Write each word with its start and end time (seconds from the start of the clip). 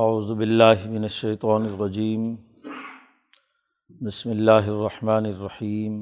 اعوذ 0.00 0.30
باللہ 0.30 0.80
من 0.86 1.02
الشیطان 1.02 1.66
الرجیم، 1.66 2.24
بسم 4.06 4.30
اللہ 4.30 4.66
الرحمن 4.72 5.24
الرحیم، 5.24 5.94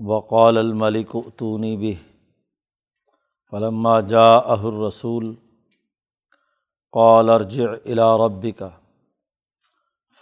وقال 0.00 0.58
الملک 0.58 1.14
اتونی 1.14 1.76
بہ 1.76 1.94
فلما 3.50 3.94
جاء 4.12 4.48
الرسول 4.48 5.34
قال 6.92 7.30
ارجع 7.30 7.70
الى 7.70 8.10
ربك 8.24 8.62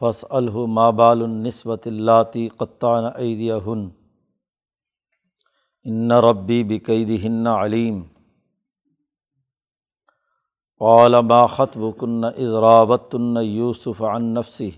فاسأله 0.01 0.67
ما 0.79 0.89
بال 1.03 1.29
النسبة 1.29 1.95
اللاتي 1.97 2.49
قطعن 2.49 3.13
أيديهن 3.19 3.89
ان 5.85 6.13
ربی 6.31 6.65
بقیدہن 6.65 7.47
علیم۔ 7.47 8.03
قال 10.81 11.19
ما 11.19 11.47
خطبكن 11.47 12.25
إذ 12.25 12.53
راوتن 12.53 13.37
يوسف 13.37 14.03
عن 14.03 14.33
نفسه. 14.33 14.73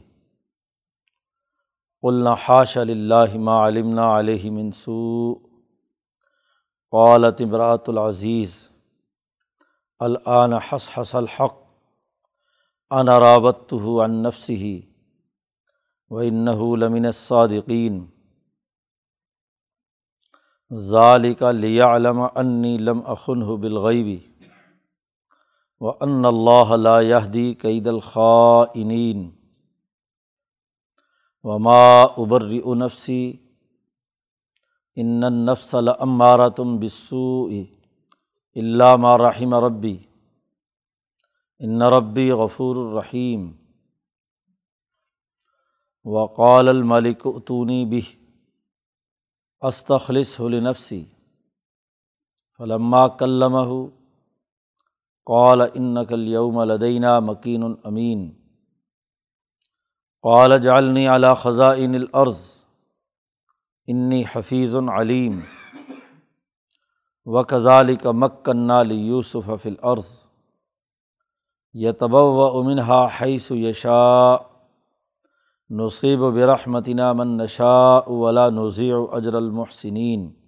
قلنا 2.02 2.34
حاش 2.34 2.78
لله 2.78 3.38
ما 3.38 3.58
علمنا 3.58 4.06
عليه 4.06 4.50
من 4.50 4.72
سوء. 4.72 5.40
قالت 6.92 7.40
امرأة 7.40 7.84
العزيز، 7.88 8.70
الآن 10.02 10.58
حصحص 10.58 11.16
الحق. 11.16 11.66
أنا 12.92 13.18
راودته 13.18 14.02
عن 14.02 14.22
نفسه، 14.22 14.82
وإنه 16.10 16.76
لمن 16.76 17.06
الصادقين. 17.06 18.06
ذالک 20.72 21.42
لیعلم 21.42 22.20
انی 22.34 22.78
لم 22.78 23.00
اخنہ 23.06 23.44
بالغیبی 23.44 24.18
و 25.80 25.90
ان 26.00 26.24
اللہ 26.24 26.72
لا 26.76 26.98
یہدی 27.00 27.52
قید 27.54 27.86
الخائنین 27.86 29.28
وما 31.44 32.02
ابرئ 32.02 32.74
نفسی 32.74 33.20
ان 34.96 35.24
النفس 35.24 35.74
لامارۃ 35.74 36.60
بالسوء 36.80 37.62
الا 38.56 38.94
ما 38.96 39.16
رحم 39.18 39.54
ربی 39.64 39.96
ان 41.60 41.82
ربی 41.92 42.30
غفور 42.32 42.76
الرحیم 42.76 43.50
وقال 46.04 46.68
الملک 46.68 47.26
اتونی 47.26 47.84
بہ 47.84 48.10
استخلص 49.62 50.38
لنفسی 50.40 51.02
فلما 52.60 53.06
کلمہ 53.18 53.66
قال 55.26 55.60
انک 55.60 56.12
اليوم 56.12 56.60
لدینا 56.60 57.20
مکین 57.20 57.74
امین۔ 57.84 58.32
قال 60.22 60.58
جعلنی 60.58 61.06
علی 61.06 61.26
خزائن 61.36 61.94
الارض، 61.94 62.40
انی 63.86 64.24
حفیظ 64.32 64.74
علیم۔ 64.74 65.40
وکذالک 67.24 68.06
مکنہ 68.06 68.72
لیوسف 68.72 69.50
فی 69.62 69.68
الارض۔ 69.68 70.06
یتبوأ 71.72 72.64
منہا 72.64 73.06
حیث 73.20 73.50
یشاء۔ 73.50 74.36
نصیب 75.70 76.22
و 76.22 76.30
برحمتنا 76.30 77.12
من 77.12 77.36
نشاء 77.36 78.08
ولا 78.08 78.50
نضیع 78.50 78.96
اجر 79.12 79.34
المحسنین۔ 79.34 80.45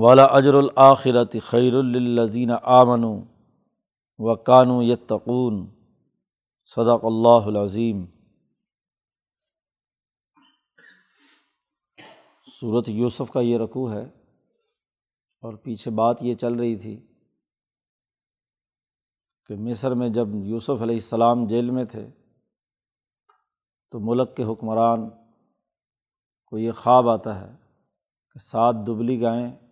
ولا 0.00 0.24
اجر 0.24 0.54
الآخرت 0.54 1.36
خیر 1.42 1.74
الزین 1.74 2.50
آمن 2.62 3.04
و 4.18 4.34
کانو 4.34 4.82
یتقون 4.82 5.66
صدق 6.76 7.04
اللہ 7.04 7.46
العظیم۔ 7.46 8.04
صورت 12.60 12.88
یوسف 12.88 13.32
کا 13.32 13.40
یہ 13.40 13.58
رقوع 13.58 13.90
ہے 13.90 14.04
اور 15.42 15.54
پیچھے 15.54 15.90
بات 15.90 16.22
یہ 16.22 16.34
چل 16.34 16.54
رہی 16.54 16.76
تھی 16.76 16.96
کہ 19.50 19.54
مصر 19.54 19.94
میں 19.94 20.08
جب 20.08 20.28
یوسف 20.34 20.82
علیہ 20.82 20.96
السلام 20.96 21.46
جیل 21.46 21.70
میں 21.70 21.84
تھے 21.84 22.10
تو 23.90 24.00
ملک 24.00 24.36
کے 24.36 24.44
حکمران 24.44 25.08
کو 26.46 26.58
یہ 26.58 26.72
خواب 26.72 27.08
آتا 27.08 27.40
ہے 27.40 27.56
کہ 28.32 28.38
سات 28.38 28.74
دبلی 28.86 29.20
گائیں 29.20 29.67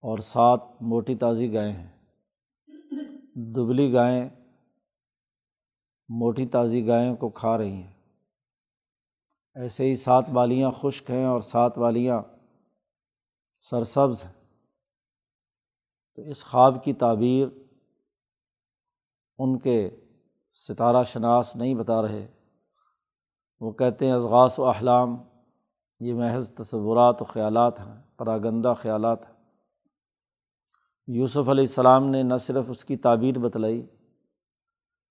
اور 0.00 0.18
سات 0.18 0.60
موٹی 0.80 1.14
تازی 1.14 1.54
گائیں 1.54 1.72
ہیں۔ 1.72 1.96
دبلی 3.34 3.92
گائیں 3.92 4.28
موٹی 6.08 6.46
تازی 6.46 6.86
گائیں 6.86 7.16
کو 7.16 7.28
کھا 7.28 7.58
رہی 7.58 7.72
ہیں۔ 7.72 7.92
ایسے 9.54 9.84
ہی 9.84 9.94
سات 9.96 10.24
والیاں 10.32 10.70
خشک 10.70 11.10
ہیں 11.10 11.24
اور 11.24 11.40
سات 11.40 11.78
والیاں 11.78 12.22
سرسبز 13.70 14.24
ہیں۔ 14.24 14.32
تو 16.16 16.22
اس 16.22 16.44
خواب 16.44 16.84
کی 16.84 16.92
تعبیر 16.92 17.48
ان 19.38 19.58
کے 19.58 19.90
ستارہ 20.52 21.04
شناس 21.04 21.56
نہیں 21.56 21.74
بتا 21.74 22.02
رہے۔ 22.02 22.26
وہ 23.60 23.72
کہتے 23.72 24.06
ہیں 24.06 24.12
اضغاث 24.12 24.58
و 24.58 24.64
احلام، 24.64 25.16
یہ 26.00 26.14
محض 26.14 26.52
تصورات 26.54 27.22
و 27.22 27.24
خیالات 27.24 27.80
ہیں، 27.80 28.02
پراگندہ 28.16 28.74
خیالات 28.76 29.28
ہیں۔ 29.28 29.35
یوسف 31.08 31.48
علیہ 31.48 31.64
السلام 31.64 32.06
نے 32.10 32.22
نہ 32.22 32.36
صرف 32.36 32.64
اس 32.68 32.84
کی 32.84 32.96
تعبیر 32.96 33.38
بتلائی، 33.38 33.86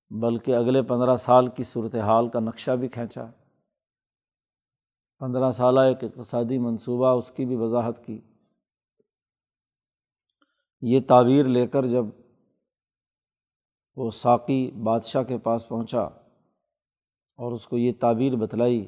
بلکہ 0.09 0.55
اگلے 0.55 0.81
پندرہ 0.81 1.15
سال 1.15 1.47
کی 1.47 1.63
صورت 1.63 1.95
حال 1.95 2.29
کا 2.29 2.39
نقشہ 2.39 2.71
بھی 2.71 2.87
کھینچا۔ 2.87 3.25
پندرہ 5.19 5.51
سالہ 5.51 5.79
ایک 5.79 6.03
اقتصادی 6.03 6.57
منصوبہ 6.57 7.07
اس 7.07 7.31
کی 7.31 7.45
بھی 7.45 7.55
وضاحت 7.55 8.05
کی۔ 8.05 8.21
یہ 10.81 10.99
تعبیر 11.07 11.45
لے 11.45 11.67
کر 11.67 11.87
جب 11.87 12.05
وہ 13.95 14.11
ساقی 14.11 14.71
بادشاہ 14.71 15.23
کے 15.23 15.37
پاس 15.37 15.67
پہنچا 15.67 16.01
اور 17.39 17.51
اس 17.51 17.67
کو 17.67 17.77
یہ 17.77 17.91
تعبیر 17.99 18.35
بتلائی، 18.35 18.85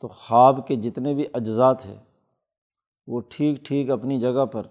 تو 0.00 0.08
خواب 0.08 0.66
کے 0.68 0.76
جتنے 0.76 1.14
بھی 1.14 1.26
اجزاء 1.32 1.72
تھے، 1.72 1.96
وہ 3.06 3.20
ٹھیک 3.20 3.64
ٹھیک 3.64 3.90
اپنی 3.90 4.20
جگہ 4.20 4.46
پر 4.46 4.66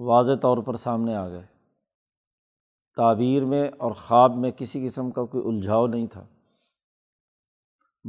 واضح 0.00 0.32
طور 0.42 0.58
پر 0.58 0.76
سامنے 0.76 1.14
آ 1.14 1.28
گئے۔ 1.28 1.46
تعبیر 2.96 3.44
میں 3.44 3.70
اور 3.78 3.92
خواب 3.92 4.36
میں 4.36 4.50
کسی 4.50 4.88
قسم 4.88 5.10
کا 5.10 5.24
کوئی 5.24 5.44
الجھاؤ 5.46 5.86
نہیں 5.86 6.06
تھا۔ 6.06 6.26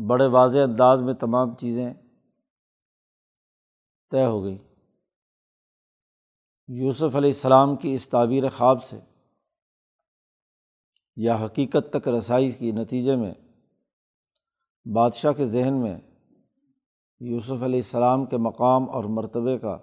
بڑے 0.07 0.27
واضح 0.27 0.57
انداز 0.57 1.01
میں 1.01 1.13
تمام 1.13 1.55
چیزیں 1.55 1.93
طے 4.11 4.25
ہو 4.25 4.43
گئیں۔ 4.43 4.57
یوسف 6.67 7.03
علیہ 7.03 7.29
السلام 7.29 7.75
کی 7.75 7.93
اس 7.93 8.09
تعبیر 8.09 8.49
خواب 8.49 8.83
سے 8.83 8.99
یا 11.15 11.35
حقیقت 11.35 11.93
تک 11.93 12.07
رسائی 12.07 12.51
کی 12.51 12.71
نتیجے 12.71 13.15
میں، 13.15 13.33
بادشاہ 14.93 15.31
کے 15.31 15.45
ذہن 15.45 15.73
میں 15.73 15.97
یوسف 17.19 17.63
علیہ 17.63 17.79
السلام 17.79 18.25
کے 18.25 18.37
مقام 18.37 18.89
اور 18.89 19.03
مرتبے 19.03 19.57
کا 19.57 19.77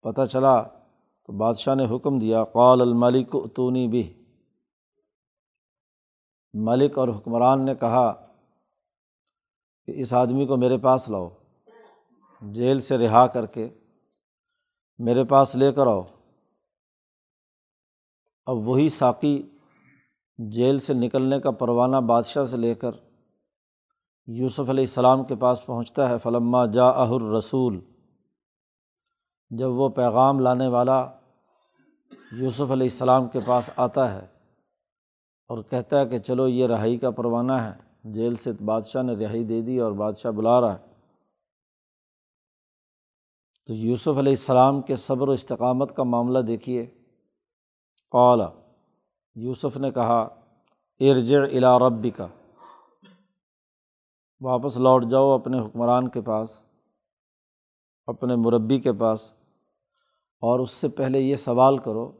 پتہ 0.00 0.24
چلا 0.24 0.62
تو 1.28 1.32
بادشاہ 1.32 1.74
نے 1.74 1.84
حکم 1.86 2.18
دیا، 2.18 2.44
قال 2.44 2.80
الملک 2.80 3.34
اتونی 3.34 3.86
بھی 3.88 4.02
ملک 6.54 6.98
اور 6.98 7.08
حکمران 7.08 7.64
نے 7.64 7.74
کہا 7.74 8.10
کہ 9.88 9.92
اس 9.94 10.12
آدمی 10.12 10.46
کو 10.46 10.56
میرے 10.56 10.78
پاس 10.78 11.08
لاؤ، 11.08 11.28
جیل 12.42 12.80
سے 12.80 12.98
رہا 12.98 13.26
کر 13.26 13.46
کے 13.46 13.68
میرے 14.98 15.24
پاس 15.24 15.54
لے 15.54 15.72
کر 15.72 15.86
آؤ۔ 15.86 16.02
اب 18.46 18.68
وہی 18.68 18.88
ساقی 18.88 19.36
جیل 20.38 20.78
سے 20.78 20.94
نکلنے 20.94 21.40
کا 21.40 21.50
پروانہ 21.50 21.96
بادشاہ 22.06 22.44
سے 22.44 22.56
لے 22.56 22.74
کر 22.74 22.90
یوسف 24.28 24.70
علیہ 24.70 24.84
السلام 24.84 25.24
کے 25.24 25.34
پاس 25.34 25.66
پہنچتا 25.66 26.08
ہے، 26.08 26.18
فلما 26.18 26.64
جا 26.66 26.88
اہر 26.88 27.30
رسول 27.36 27.80
جب 29.50 29.70
وہ 29.70 29.88
پیغام 29.88 30.40
لانے 30.40 30.68
والا 30.68 31.10
یوسف 32.32 32.60
علیہ 32.60 32.88
السلام 32.90 33.28
کے 33.28 33.38
پاس 33.46 33.70
آتا 33.76 34.14
ہے 34.14 34.26
اور 35.48 35.62
کہتا 35.62 36.00
ہے 36.00 36.06
کہ 36.06 36.18
چلو 36.18 36.48
یہ 36.48 36.66
رہائی 36.66 36.96
کا 36.96 37.10
پروانہ 37.10 37.52
ہے، 37.52 37.72
جیل 38.04 38.36
سے 38.36 38.52
بادشاہ 38.52 39.02
نے 39.02 39.12
رہائی 39.12 39.44
دے 39.44 39.62
دی 39.62 39.78
اور 39.78 39.92
بادشاہ 39.92 40.30
بلا 40.30 40.60
رہا 40.60 40.72
ہے۔ 40.72 40.94
تو 43.66 43.72
یوسف 43.74 44.08
علیہ 44.08 44.32
السلام 44.32 44.82
کے 44.82 44.96
صبر 44.96 45.28
و 45.28 45.30
استقامت 45.30 45.96
کا 45.96 46.02
معاملہ 46.02 46.38
دیکھیے۔ 46.38 46.86
قالا 48.10 48.48
یوسف 49.34 49.76
نے 49.76 49.90
کہا، 49.90 50.28
ارجع 51.00 51.38
الا 51.38 51.78
ربی 51.78 52.10
کا 52.10 52.26
واپس 54.40 54.76
لوٹ 54.76 55.04
جاؤ 55.04 55.30
اپنے 55.30 55.58
حکمران 55.58 56.08
کے 56.08 56.20
پاس۔ 56.20 56.62
اپنے 58.08 58.34
مربی 58.36 58.78
کے 58.80 58.92
پاس 58.92 59.32
اور 60.42 60.60
اس 60.60 60.70
سے 60.70 60.88
pہلے 60.88 61.20
یہ 61.20 61.36
سوال 61.36 61.78
کرو 61.78 62.10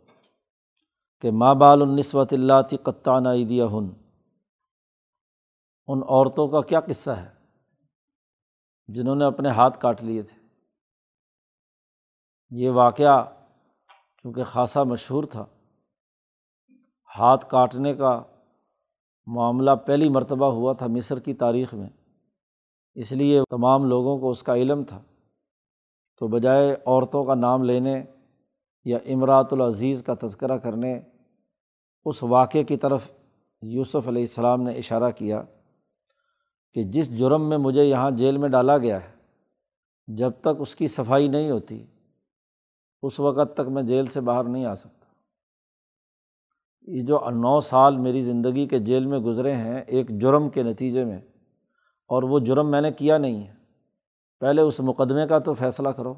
کہ 1.23 1.31
ماں 1.31 1.55
بال 1.55 1.83
النسوت 1.83 2.33
اللہ 2.33 2.77
قطانہ 2.83 3.29
عیدیہ 3.29 3.65
ہن 3.65 3.93
ان 5.89 6.03
عورتوں 6.09 6.49
کا 6.49 6.61
کیا 6.61 6.81
قصہ 6.81 7.11
ہے 7.11 7.29
جنہوں 8.89 9.17
نے 9.17 9.25
اپنے 9.25 9.49
ہاتھ 9.49 9.79
کاٹ 9.81 10.03
لیے 10.03 10.23
تھے؟ 10.23 10.43
یہ 12.53 12.71
واقعہ 12.71 13.23
چونکہ 14.25 14.45
خاصا 14.45 14.83
مشہور 14.83 15.25
تھا، 15.25 15.45
ہاتھ 17.11 17.49
کاٹنے 17.51 17.95
کا 17.95 18.21
معاملہ 19.27 19.71
پہلی 19.87 20.09
مرتبہ 20.09 20.53
ہوا 20.53 20.73
تھا 20.73 20.87
مصر 20.87 21.19
کی 21.19 21.35
تاریخ 21.35 21.75
میں، 21.75 21.89
اس 22.97 23.13
لیے 23.13 23.41
تمام 23.51 23.85
لوگوں 23.85 24.19
کو 24.19 24.31
اس 24.31 24.43
کا 24.43 24.55
علم 24.55 24.85
تھا۔ 24.85 25.03
تو 26.21 26.29
بجائے 26.29 26.75
عورتوں 26.77 27.25
کا 27.25 27.35
نام 27.37 27.63
لینے 27.63 28.03
یا 28.87 28.99
امراۃ 29.07 29.53
العزیز 29.53 30.03
کا 30.03 30.15
تذکرہ 30.21 30.57
کرنے، 30.59 30.99
اس 32.07 32.23
واقعے 32.23 32.63
کی 32.65 32.77
طرف 32.77 33.11
یوسف 33.63 34.09
علیہ 34.09 34.23
السلام 34.23 34.63
نے 34.63 34.73
اشارہ 34.73 35.11
کیا 35.11 35.43
کہ 36.77 36.83
جس 36.93 37.11
جرم 37.19 37.49
میں 37.49 37.59
مجھے 37.59 37.85
یہاں 37.85 38.11
جیل 38.13 38.37
میں 38.37 38.49
ڈالا 38.49 38.77
گیا 38.79 39.01
ہے، 39.03 39.13
جب 40.09 40.33
تک 40.41 40.61
اس 40.61 40.75
کی 40.77 40.87
صفائی 40.89 41.29
نہیں 41.29 41.51
ہوتی، 41.51 41.85
اس 43.03 43.19
وقت 43.21 43.57
تک 43.57 43.69
میں 43.69 43.83
جیل 43.83 44.07
سے 44.07 44.21
باہر 44.21 44.45
نہیں 44.45 44.65
آ 44.65 44.75
سکتا۔ 44.75 45.07
یہ 46.89 47.03
جو 47.03 47.19
نو 47.33 47.59
سال 47.63 47.97
میری 47.97 48.23
زندگی 48.23 48.67
کے 48.67 48.79
جیل 48.81 49.07
میں 49.07 49.19
گزرے 49.19 49.55
ہیں، 49.55 49.81
ایک 49.81 50.09
جرم 50.21 50.49
کے 50.49 50.63
نتیجے 50.63 51.05
میں، 51.05 51.19
اور 52.11 52.23
وہ 52.23 52.39
جرم 52.39 52.71
میں 52.71 52.81
نے 52.81 52.91
کیا 52.93 53.19
نہیں 53.19 53.43
ہے۔ 53.43 53.53
پہلے 54.45 54.63
اس 54.63 54.81
مقدمے 54.81 55.27
کا 55.27 55.39
تو 55.39 55.55
فیصلہ 55.55 55.89
کرو۔ 55.89 56.15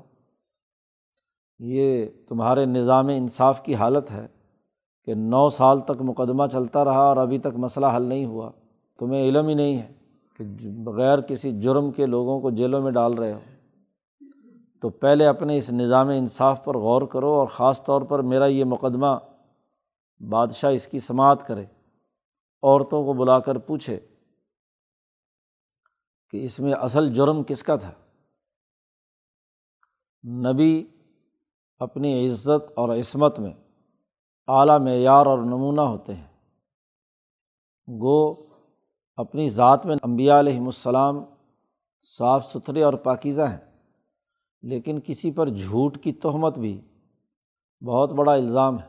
یہ 1.58 2.06
تمہارے 2.28 2.66
نظام 2.66 3.08
انصاف 3.08 3.62
کی 3.62 3.74
حالت 3.74 4.10
ہے 4.10 4.26
کہ 5.04 5.14
نو 5.14 5.48
سال 5.48 5.80
تک 5.80 5.92
مقدمہ 6.00 6.46
چلتا 6.52 6.84
رہا 6.84 7.02
اور 7.02 7.16
ابھی 7.16 7.38
تک 7.38 7.56
مسئلہ 7.56 7.86
حل 7.96 8.02
نہیں 8.02 8.24
ہوا۔ 8.24 8.50
تمہیں 8.98 9.28
علم 9.28 9.48
ہی 9.48 9.54
نہیں 9.54 9.78
ہے 9.78 9.92
کہ 10.36 10.44
بغیر 10.70 11.20
کسی 11.20 11.60
جرم 11.60 11.90
کے 11.90 12.06
لوگوں 12.06 12.40
کو 12.40 12.50
جیلوں 12.50 12.82
میں 12.82 12.92
ڈال 12.92 13.14
رہے 13.14 13.32
ہو۔ 13.32 13.40
تو 14.80 14.88
پہلے 14.88 15.26
اپنے 15.26 15.56
اس 15.56 15.70
نظام 15.70 16.08
انصاف 16.08 16.64
پر 16.64 16.76
غور 16.76 17.02
کرو 17.02 17.32
اور 17.32 17.46
خاص 17.46 17.84
طور 17.84 18.02
پر 18.02 18.18
میرا 18.18 18.46
یہ 18.46 18.64
مقدمہ 18.64 19.18
بادشاہ 20.28 20.72
اس 20.72 20.88
کی 20.88 20.98
سماعت 20.98 21.46
کرے۔ 21.46 21.64
عورتوں 22.62 23.04
کو 23.04 23.12
بلا 23.12 23.38
کر 23.38 23.58
پوچھے 23.58 24.00
کہ 26.30 26.44
اس 26.44 26.60
میں 26.60 26.72
اصل 26.72 27.14
جرم 27.14 27.42
کس 27.42 27.62
کا 27.62 27.76
تھا؟ 27.76 27.90
نبی 30.26 30.86
اپنی 31.78 32.26
عزت 32.26 32.72
اور 32.74 32.88
عصمت 32.88 33.38
میں 33.38 33.52
اعلیٰ 34.48 34.78
معیار 34.80 35.26
اور 35.26 35.38
نمونہ 35.38 35.80
ہوتے 35.80 36.14
ہیں۔ 36.14 36.26
گو، 38.00 38.34
اپنی 39.16 39.48
ذات 39.48 39.86
میں 39.86 39.96
امبیا 40.02 40.40
علیہم 40.40 40.64
السلام 40.64 41.24
صاف 42.02 42.52
ستھرے 42.52 42.82
اور 42.82 42.94
پاکیزہ 42.94 43.42
ہیں، 43.42 43.80
لیکن 44.62 45.00
کسی 45.00 45.30
پر 45.30 45.48
جھوٹ 45.48 45.98
کی 45.98 46.12
تہمت 46.12 46.58
بھی 46.58 46.80
بہت 47.82 48.12
بڑا 48.12 48.32
الزام 48.32 48.78
ہے۔ 48.78 48.88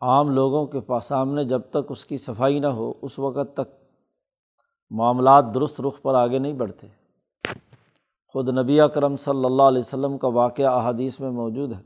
عام 0.00 0.30
لوگوں 0.30 0.66
کے 0.66 0.80
پاس 0.80 1.04
سامنے 1.04 1.44
جب 1.44 1.60
تک 1.70 1.90
اس 1.90 2.06
کی 2.06 2.16
صفائی 2.16 2.58
نہ 2.58 2.66
ہو، 2.66 2.92
اس 3.02 3.18
وقت 3.18 3.54
تک 3.54 3.72
معاملات 4.90 5.44
درست 5.54 5.80
رخ 5.80 6.02
پر 6.02 6.14
آگے 6.14 6.38
نہیں 6.38 6.52
بڑھتے۔ 6.52 6.86
خود 8.34 8.48
نبی 8.48 8.78
کرم 8.94 9.16
صلی 9.16 9.44
اللہ 9.44 9.62
علیہ 9.62 9.78
وسلم 9.78 10.18
کا 10.18 10.28
واقعہ 10.28 10.66
احادیث 10.66 11.20
میں 11.20 11.30
موجود 11.30 11.72
ہے 11.72 11.82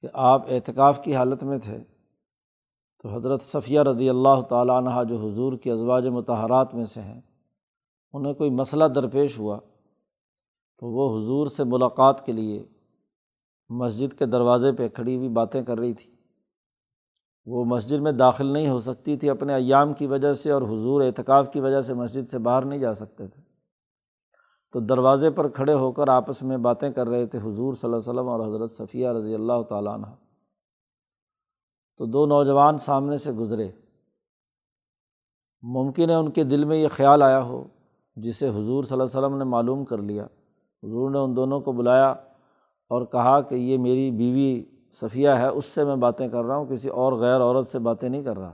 کہ 0.00 0.08
آپ 0.12 0.42
اعتکاف 0.48 1.02
کی 1.04 1.16
حالت 1.16 1.42
میں 1.42 1.58
تھے 1.58 1.78
تو 3.02 3.08
حضرت 3.08 3.42
صفیہ 3.42 3.80
رضی 3.80 4.08
اللہ 4.08 4.42
تعالیٰ 4.48 4.76
عنہ 4.76 5.08
جو 5.08 5.16
حضور 5.16 5.52
کی 5.52 5.70
ازواج 5.70 6.06
متحرات 6.06 6.74
میں 6.74 6.84
سے 6.84 7.00
ہیں، 7.00 7.20
انہیں 8.12 8.34
کوئی 8.34 8.50
مسئلہ 8.50 8.84
درپیش 8.84 9.38
ہوا 9.38 9.58
تو 10.78 10.86
وہ 10.86 11.18
حضور 11.18 11.46
سے 11.46 11.64
ملاقات 11.64 12.26
کے 12.26 12.32
لیے 12.32 12.64
مسجد 13.68 14.18
کے 14.18 14.26
دروازے 14.26 14.72
پہ 14.72 14.88
کھڑی 14.88 15.16
ہوئی 15.16 15.28
باتیں 15.28 15.62
کر 15.62 15.78
رہی 15.78 15.94
تھی۔ 15.94 16.10
وہ 17.46 17.64
مسجد 17.64 18.00
میں 18.00 18.12
داخل 18.12 18.46
نہیں 18.46 18.68
ہو 18.68 18.80
سکتی 18.80 19.16
تھی 19.16 19.30
اپنے 19.30 19.54
ایام 19.54 19.94
کی 19.94 20.06
وجہ 20.06 20.32
سے 20.32 20.50
اور 20.50 20.62
حضور 20.62 21.02
اعتکاف 21.02 21.52
کی 21.52 21.60
وجہ 21.60 21.80
سے 21.80 21.94
مسجد 21.94 22.30
سے 22.30 22.38
باہر 22.38 22.64
نہیں 22.64 22.78
جا 22.78 22.94
سکتے 22.94 23.26
تھے۔ 23.26 23.49
تو 24.72 24.80
دروازے 24.80 25.30
پر 25.30 25.48
کھڑے 25.48 25.74
ہو 25.74 25.92
کر 25.92 26.08
آپس 26.08 26.42
میں 26.42 26.56
باتیں 26.56 26.90
کر 26.90 27.08
رہے 27.08 27.26
تھے 27.26 27.38
حضور 27.38 27.74
صلی 27.74 27.92
اللہ 27.92 27.96
علیہ 27.96 28.10
وسلم 28.10 28.28
اور 28.28 28.40
حضرت 28.40 28.72
صفیہ 28.72 29.08
رضی 29.08 29.34
اللہ 29.34 29.62
تعالیٰ 29.68 29.94
عنہ۔ 29.94 30.06
تو 31.98 32.06
دو 32.06 32.26
نوجوان 32.26 32.78
سامنے 32.78 33.16
سے 33.16 33.32
گزرے۔ 33.32 33.70
ممکن 35.62 36.10
ہے 36.10 36.14
ان 36.14 36.30
کے 36.30 36.44
دل 36.44 36.64
میں 36.64 36.76
یہ 36.76 36.88
خیال 36.88 37.22
آیا 37.22 37.42
ہو، 37.42 37.64
جسے 38.16 38.48
حضور 38.48 38.84
صلی 38.84 39.00
اللہ 39.00 39.18
علیہ 39.18 39.26
وسلم 39.26 39.38
نے 39.38 39.44
معلوم 39.44 39.84
کر 39.84 39.98
لیا۔ 39.98 40.24
حضور 40.82 41.10
نے 41.10 41.18
ان 41.18 41.36
دونوں 41.36 41.60
کو 41.60 41.72
بلایا 41.72 42.10
اور 42.88 43.04
کہا 43.04 43.40
کہ 43.40 43.54
یہ 43.54 43.78
میری 43.78 44.10
بیوی 44.10 44.64
صفیہ 44.92 45.30
ہے، 45.30 45.46
اس 45.46 45.64
سے 45.64 45.84
میں 45.84 45.96
باتیں 45.96 46.28
کر 46.28 46.44
رہا 46.44 46.56
ہوں، 46.56 46.66
کسی 46.66 46.88
اور 46.88 47.12
غیر 47.12 47.40
عورت 47.40 47.66
سے 47.66 47.78
باتیں 47.78 48.08
نہیں 48.08 48.22
کر 48.22 48.38
رہا۔ 48.38 48.52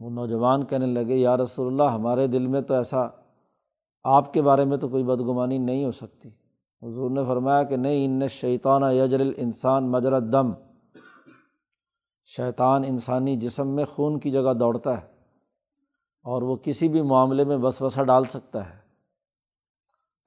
وہ 0.00 0.10
نوجوان 0.10 0.64
کہنے 0.64 0.86
لگے، 0.86 1.16
یا 1.16 1.36
رسول 1.36 1.66
اللہ، 1.66 1.94
ہمارے 1.94 2.26
دل 2.26 2.46
میں 2.46 2.60
تو 2.60 2.74
ایسا 2.74 3.06
آپ 4.04 4.32
کے 4.32 4.42
بارے 4.42 4.64
میں 4.64 4.76
تو 4.76 4.88
کوئی 4.88 5.04
بدگمانی 5.04 5.58
نہیں 5.58 5.84
ہو 5.84 5.90
سکتی. 5.92 6.28
حضور 6.82 7.10
نے 7.10 7.24
فرمایا 7.24 7.62
کہ 7.62 7.76
نہیں، 7.76 8.04
ان 8.04 8.28
شیطانہ 8.28 8.92
یجر 8.92 9.20
انسان 9.36 9.90
مجرت 9.90 10.22
دم 10.32 10.52
شیطان 12.30 12.84
انسانی 12.84 13.36
جسم 13.36 13.68
میں 13.68 13.84
خون 13.84 14.18
کی 14.18 14.30
جگہ 14.30 14.52
دوڑتا 14.52 14.96
ہے 14.96 15.06
اور 16.26 16.42
وہ 16.42 16.56
کسی 16.56 16.88
بھی 16.88 17.02
معاملے 17.02 17.44
میں 17.44 17.56
بس 17.56 17.80
وسا 17.82 18.02
ڈال 18.02 18.24
سکتا 18.24 18.68
ہے۔ 18.70 18.76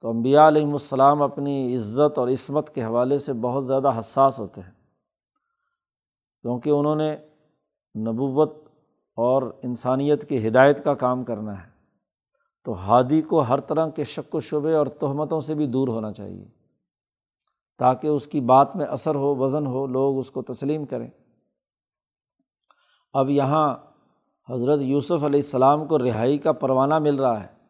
تو 0.04 0.08
امبیا 0.10 0.46
علیہم 0.48 0.72
السلام 0.72 1.22
اپنی 1.22 1.74
عزت 1.76 2.18
اور 2.18 2.28
عصمت 2.28 2.70
کے 2.70 2.84
حوالے 2.84 3.18
سے 3.18 3.32
بہت 3.32 3.66
زیادہ 3.66 3.98
حساس 3.98 4.38
ہوتے 4.38 4.60
ہیں، 4.60 4.70
کیونکہ 6.44 6.70
انہوں 6.70 6.96
نے 6.96 7.14
نبوت 7.94 8.61
اور 9.16 9.42
انسانیت 9.62 10.28
کی 10.28 10.48
ہدایت 10.48 10.84
کا 10.84 10.94
کام 10.94 11.24
کرنا 11.24 11.64
ہے۔ 11.64 11.72
تو 12.64 12.74
ہادی 12.74 13.22
کو 13.22 13.40
ہر 13.40 13.60
طرح 13.60 13.88
کے 13.88 14.04
شک 14.04 14.34
و 14.34 14.40
شبے 14.40 14.74
اور 14.74 14.86
تہمتوں 14.86 15.40
سے 15.40 15.54
بھی 15.54 15.66
دور 15.66 15.88
ہونا 15.88 16.12
چاہیے۔ 16.12 16.48
تاکہ 17.78 18.06
اس 18.06 18.26
کی 18.26 18.40
بات 18.40 18.76
میں 18.76 18.86
اثر 18.86 19.14
ہو، 19.14 19.36
وزن 19.36 19.66
ہو، 19.66 19.86
لوگ 19.86 20.18
اس 20.18 20.30
کو 20.30 20.42
تسلیم 20.42 20.86
کریں۔ 20.86 21.10
اب 23.12 23.30
یہاں 23.30 23.76
حضرت 24.50 24.82
یوسف 24.82 25.12
علیہ 25.12 25.40
السلام 25.44 25.86
کو 25.86 25.98
رہائی 25.98 26.38
کا 26.38 26.52
پروانہ 26.52 26.98
مل 26.98 27.14
رہا 27.14 27.44
ہے۔ 27.44 27.62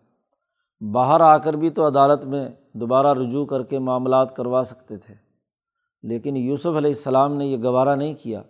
باہر 0.93 1.21
آ 1.21 1.39
کر 1.39 1.53
بھی 1.53 1.71
تو 1.71 1.87
عدالت 1.87 2.25
میں 2.25 2.49
دوبارہ 2.73 3.15
رجوع 3.15 3.47
کر 3.47 3.63
کے 3.63 3.79
معاملات 3.79 4.37
کروا 4.37 4.63
سکتے 4.65 4.97
تھے۔ 4.97 5.15
لیکن 6.03 6.37
یوسف 6.37 6.67
علیہ 6.67 6.91
السلام 6.91 7.35
نے 7.35 7.47
یہ 7.47 7.63
گوارہ 7.63 7.97
نہیں 7.97 8.15
کیا۔ 8.23 8.43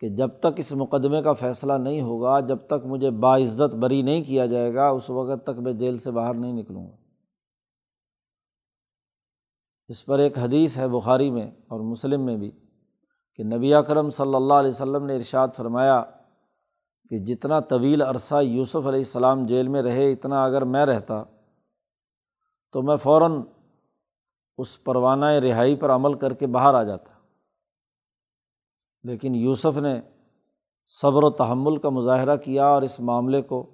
کہ 0.00 0.08
جب 0.08 0.28
تک 0.40 0.46
اس 0.56 0.72
مقدمے 0.72 1.22
کا 1.22 1.32
فیصلہ 1.32 1.72
نہیں 1.72 2.00
ہوگا، 2.00 2.40
جب 2.40 2.58
تک 2.66 2.86
مجھے 2.86 3.10
باعزت 3.10 3.74
بری 3.74 4.02
نہیں 4.02 4.24
کیا 4.24 4.46
جائے 4.46 4.74
گا، 4.74 4.88
اس 4.88 5.10
وقت 5.10 5.42
تک 5.42 5.58
میں 5.58 5.72
جیل 5.72 5.98
سے 5.98 6.10
باہر 6.10 6.34
نہیں 6.34 6.52
نکلوں 6.52 6.86
گا۔ 6.86 6.96
اس 9.88 10.04
پر 10.06 10.18
ایک 10.18 10.38
حدیث 10.38 10.76
ہے 10.76 10.88
بخاری 10.88 11.30
میں 11.30 11.46
اور 11.46 11.80
مسلم 11.80 12.24
میں 12.24 12.36
بھی 12.36 12.50
کہ 13.34 13.44
نبی 13.44 13.74
اکرم 13.74 14.10
صلی 14.10 14.34
اللہ 14.34 14.54
علیہ 14.54 14.70
وسلم 14.70 15.06
نے 15.06 15.14
ارشاد 15.14 15.48
فرمایا 15.56 16.02
کہ 17.10 17.18
جتنا 17.18 17.60
طویل 17.60 18.02
عرصہ 18.02 18.42
یوسف 18.42 18.86
علیہ 18.86 19.04
السلام 19.06 19.46
جیل 19.46 19.68
میں 19.68 19.82
رہے، 19.82 20.12
اتنا 20.12 20.44
اگر 20.44 20.64
میں 20.64 20.86
رہتا 20.86 21.22
تو 22.72 22.82
میں 22.82 22.96
فوراً 22.96 23.32
اس 24.58 24.84
پروانہ 24.84 25.26
رہائی 25.26 25.76
پر 25.76 25.90
عمل 25.90 26.14
کر 26.14 26.32
کے 26.32 26.46
باہر 26.46 26.74
آ 26.74 26.82
جاتا۔ 26.82 27.13
لیکن 29.04 29.34
یوسف 29.34 29.78
نے 29.78 30.00
صبر 30.86 31.22
و 31.22 31.30
تحمل 31.30 31.76
کا 31.76 31.88
مظاہرہ 31.88 32.36
کیا 32.36 32.66
اور 32.66 32.82
اس 32.82 33.00
معاملے 33.00 33.42
کو 33.42 33.66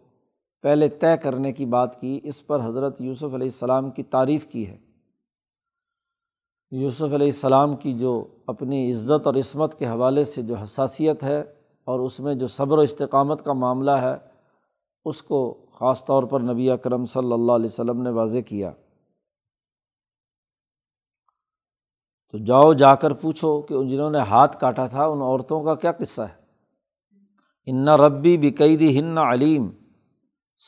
پہلے 0.62 0.88
طے 0.88 1.16
کرنے 1.16 1.52
کی 1.52 1.66
بات 1.66 2.00
کی۔ 2.00 2.20
اس 2.22 2.46
پر 2.46 2.60
حضرت 2.64 3.00
یوسف 3.00 3.24
علیہ 3.24 3.36
السلام 3.36 3.90
کی 3.90 4.02
تعریف 4.02 4.46
کی 4.46 4.66
ہے۔ 4.66 4.78
یوسف 6.70 7.02
علیہ 7.02 7.16
السلام 7.16 7.76
کی 7.76 7.94
جو 7.94 8.24
اپنی 8.46 8.90
عزت 8.90 9.26
اور 9.26 9.34
عصمت 9.34 9.78
کے 9.78 9.86
حوالے 9.86 10.24
سے 10.24 10.42
جو 10.42 10.54
حساسیت 10.54 11.22
ہے 11.22 11.44
اور 11.84 12.00
اس 12.00 12.20
میں 12.20 12.34
جو 12.34 12.46
صبر 12.46 12.78
و 12.78 12.80
استقامت 12.80 13.44
کا 13.44 13.52
معاملہ 13.52 13.90
ہے، 13.90 14.14
اس 15.04 15.22
کو 15.22 15.66
خاص 15.72 16.04
طور 16.04 16.22
پر 16.22 16.40
نبی 16.40 16.70
اکرم 16.70 17.04
صلی 17.04 17.32
اللہ 17.32 17.52
علیہ 17.52 17.66
وسلم 17.66 18.02
نے 18.02 18.10
واضح 18.10 18.38
کیا۔ 18.38 18.72
تو 22.32 22.38
جاؤ 22.38 22.72
جا 22.72 22.94
کر 22.94 23.12
پوچھو 23.12 23.62
کہ 23.62 23.84
جنہوں 23.84 24.10
نے 24.10 24.18
ہاتھ 24.18 24.60
کاٹا 24.60 24.86
تھا 24.86 25.04
ان 25.04 25.20
عورتوں 25.20 25.64
کا 25.64 25.74
کیا 25.74 25.92
قصہ 25.92 26.22
ہے؟ 26.22 26.40
ان 27.66 27.88
ربی 27.88 28.38
بقیدی 28.38 29.00
ہن 29.00 29.18
علیم۔ 29.18 29.70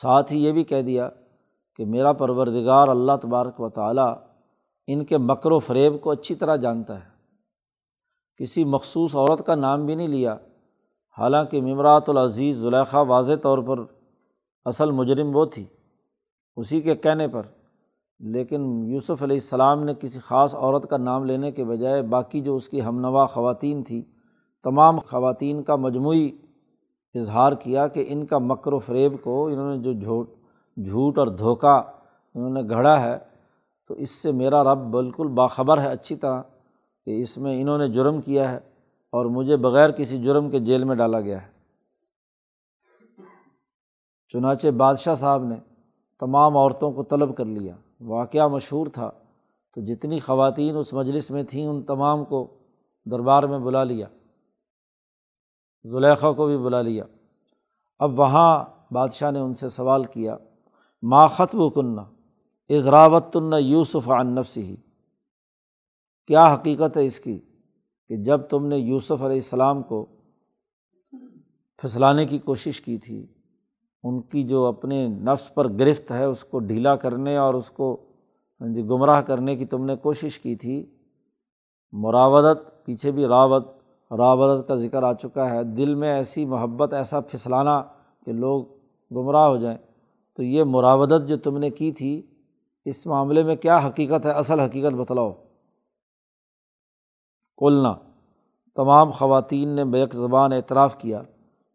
ساتھ 0.01 0.33
ہی 0.33 0.43
یہ 0.43 0.51
بھی 0.51 0.63
کہہ 0.63 0.81
دیا 0.81 1.09
کہ 1.75 1.85
میرا 1.85 2.13
پروردگار 2.13 2.87
اللہ 2.87 3.11
تبارک 3.21 3.61
و 3.61 3.69
تعالیٰ 3.69 4.15
ان 4.87 5.05
کے 5.05 5.17
مکر 5.17 5.51
و 5.51 5.59
فریب 5.59 6.01
کو 6.01 6.11
اچھی 6.11 6.35
طرح 6.35 6.55
جانتا 6.55 6.99
ہے۔ 6.99 7.09
کسی 8.37 8.63
مخصوص 8.63 9.15
عورت 9.15 9.45
کا 9.45 9.55
نام 9.55 9.85
بھی 9.85 9.95
نہیں 9.95 10.07
لیا۔ 10.07 10.37
حالانکہ 11.17 11.61
ممرات 11.61 12.09
العزیز 12.09 12.57
زلیخا 12.57 13.01
واضح 13.01 13.33
طور 13.43 13.57
پر 13.57 13.83
اصل 14.65 14.91
مجرم 14.91 15.35
وہ 15.35 15.45
تھی۔ 15.45 15.65
اسی 16.55 16.81
کے 16.81 16.95
کہنے 16.95 17.27
پر 17.27 17.41
لیکن 18.31 18.61
یوسف 18.85 19.23
علیہ 19.23 19.35
السلام 19.35 19.83
نے 19.83 19.93
کسی 19.99 20.19
خاص 20.19 20.55
عورت 20.55 20.89
کا 20.89 20.97
نام 20.97 21.23
لینے 21.23 21.51
کے 21.51 21.63
بجائے 21.63 22.01
باقی 22.01 22.41
جو 22.41 22.55
اس 22.55 22.69
کی 22.69 22.81
ہم 22.81 22.99
نوا 22.99 23.25
خواتین 23.25 23.83
تھیں 23.83 24.01
تمام 24.63 24.99
خواتین 24.99 25.63
کا 25.63 25.75
مجموعی 25.75 26.31
اظہار 27.13 27.51
کیا 27.51 27.87
کہ 27.87 28.05
ان 28.07 28.25
کا 28.25 28.37
مکر 28.37 28.73
و 28.73 28.79
فریب 28.79 29.13
کو 29.23 29.47
انہوں 29.47 29.75
نے 29.75 29.81
جو 29.81 29.93
جھوٹ 29.93 30.29
جھوٹ 30.85 31.17
اور 31.17 31.27
دھوکہ 31.27 31.81
انہوں 32.35 32.49
نے 32.49 32.61
گھڑا 32.69 33.01
ہے، 33.01 33.17
تو 33.87 33.93
اس 33.93 34.09
سے 34.09 34.31
میرا 34.31 34.63
رب 34.63 34.77
بالکل 34.77 35.27
باخبر 35.27 35.81
ہے 35.81 35.87
اچھی 35.87 36.15
طرح 36.15 36.41
کہ 37.05 37.21
اس 37.21 37.37
میں 37.37 37.61
انہوں 37.61 37.77
نے 37.77 37.87
جرم 37.87 38.21
کیا 38.21 38.51
ہے 38.51 38.57
اور 39.11 39.25
مجھے 39.25 39.55
بغیر 39.55 39.91
کسی 39.91 40.23
جرم 40.23 40.49
کے 40.49 40.59
جیل 40.59 40.83
میں 40.83 40.95
ڈالا 40.95 41.21
گیا 41.21 41.41
ہے۔ 41.41 41.47
چنانچہ 44.27 44.67
بادشاہ 44.67 45.15
صاحب 45.15 45.43
نے 45.43 45.55
تمام 46.19 46.57
عورتوں 46.57 46.91
کو 46.91 47.03
طلب 47.03 47.37
کر 47.37 47.45
لیا۔ 47.45 47.75
واقعہ 48.07 48.47
مشہور 48.47 48.87
تھا 48.87 49.09
تو 49.77 49.81
جتنی 49.81 50.19
خواتین 50.19 50.75
اس 50.75 50.93
مجلس 50.93 51.29
میں 51.31 51.43
تھیں 51.43 51.65
ان 51.67 51.81
تمام 51.83 52.23
کو 52.25 52.39
دربار 53.05 53.43
میں 53.43 53.59
بلا 53.59 53.83
لیا، 53.83 54.07
زلیخا 55.85 56.31
کو 56.31 56.47
بھی 56.47 56.57
بلا 56.57 56.81
لیا۔ 56.81 57.03
اب 57.99 58.19
وہاں 58.19 58.65
بادشاہ 58.93 59.31
نے 59.31 59.39
ان 59.39 59.53
سے 59.53 59.69
سوال 59.69 60.05
کیا، 60.05 60.37
ما 61.03 61.27
خط 61.27 61.55
و 61.55 61.69
اضراوت 62.69 63.35
النا 63.35 63.57
یوسف 63.57 64.09
عن 64.09 64.35
نفسی 64.35 64.75
کیا 66.29 66.53
حقیقت 66.53 66.97
ہے 66.97 67.05
اس 67.05 67.19
کی 67.19 67.39
کہ 68.09 68.15
جب 68.17 68.41
تم 68.41 68.67
نے 68.67 68.77
یوسف 68.77 69.21
علیہ 69.21 69.41
السلام 69.43 69.81
کو 69.83 70.05
پھسلانے 71.79 72.25
کی 72.25 72.37
کوشش 72.39 72.81
کی 72.81 72.97
تھی 72.97 73.25
ان 74.03 74.21
کی 74.21 74.43
جو 74.43 74.65
اپنے 74.65 75.07
نفس 75.07 75.53
پر 75.53 75.69
گرفت 75.69 76.11
ہے، 76.11 76.23
اس 76.23 76.43
کو 76.43 76.59
ڈھیلا 76.59 76.95
کرنے 76.95 77.37
اور 77.37 77.53
اس 77.53 77.69
کو 77.69 77.97
ہاں 78.61 78.73
جی 78.73 78.83
گمراہ 78.83 79.21
کرنے 79.21 79.55
کی 79.55 79.65
تم 79.65 79.85
نے 79.85 79.95
کوشش 79.95 80.39
کی 80.39 80.55
تھی۔ 80.55 80.85
مراودت، 81.91 82.85
پیچھے 82.85 83.11
بھی 83.11 83.25
راوت 83.25 83.67
راودت 84.17 84.67
کا 84.67 84.75
ذکر 84.75 85.03
آ 85.03 85.13
چکا 85.13 85.49
ہے۔ 85.49 85.63
دل 85.63 85.95
میں 85.95 86.13
ایسی 86.13 86.45
محبت، 86.45 86.93
ایسا 86.93 87.19
پھسلانا 87.19 87.83
کہ 88.25 88.31
لوگ 88.31 88.65
گمراہ 89.11 89.47
ہو 89.47 89.57
جائیں۔ 89.57 89.77
تو 90.35 90.43
یہ 90.43 90.63
مراودت 90.63 91.27
جو 91.27 91.37
تم 91.37 91.57
نے 91.57 91.69
کی 91.69 91.91
تھی، 91.91 92.21
اس 92.85 93.05
معاملے 93.05 93.43
میں 93.43 93.55
کیا 93.55 93.77
حقیقت 93.87 94.25
ہے؟ 94.25 94.31
اصل 94.31 94.59
حقیقت 94.59 94.93
بتلاؤ۔ 94.93 95.31
کولنا 97.57 97.95
تمام 98.75 99.11
خواتین 99.11 99.69
نے 99.69 99.85
بیک 99.85 100.15
زبان 100.15 100.53
اعتراف 100.53 100.97
کیا 100.97 101.21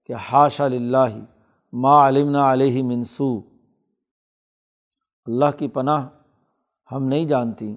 کہ 0.06 0.12
ہاشا 0.32 0.64
اللہ 0.64 1.18
ما 1.72 2.08
علمنا 2.08 2.52
علیہ 2.52 2.82
منسو 2.82 3.38
اللہ 5.26 5.58
کی 5.58 5.68
پناہ 5.68 6.08
ہم 6.92 7.04
نہیں 7.04 7.24
جانتی 7.24 7.76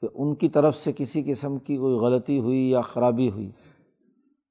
کہ 0.00 0.08
ان 0.14 0.34
کی 0.34 0.48
طرف 0.48 0.76
سے 0.76 0.92
کسی 0.92 1.22
قسم 1.22 1.58
کی 1.58 1.76
کوئی 1.76 1.94
غلطی 1.94 2.38
ہوئی 2.38 2.70
یا 2.70 2.80
خرابی 2.80 3.30
ہوئی۔ 3.30 3.50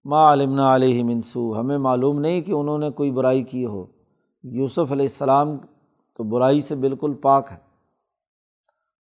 ما 0.06 0.34
علمنا 0.34 0.76
علیہ 0.76 1.04
منسو 1.04 1.60
ہمیں 1.60 1.78
معلوم 1.78 2.20
نہیں 2.20 2.42
کہ 2.42 2.52
انہوں 2.52 2.78
نے 2.78 2.90
کوئی 2.90 3.12
برائی 3.12 3.44
کی 3.44 3.66
ہو۔ 3.66 3.86
یوسف 4.44 4.92
علیہ 4.92 5.06
السلام 5.06 5.58
تو 6.18 6.24
برائی 6.24 6.62
سے 6.62 6.76
بالکل 6.76 7.14
پاک 7.14 7.48
ہے۔ 7.52 7.58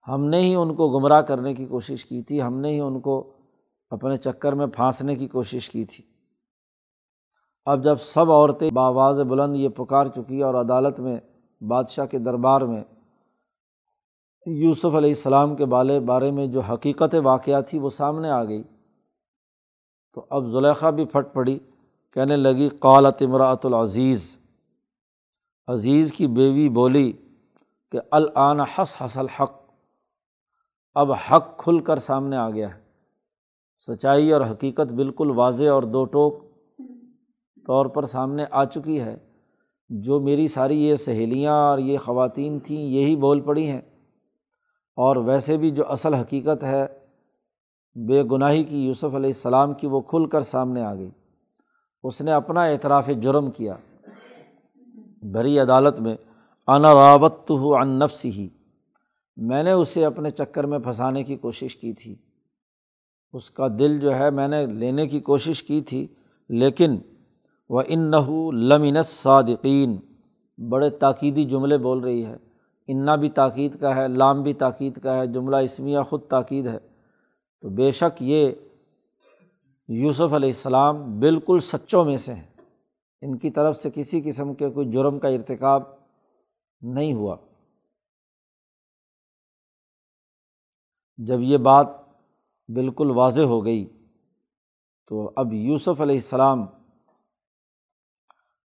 ہم 0.07 0.25
نے 0.25 0.41
ہی 0.41 0.55
ان 0.55 0.75
کو 0.75 0.89
گمراہ 0.89 1.21
کرنے 1.21 1.53
کی 1.53 1.65
کوشش 1.65 2.05
کی 2.05 2.21
تھی۔ 2.21 2.41
ہم 2.41 2.59
نے 2.59 2.69
ہی 2.69 2.79
ان 2.79 3.00
کو 3.00 3.33
اپنے 3.89 4.17
چکر 4.17 4.53
میں 4.53 4.67
پھانسنے 4.67 5.15
کی 5.15 5.27
کوشش 5.27 5.69
کی 5.69 5.86
تھی۔ 5.86 6.09
اب 7.72 7.84
جب 7.84 8.00
سب 8.00 8.32
عورتیں 8.32 8.70
باواز 8.72 9.20
بلند 9.20 9.56
یہ 9.56 9.70
پکار 9.70 10.08
چکی 10.08 10.44
اور 10.44 10.54
عدالت 10.54 11.00
میں، 11.00 11.20
بادشاہ 11.62 12.06
کے 12.06 12.20
دربار 12.20 12.62
میں 12.62 12.84
یوسف 14.46 14.86
علیہ 14.86 15.10
السلام 15.10 15.56
کے 15.56 15.66
بالے 15.66 16.00
بارے 16.00 16.32
میں 16.32 16.48
جو 16.48 16.60
حقیقت 16.60 17.16
واقعہ 17.24 17.62
تھی 17.62 17.80
وہ 17.80 17.90
سامنے 17.90 18.30
آ 18.30 18.44
گئی۔ 18.44 18.64
تو 20.14 20.26
اب 20.30 20.46
زلیخا 20.46 20.90
بھی 20.90 21.06
پھٹ 21.06 21.34
پڑی، 21.34 21.60
کہنے 22.14 22.36
لگی، 22.36 22.70
قالت 22.70 23.22
امراۃ 23.22 23.64
العزیز۔ 23.64 24.38
عزیز 25.68 26.12
کی 26.12 26.28
بیوی 26.28 26.70
بولی 26.70 27.12
کہ 27.92 28.00
العن 28.12 28.60
حس 28.60 29.02
حسل 29.02 29.28
حق 29.28 29.52
اب 30.96 31.12
حق 31.12 31.58
کھل 31.58 31.80
کر 31.80 31.96
سامنے 31.96 32.38
آ 32.38 32.50
گیا 32.50 32.76
ہے۔ 32.76 32.82
سچائی 33.78 34.32
اور 34.32 34.42
حقیقت 34.42 34.94
بالکل 34.94 35.32
واضح 35.36 35.70
اور 35.72 35.84
دو 35.84 36.06
ٹوک۔ 36.06 36.49
طور 37.70 37.86
پر 37.86 38.06
سامنے 38.06 38.46
آ 38.52 38.66
چکی 38.66 39.02
ہے۔ 39.02 39.16
جو 39.90 40.20
میری 40.20 40.48
ساری 40.48 40.84
یہ 40.84 40.96
سہیلیاں 40.96 41.54
اور 41.54 41.78
یہ 41.78 41.98
خواتین 41.98 42.60
تھیں، 42.60 42.82
یہی 42.82 43.16
بول 43.16 43.40
پڑی 43.40 43.70
ہیں۔ 43.70 43.82
اور 44.96 45.16
ویسے 45.16 45.58
بھی 45.58 45.72
جو 45.72 45.92
اصل 45.92 46.14
حقیقت 46.14 46.64
ہے، 46.64 46.86
بے 47.96 48.24
گناہی 48.24 48.64
کی 48.64 48.86
یوسف 48.86 49.04
علیہ 49.04 49.30
السلام 49.30 49.74
کی، 49.74 49.88
وہ 49.88 50.02
کھل 50.02 50.26
کر 50.26 50.42
سامنے 50.42 50.82
آ 50.82 50.96
گئی۔ 50.96 51.10
اس 52.04 52.22
نے 52.22 52.32
اپنا 52.32 52.64
اعتراف 52.64 53.10
جرم 53.22 53.52
کیا۔ 53.52 53.76
بھری 55.22 55.60
عدالت 55.60 56.00
میں، 56.00 56.16
انا 56.68 56.94
رابط 56.94 57.52
ہو 57.52 57.76
ان 57.76 58.00
نفس 58.00 58.26
ہی 58.26 58.50
میں 59.38 59.64
نے 59.64 59.72
اسے 59.72 60.06
اپنے 60.06 60.30
چکر 60.30 60.64
میں 60.64 60.80
پھنسانے 60.80 61.24
کی 61.24 61.36
کوشش 61.36 61.76
کی 61.76 61.94
تھی۔ 61.94 62.16
اس 63.34 63.52
کا 63.52 63.68
دل 63.68 64.00
جو 64.00 64.16
ہے، 64.16 64.30
میں 64.30 64.48
نے 64.48 64.66
لینے 64.66 65.08
کی 65.08 65.20
کوشش 65.20 65.64
کی 65.64 65.82
تھی، 65.82 66.08
لیکن 66.50 66.98
وہ 67.70 67.82
ان 67.88 68.00
نحو 68.12 68.52
لمن 68.52 69.02
صادقین 69.04 69.98
بڑے 70.58 70.90
تاکیدی 70.90 71.46
جملے 71.46 71.78
بول 71.78 72.00
رہی 72.00 72.26
ہے 72.26 72.36
انا 72.88 73.16
بھی 73.16 73.30
تاکید 73.30 73.76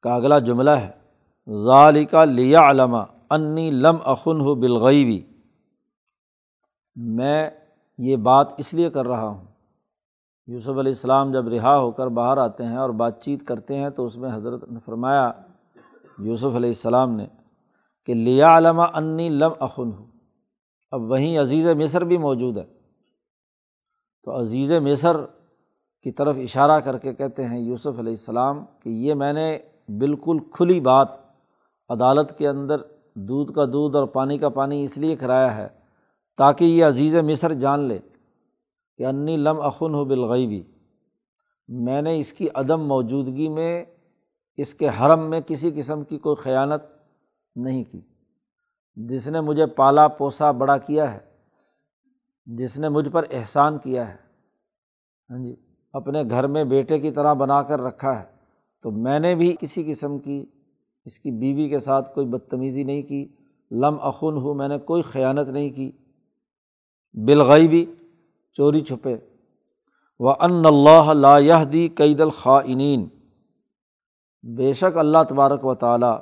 کا 0.05 0.19
جملہ 0.19 0.31
ہے 0.31 0.33
کا 0.33 0.37
اگلا 0.37 0.39
جملہ 0.39 0.71
ہے 0.71 0.91
ظالقہ 1.65 2.25
لیا 2.25 2.61
علامہ 2.71 3.03
انی 3.31 3.71
لم 3.71 3.97
اخن 4.05 4.41
ہو 4.41 4.55
بالغیبی 4.55 5.21
میں 6.97 7.51
یہ 7.99 8.17
بات 8.17 8.49
اس 8.59 8.75
لیے 8.75 8.91
کر 8.91 9.07
رہا 9.07 9.27
ہوں، 9.27 9.45
یوسف 10.47 10.69
علیہ 10.69 10.93
السلام 10.93 11.33
جب 11.33 11.49
رہا 11.49 11.79
ہو 11.79 11.91
کر 11.91 12.07
باہر 12.07 12.39
آتے 12.39 12.65
ہیں 12.65 12.77
اور 12.77 12.91
بات 12.91 13.23
چیت 13.23 13.47
کرتے 13.47 13.77
ہیں 13.77 13.91
تو 13.91 14.07
اس 14.07 14.17
میں 14.17 14.35
حضرت 14.35 14.71
نے 14.71 14.79
فرمایا، 14.85 15.31
یوسف 16.19 16.57
علیہ 16.57 16.71
السلام 16.71 17.17
نے، 17.17 17.27
کہ 18.05 18.15
لیا 18.15 18.57
علامہ 18.59 18.83
انی 18.95 19.29
لم 19.29 19.53
اخن 19.59 19.93
ہو 19.93 20.05
اب 20.93 21.11
وہیں 21.11 21.39
عزیز 21.39 21.67
مصر 21.67 22.05
بھی 22.05 22.19
موجود 22.19 22.57
ہے۔ 22.59 22.65
تو 24.23 24.41
عزیز 24.41 24.73
مصر 24.73 25.17
کی 26.03 26.13
طرف 26.13 26.37
اشارہ 26.43 26.81
کر 26.81 26.99
کے 26.99 27.13
کہتے 27.15 27.45
ہیں 27.45 27.59
یوسف 27.59 27.99
علیہ 27.99 28.13
السلام، 28.13 28.65
کہ 28.83 28.89
یہ 28.89 29.15
میں 29.15 29.33
نے 29.33 29.59
بالکل 29.89 30.39
کھلی 30.53 30.81
بات، 30.81 31.09
عدالت 31.89 32.39
کے 32.39 32.49
اندر 32.49 32.77
دودھ 33.15 33.53
کا 33.53 33.65
دودھ 33.65 33.97
اور 33.97 34.07
پانی 34.07 34.39
کا 34.39 34.49
پانی 34.49 34.85
اس 34.85 34.99
لیے 34.99 35.17
کرایا 35.17 35.57
ہے 35.57 35.69
تاکہ 36.37 36.65
یہ 36.65 36.85
عزیز 36.85 37.17
مصر 37.17 37.55
جان 37.55 37.81
لے 37.81 37.99
کہ 38.99 39.07
انی 39.07 39.37
لم 39.37 39.61
اخن 39.61 39.95
ہو 39.95 40.05
بالغیبی۔ 40.05 40.63
میں 41.69 42.03
نے 42.03 42.19
اس 42.19 42.33
کی 42.33 42.49
عدم 42.55 42.87
موجودگی 42.87 43.49
میں 43.49 43.85
اس 44.57 44.75
کے 44.75 44.89
حرم 44.89 45.31
میں 45.31 45.41
کسی 45.41 45.71
قسم 45.77 46.05
کی 46.05 46.19
کوئی 46.19 46.37
خیانت 46.37 46.83
نہیں 47.57 47.85
کی۔ 47.85 48.01
جس 48.97 49.27
نے 49.27 49.41
مجھے 49.41 49.67
پالا 49.67 50.09
پوسا 50.09 50.51
بڑا 50.51 50.77
کیا 50.79 51.15
ہے، 51.15 51.19
جس 52.47 52.79
نے 52.79 52.89
مجھ 52.89 53.09
پر 53.09 53.25
احسان 53.31 53.79
کیا 53.79 54.09
ہے 54.09 54.17
ہاں 55.31 55.39
جی 55.39 55.57
اپنے 55.93 56.23
گھر 56.31 56.47
میں 56.47 56.65
بیٹے 56.65 56.99
کی 56.99 57.11
طرح 57.11 57.33
بنا 57.33 57.63
کر 57.63 57.81
رکھا 57.81 58.21
ہے۔ 58.21 58.34
تو 58.85 58.91
میں 58.91 59.21
نے 59.21 59.35
بھی 59.35 59.57
کسی 59.61 59.85
قسم 59.85 60.19
کی 60.19 60.47
اس 61.05 61.21
کی 61.21 61.31
بیوی 61.31 61.69
کے 61.69 61.79
ساتھ 61.79 62.15
کوئی 62.15 62.27
بدتمیزی 62.27 62.83
نہیں 62.83 63.03
کی۔ 63.03 63.29
لم 63.71 63.97
اخن 64.01 64.37
ہوں، 64.37 64.55
میں 64.55 64.69
نے 64.69 64.79
کوئی 64.79 65.03
خیانت 65.03 65.49
نہیں 65.49 65.71
کی۔ 65.71 65.93
بالغئی 67.15 67.69
بھی 67.69 67.95
چوری 68.53 68.81
چھپے۔ 68.81 69.17
و 70.19 70.31
ان 70.31 70.63
اللہ 70.67 71.13
لا 71.13 71.39
دی 71.73 71.89
قید 71.89 72.21
الخائنین 72.21 73.09
بے 74.43 74.73
شک 74.73 74.99
اللہ 74.99 75.19
تبارک 75.29 75.65
و 75.65 75.75
تعالیٰ 75.75 76.19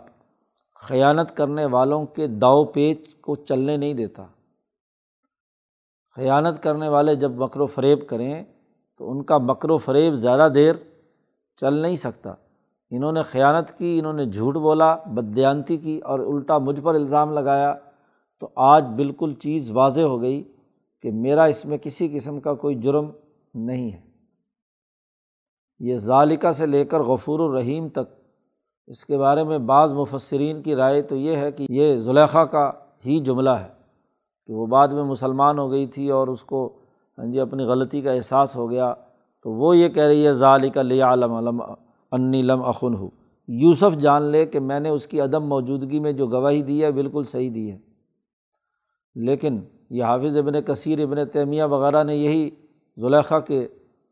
خیانت 0.75 1.37
کرنے 1.37 1.65
والوں 1.65 2.07
کے 2.07 2.27
داؤ 2.27 2.65
پیچ 2.65 3.15
کو 3.21 3.37
چلنے 3.37 3.77
نہیں 3.77 3.95
دیتا۔ 3.95 4.27
خیانت 6.17 6.63
کرنے 6.63 6.89
والے 6.89 7.17
جب 7.17 7.31
مکر 7.31 7.61
و 7.61 7.67
فریب 7.67 8.09
کریں 8.09 8.45
تو 8.99 9.11
ان 9.11 9.23
کا 9.23 9.39
مکر 9.39 9.71
و 9.71 9.79
فریب 9.79 10.15
زیادہ 10.15 10.53
دیر 10.53 10.75
چل 11.57 11.75
نہیں 11.75 11.97
سکتا۔ 11.97 12.35
انہوں 12.95 13.13
نے 13.13 13.23
خیانت 13.23 13.79
کی، 13.79 13.99
انہوں 13.99 14.13
نے 14.13 14.25
جھوٹ 14.25 14.57
بولا 14.57 14.97
بدیانتی 15.07 15.77
کی 15.77 15.99
اور 15.99 16.19
الٹا 16.19 16.59
مجھ 16.59 16.81
پر 16.81 16.95
الزام 16.95 17.33
لگایا۔ 17.33 17.75
تو 18.41 18.49
آج 18.57 18.85
بالکل 18.97 19.35
چیز 19.35 19.71
واضح 19.71 20.01
ہو 20.01 20.23
گئی 20.23 20.43
کہ 21.03 21.11
میرا 21.13 21.45
اس 21.45 21.65
میں 21.65 21.79
کسی 21.79 22.09
قسم 22.09 22.41
کا 22.41 22.55
کوئی 22.55 22.75
جرم 22.75 23.11
نہیں 23.55 23.93
ہے۔ 23.93 24.01
یہ 25.81 25.97
ذالکہ 25.97 26.51
سے 26.51 26.67
لے 26.67 26.85
کر 26.85 27.01
غفور 27.01 27.41
الرحیم 27.41 27.89
تک۔ 27.89 28.23
اس 28.87 29.05
کے 29.05 29.19
بارے 29.19 29.45
میں 29.45 29.59
بعض 29.59 29.93
مفسرین 29.93 30.63
کی 30.63 30.75
رائے 30.75 31.03
تو 31.03 31.17
یہ 31.17 31.37
ہے 31.37 31.53
کہ 31.53 31.67
یہ 31.71 31.97
زلیخا 31.97 32.45
کا 32.45 32.71
ہی 33.07 33.21
جملہ 33.21 33.51
ہے 33.51 33.69
کہ 34.47 34.55
وہ 34.55 34.67
بعد 34.67 34.89
میں 34.89 35.03
مسلمان 35.03 35.59
ہو 35.59 35.71
گئی 35.71 35.87
تھی 35.87 36.11
اور 36.11 36.29
اس 36.29 36.43
کو 36.43 36.79
ہاں 37.19 37.27
جی 37.27 37.41
اپنی 37.41 37.65
غلطی 37.65 38.01
کا 38.01 38.13
احساس 38.13 38.57
ہو 38.57 38.71
گیا۔ 38.71 38.95
تو 39.43 39.51
وہ 39.51 39.77
یہ 39.77 39.89
کہہ 39.89 40.05
رہی 40.05 40.27
ہے 40.27 40.33
ظالقہ 40.33 40.81
لیا 40.81 41.13
علم 41.13 41.33
علم 41.33 41.63
انی 42.13 42.43
لم 42.43 42.63
اخن 42.63 42.95
ہو۔ 42.95 43.09
یوسف 43.49 44.01
جان 44.01 44.23
لے 44.23 44.47
کہ 44.47 44.61
میں 44.61 44.81
نے 44.81 44.89
اس 44.89 45.07
کی 45.07 45.21
عدم 45.21 45.45
موجودگی 45.45 45.99
میں 45.99 46.13
جو 46.13 46.27
گواہی 46.27 46.63
دی 46.63 46.85
ہے 46.85 46.93
بالکل 46.93 47.23
صحیح 47.25 47.51
دی 47.55 47.73
ہے۔ 47.73 47.79
لیکن 49.15 49.61
یہ 49.91 50.05
حافظ 50.05 50.37
ابن 50.37 50.61
کثیر، 50.61 51.03
ابن 51.03 51.17
تیمیہ 51.33 51.65
وغیرہ 51.65 52.05
نے 52.05 52.17
یہی 52.17 52.51
زلیخا 52.97 53.41
کے 53.41 53.69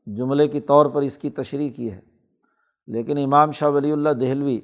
جملے 0.06 0.48
کے 0.48 0.60
طور 0.60 0.86
پر 0.86 1.02
اس 1.02 1.18
کی 1.18 1.30
تشریح 1.30 1.68
کی 1.70 1.90
ہے۔ 1.90 2.00
لیکن 2.86 3.18
امام 3.18 3.50
شاہ 3.50 3.68
ولی 3.68 3.92
اللہ 3.92 4.08
دہلوی 4.08 4.56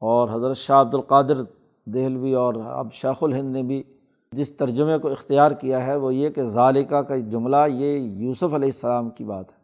اور 0.00 0.28
حضرت 0.32 0.56
شاہ 0.56 0.80
عبد 0.80 0.94
القادر 0.94 1.42
دہلوی 1.86 2.34
اور 2.34 2.54
اب 2.54 2.92
شیخ 2.92 3.22
الہند 3.22 3.52
نے 3.52 3.62
بھی 3.62 3.82
جس 4.32 4.56
ترجمے 4.56 4.98
کو 4.98 5.08
اختیار 5.08 5.50
کیا 5.50 5.86
ہے 5.86 5.96
وہ 5.96 6.14
یہ 6.14 6.28
کہ 6.28 6.42
ظالقہ 6.42 7.02
کا 7.02 7.16
جملہ 7.16 7.56
یہ 7.68 7.98
یوسف 7.98 8.44
علیہ 8.44 8.56
السلام 8.56 9.10
کی 9.10 9.24
بات 9.24 9.50
ہے۔ 9.50 9.61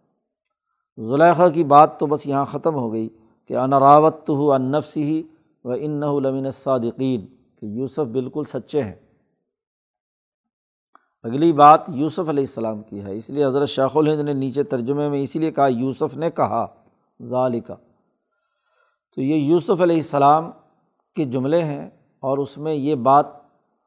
زلیخہ 0.98 1.48
کی 1.48 1.64
بات 1.64 1.98
تو 2.00 2.06
بس 2.06 2.26
یہاں 2.26 2.44
ختم 2.44 2.74
ہو 2.74 2.92
گئی 2.92 3.08
کہ 3.46 3.56
انراوت 3.56 4.26
تو 4.26 4.36
ہو 4.36 4.52
انفس 4.52 4.96
ہی 4.96 5.22
و 5.64 5.70
ان 5.70 6.00
لمن 6.00 6.50
صادقین 6.50 7.26
کہ 7.60 7.66
یوسف 7.66 8.06
بالکل 8.12 8.44
سچے 8.44 8.82
ہیں۔ 8.82 8.94
اگلی 11.22 11.52
بات 11.52 11.80
یوسف 11.88 12.28
علیہ 12.28 12.42
السلام 12.42 12.82
کی 12.82 13.02
ہے، 13.02 13.16
اس 13.16 13.30
لیے 13.30 13.44
حضرت 13.44 13.68
شیخ 13.68 13.96
الہند 13.96 14.20
نے 14.20 14.32
نیچے 14.32 14.62
ترجمے 14.62 15.08
میں 15.08 15.22
اسی 15.22 15.38
لیے 15.38 15.50
کہا 15.50 15.66
یوسف 15.66 16.16
نے 16.16 16.30
کہا 16.30 16.66
ظالقہ 17.22 17.72
تو 19.16 19.22
یہ 19.22 19.34
یوسف 19.34 19.80
علیہ 19.80 19.96
السلام 19.96 20.50
کے 21.16 21.24
جملے 21.24 21.62
ہیں 21.62 21.90
اور 22.22 22.38
اس 22.38 22.58
میں 22.58 22.74
یہ 22.74 22.94
بات 22.94 23.26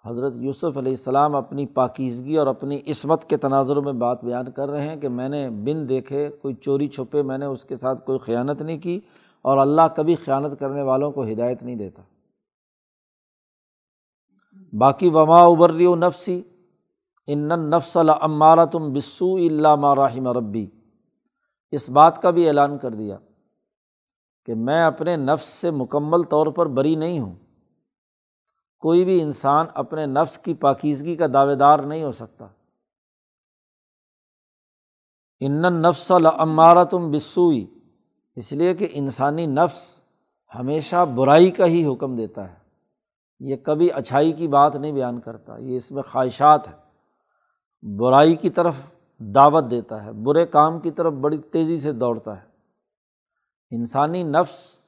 حضرت 0.06 0.34
یوسف 0.36 0.78
علیہ 0.78 0.92
السلام 0.92 1.36
اپنی 1.36 1.66
پاکیزگی 1.66 2.38
اور 2.38 2.48
اپنی 2.48 2.82
عصمت 2.88 3.26
کے 3.26 3.38
تناظر 3.38 3.76
میں 3.76 3.94
بات 3.94 4.24
بیان 4.24 4.52
کر 4.52 4.70
رہے 4.70 4.90
ہیں 4.90 4.96
کہ 4.96 5.10
میں 5.10 5.30
نے 5.30 5.50
بن 5.50 5.90
دیکھے، 5.90 6.30
کوئی 6.42 6.54
چوری 6.54 6.88
چھپے، 6.88 7.22
میں 7.22 7.38
نے 7.38 7.46
اس 7.46 7.66
کے 7.66 7.76
ساتھ 7.76 8.06
کوئی 8.06 8.20
خیانت 8.20 8.62
نہیں 8.62 8.80
کی 8.80 9.00
اور 9.42 9.58
اللہ 9.58 9.82
کبھی 9.96 10.16
خیانت 10.16 10.60
کرنے 10.60 10.82
والوں 10.82 11.12
کو 11.12 11.24
ہدایت 11.24 11.64
نہیں 11.64 11.76
دیتا۔ 11.76 12.02
باقی 14.74 15.10
وما 15.10 15.44
ابری 15.44 15.86
و 15.86 15.96
نفسی، 15.96 16.42
ان 17.28 17.48
نفس 17.48 17.98
المارا 17.98 18.66
تم 18.66 18.94
بسو 18.94 19.36
اللہ 19.36 19.76
ماراہم 19.76 20.28
ربی۔ 20.28 20.68
اس 21.72 21.90
بات 21.90 22.22
کا 22.22 22.30
بھی 22.30 22.48
اعلان 22.48 22.78
کر 22.78 22.92
دیا 22.92 23.18
کہ 24.46 24.54
میں 24.54 24.86
اپنے 24.86 25.16
نفس 25.16 25.46
سے 25.46 25.72
مکمل 25.72 26.24
طور 26.24 26.48
پر 26.48 26.66
بری 26.66 26.96
نہیں 26.96 27.20
ہوں۔ 27.20 27.36
کوئی 28.82 29.06
بھی 29.06 29.22
انسان 29.22 29.66
اپنے 29.74 30.06
نفس 30.06 30.38
کی 30.38 30.54
پاکیزگی 30.54 31.16
کا 31.16 31.26
دعوے 31.34 31.56
دار 31.56 31.80
نہیں 31.80 32.04
ہو 32.04 32.12
سکتا۔ 32.12 32.48
ان 35.40 35.62
نفس 35.62 36.12
المارا 36.12 36.84
تم 36.84 37.12
بسوئی 37.12 37.68
اس 38.36 38.52
لیے 38.52 38.74
کہ 38.74 38.88
انسانی 38.92 39.46
نفس 39.46 40.02
ہمیشہ 40.56 41.06
برائی 41.16 41.52
کا 41.52 41.66
ہی 41.66 41.86
حکم 41.86 42.16
دیتا 42.16 42.50
ہے۔ 42.50 42.56
یہ 43.40 43.56
کبھی 43.56 43.92
اچھائی 43.92 44.32
کی 44.32 44.48
بات 44.48 44.76
نہیں 44.76 44.92
بیان 44.92 45.20
کرتا، 45.20 45.58
یہ 45.58 45.78
اس 45.78 45.92
میں 45.92 46.04
خواہشات 46.04 46.68
ہے 46.68 46.74
برائی 47.98 48.36
کی 48.36 48.50
طرف 48.50 48.76
دعوت 49.20 49.72
دیتا 49.72 50.06
ہے، 50.06 50.12
برے 50.12 50.46
کام 50.46 50.80
کی 50.80 50.92
طرف 50.92 51.14
بڑی 51.14 51.38
تیزی 51.38 51.80
سے 51.80 51.92
دوڑتا 51.92 52.42
ہے۔ 52.42 52.48
انسانی 53.72 54.24
نفس 54.24 54.81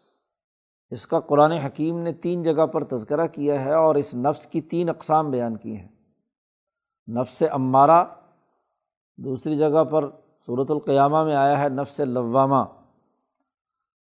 اس 0.92 1.06
کا 1.08 1.20
قرآن 1.20 1.52
حکیم 1.52 2.00
نے 2.00 2.14
تین 2.14 2.44
جگہ 2.44 2.66
پر 2.66 2.84
تذکرہ 2.84 3.28
کیا 3.28 3.64
ہے 3.66 3.74
اور 3.74 3.96
اس 3.96 4.14
نفس 4.16 4.46
کی 4.48 4.62
تین 4.62 4.90
اقسام 4.90 5.32
بیان 5.32 5.58
کی 5.58 5.76
ہیں۔ 5.78 5.88
نفس 7.08 7.42
عمارہ 7.52 8.04
دوسری 9.20 9.58
جگہ 9.58 9.84
پر 9.84 10.10
صورت 10.48 10.72
القیامہ 10.72 11.24
میں 11.24 11.36
آیا 11.36 11.62
ہے 11.62 11.70
نفس 11.70 12.00
لوامہ، 12.00 12.64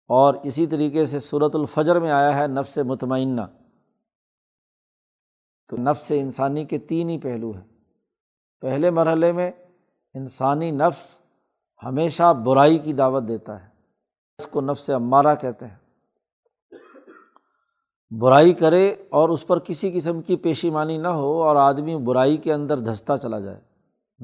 اور 0.09 0.33
اسی 0.43 0.67
طریقے 0.67 1.05
سے 1.05 1.19
صورت 1.19 1.55
الفجر 1.55 1.99
میں 1.99 2.11
آیا 2.11 2.37
ہے 2.37 2.45
نفس 2.47 2.77
مطمئنہ۔ 2.85 3.41
تو 5.69 5.77
نفس 5.77 6.11
انسانی 6.15 6.63
کے 6.65 6.77
تین 6.79 7.09
ہی 7.09 7.17
پہلو 7.19 7.51
ہیں۔ 7.51 7.67
پہلے 8.63 8.89
مرحلے 8.91 9.31
میں 9.31 9.51
انسانی 10.15 10.71
نفس 10.71 11.19
ہمیشہ 11.83 12.33
برائی 12.45 12.77
کی 12.77 12.93
دعوت 12.93 13.23
دیتا 13.27 13.59
ہے، 13.63 13.67
اس 14.39 14.47
کو 14.47 14.61
نفس 14.61 14.89
عمارہ 14.89 15.35
کہتے 15.35 15.67
ہیں۔ 15.67 15.77
برائی 18.11 18.53
کرے 18.53 18.95
اور 19.09 19.29
اس 19.29 19.47
پر 19.47 19.59
کسی 19.59 19.91
قسم 19.91 20.21
کی 20.21 20.35
پیشیمانی 20.35 20.97
نہ 20.97 21.07
ہو 21.07 21.43
اور 21.43 21.55
آدمی 21.55 21.95
برائی 21.95 22.37
کے 22.37 22.53
اندر 22.53 22.79
دھستا 22.79 23.17
چلا 23.17 23.39
جائے۔ 23.39 23.61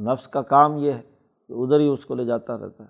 نفس 0.02 0.28
کا 0.28 0.42
کام 0.42 0.78
یہ 0.78 0.92
ہے 0.92 1.02
کہ 1.48 1.54
ادھر 1.54 1.80
ہی 1.80 1.88
اس 1.88 2.06
کو 2.06 2.16
لے 2.16 2.26
جاتا 2.26 2.58
رہتا 2.58 2.84
ہے۔ 2.84 2.90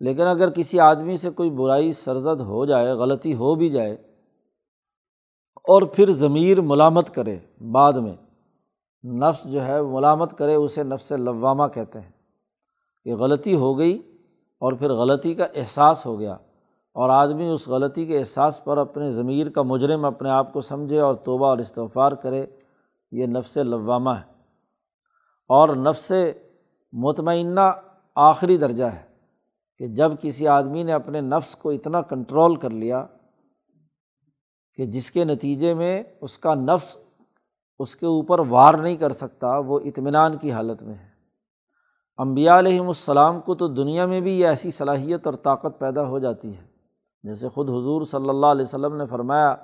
لیکن 0.00 0.22
اگر 0.22 0.50
کسی 0.50 0.80
آدمی 0.80 1.16
سے 1.16 1.30
کوئی 1.30 1.50
برائی 1.50 1.92
سرزد 1.92 2.40
ہو 2.40 2.66
جائے، 2.66 2.92
غلطی 2.92 3.34
ہو 3.34 3.54
بھی 3.54 3.70
جائے 3.70 3.92
اور 5.56 5.82
پھر 5.82 6.12
ضمیر 6.12 6.60
ملامت 6.60 7.14
کرے 7.14 7.38
بعد 7.72 7.92
میں، 7.92 8.16
نفس 9.04 9.44
جو 9.44 9.64
ہے 9.64 9.82
ملامت 9.82 10.38
کرے، 10.38 10.54
اسے 10.54 10.82
نفس 10.82 11.12
لوامہ 11.12 11.64
کہتے 11.74 12.00
ہیں 12.00 12.10
کہ 13.04 13.14
غلطی 13.14 13.54
ہو 13.54 13.78
گئی 13.78 13.98
اور 14.60 14.72
پھر 14.72 14.92
غلطی 14.92 15.34
کا 15.34 15.46
احساس 15.54 16.06
ہو 16.06 16.18
گیا۔ 16.18 16.36
اور 16.98 17.10
آدمی 17.10 17.48
اس 17.48 17.68
غلطی 17.68 18.06
کے 18.06 18.18
احساس 18.18 18.64
پر 18.64 18.78
اپنے 18.78 19.10
ضمیر 19.10 19.48
کا 19.48 19.62
مجرم 19.62 20.04
اپنے 20.04 20.30
آپ 20.30 20.52
کو 20.52 20.60
سمجھے 20.60 21.00
اور 21.00 21.14
توبہ 21.14 21.46
اور 21.46 21.58
استغفار 21.58 22.12
کرے، 22.12 22.46
یہ 23.12 23.26
نفس 23.26 23.56
لوامہ 23.56 24.10
ہے۔ 24.10 24.32
اور 25.48 25.68
نفس 25.68 26.12
مطمئنہ 26.92 27.60
آخری 28.14 28.56
درجہ 28.56 28.84
ہے 28.84 29.02
کہ 29.78 29.86
جب 29.86 30.12
کسی 30.20 30.48
آدمی 30.48 30.82
نے 30.82 30.92
اپنے 30.92 31.20
نفس 31.20 31.56
کو 31.56 31.70
اتنا 31.70 32.02
کنٹرول 32.02 32.56
کر 32.56 32.70
لیا 32.70 33.06
کہ 34.74 34.86
جس 34.86 35.10
کے 35.10 35.24
نتیجے 35.24 35.74
میں 35.74 36.02
اس 36.20 36.38
کا 36.38 36.54
نفس 36.54 36.96
اس 37.78 37.96
کے 37.96 38.06
اوپر 38.06 38.38
وار 38.38 38.74
نہیں 38.74 38.96
کر 38.96 39.12
سکتا، 39.12 39.58
وہ 39.58 39.80
اطمینان 39.84 40.36
کی 40.36 40.52
حالت 40.52 40.82
میں 40.82 40.94
ہے۔ 40.94 41.08
امبیا 42.18 42.58
علیہم 42.58 42.86
السلام 42.86 43.40
کو 43.40 43.54
تو 43.54 43.68
دنیا 43.68 44.06
میں 44.06 44.20
بھی 44.20 44.40
یہ 44.40 44.46
ایسی 44.46 44.70
صلاحیت 44.70 45.26
اور 45.26 45.34
طاقت 45.34 45.78
پیدا 45.78 46.04
ہو 46.04 46.18
جاتی 46.18 46.56
ہے۔ 46.56 46.77
جیسے 47.22 47.48
خود 47.48 47.70
حضور 47.70 48.02
صلی 48.02 48.28
اللہ 48.28 48.46
علیہ 48.46 48.62
وسلم 48.62 48.96
نے 48.96 49.06
فرمایا، 49.06 49.56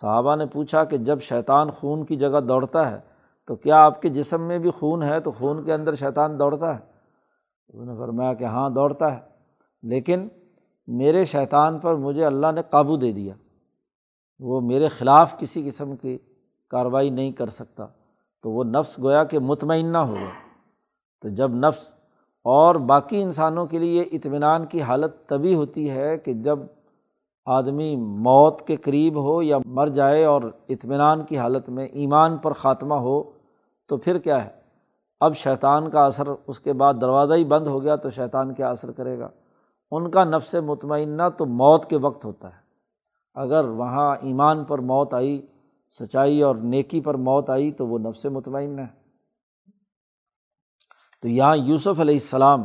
صحابہ 0.00 0.36
نے 0.36 0.46
پوچھا 0.46 0.84
کہ 0.84 0.96
جب 0.96 1.20
شیطان 1.20 1.70
خون 1.70 2.04
کی 2.04 2.16
جگہ 2.16 2.40
دوڑتا 2.40 2.90
ہے، 2.90 2.98
تو 3.46 3.56
کیا 3.56 3.84
آپ 3.84 4.02
کے 4.02 4.08
جسم 4.08 4.42
میں 4.42 4.58
بھی 4.58 4.70
خون 4.70 5.02
ہے؟ 5.02 5.20
تو 5.20 5.30
خون 5.30 5.64
کے 5.64 5.74
اندر 5.74 5.94
شیطان 5.94 6.38
دوڑتا 6.38 6.74
ہے۔ 6.74 6.80
انہوں 7.68 7.86
نے 7.86 7.98
فرمایا 7.98 8.34
کہ 8.34 8.44
ہاں 8.44 8.70
دوڑتا 8.70 9.14
ہے۔ 9.14 9.20
لیکن 9.82 10.28
میرے 10.86 11.24
شیطان 11.24 11.78
پر 11.78 11.94
مجھے 11.94 12.24
اللہ 12.24 12.52
نے 12.54 12.62
قابو 12.70 12.96
دے 12.96 13.12
دیا۔ 13.12 13.34
وہ 14.38 14.60
میرے 14.60 14.88
خلاف 14.88 15.38
کسی 15.38 15.62
قسم 15.62 15.96
کی 15.96 16.18
کارروائی 16.70 17.10
نہیں 17.10 17.32
کر 17.32 17.46
سکتا۔ 17.46 17.86
تو 18.42 18.50
وہ 18.50 18.64
نفس 18.64 18.98
گویا 18.98 19.24
کہ 19.24 19.38
مطمئنہ 19.38 19.98
ہو 19.98 20.14
گیا 20.14 20.48
تو 21.22 21.28
جب 21.28 21.50
نفس 21.54 21.88
اور 22.44 22.74
باقی 22.74 23.22
انسانوں 23.22 23.66
کے 23.66 23.78
لیے 23.78 24.02
اطمینان 24.02 24.66
کی 24.66 24.82
حالت 24.82 25.26
تبھی 25.26 25.54
ہوتی 25.54 25.90
ہے 25.90 26.18
کہ 26.18 26.32
جب 26.32 26.58
آدمی 27.48 27.96
موت 27.96 28.66
کے 28.66 28.76
قریب 28.76 29.22
ہو 29.22 29.42
یا 29.42 29.58
مر 29.66 29.88
جائے 29.88 30.24
اور 30.24 30.42
اطمینان 30.68 31.24
کی 31.24 31.38
حالت 31.38 31.68
میں 31.68 31.86
ایمان 31.86 32.36
پر 32.36 32.52
خاتمہ 32.52 32.94
ہو، 32.94 33.22
تو 33.88 33.96
پھر 33.96 34.18
کیا 34.18 34.44
ہے؟ 34.44 34.50
اب 35.20 35.36
شیطان 35.36 35.90
کا 35.90 36.04
اثر 36.04 36.28
اس 36.46 36.60
کے 36.60 36.72
بعد 36.72 36.94
دروازہ 37.00 37.34
ہی 37.34 37.44
بند 37.44 37.66
ہو 37.66 37.82
گیا 37.82 37.96
تو 37.96 38.10
شیطان 38.10 38.54
کیا 38.54 38.70
اثر 38.70 38.92
کرے 38.92 39.18
گا؟ 39.18 39.28
ان 39.90 40.10
کا 40.10 40.24
نفس 40.24 40.54
مطمئنہ 40.54 41.22
تو 41.38 41.46
موت 41.46 41.90
کے 41.90 41.96
وقت 41.96 42.24
ہوتا 42.24 42.48
ہے۔ 42.48 42.60
اگر 43.34 43.64
وہاں 43.64 44.16
ایمان 44.20 44.64
پر 44.64 44.78
موت 44.78 45.14
آئی، 45.14 45.46
سچائی 45.98 46.42
اور 46.42 46.56
نیکی 46.56 47.00
پر 47.00 47.14
موت 47.14 47.50
آئی، 47.50 47.72
تو 47.72 47.86
وہ 47.86 47.98
نفس 47.98 48.24
مطمئن 48.24 48.78
ہے۔ 48.78 48.86
تو 51.22 51.28
یہاں 51.28 51.56
یوسف 51.56 52.00
علیہ 52.00 52.14
السلام 52.14 52.64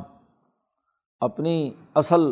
اپنی 1.21 1.71
اصل 1.95 2.31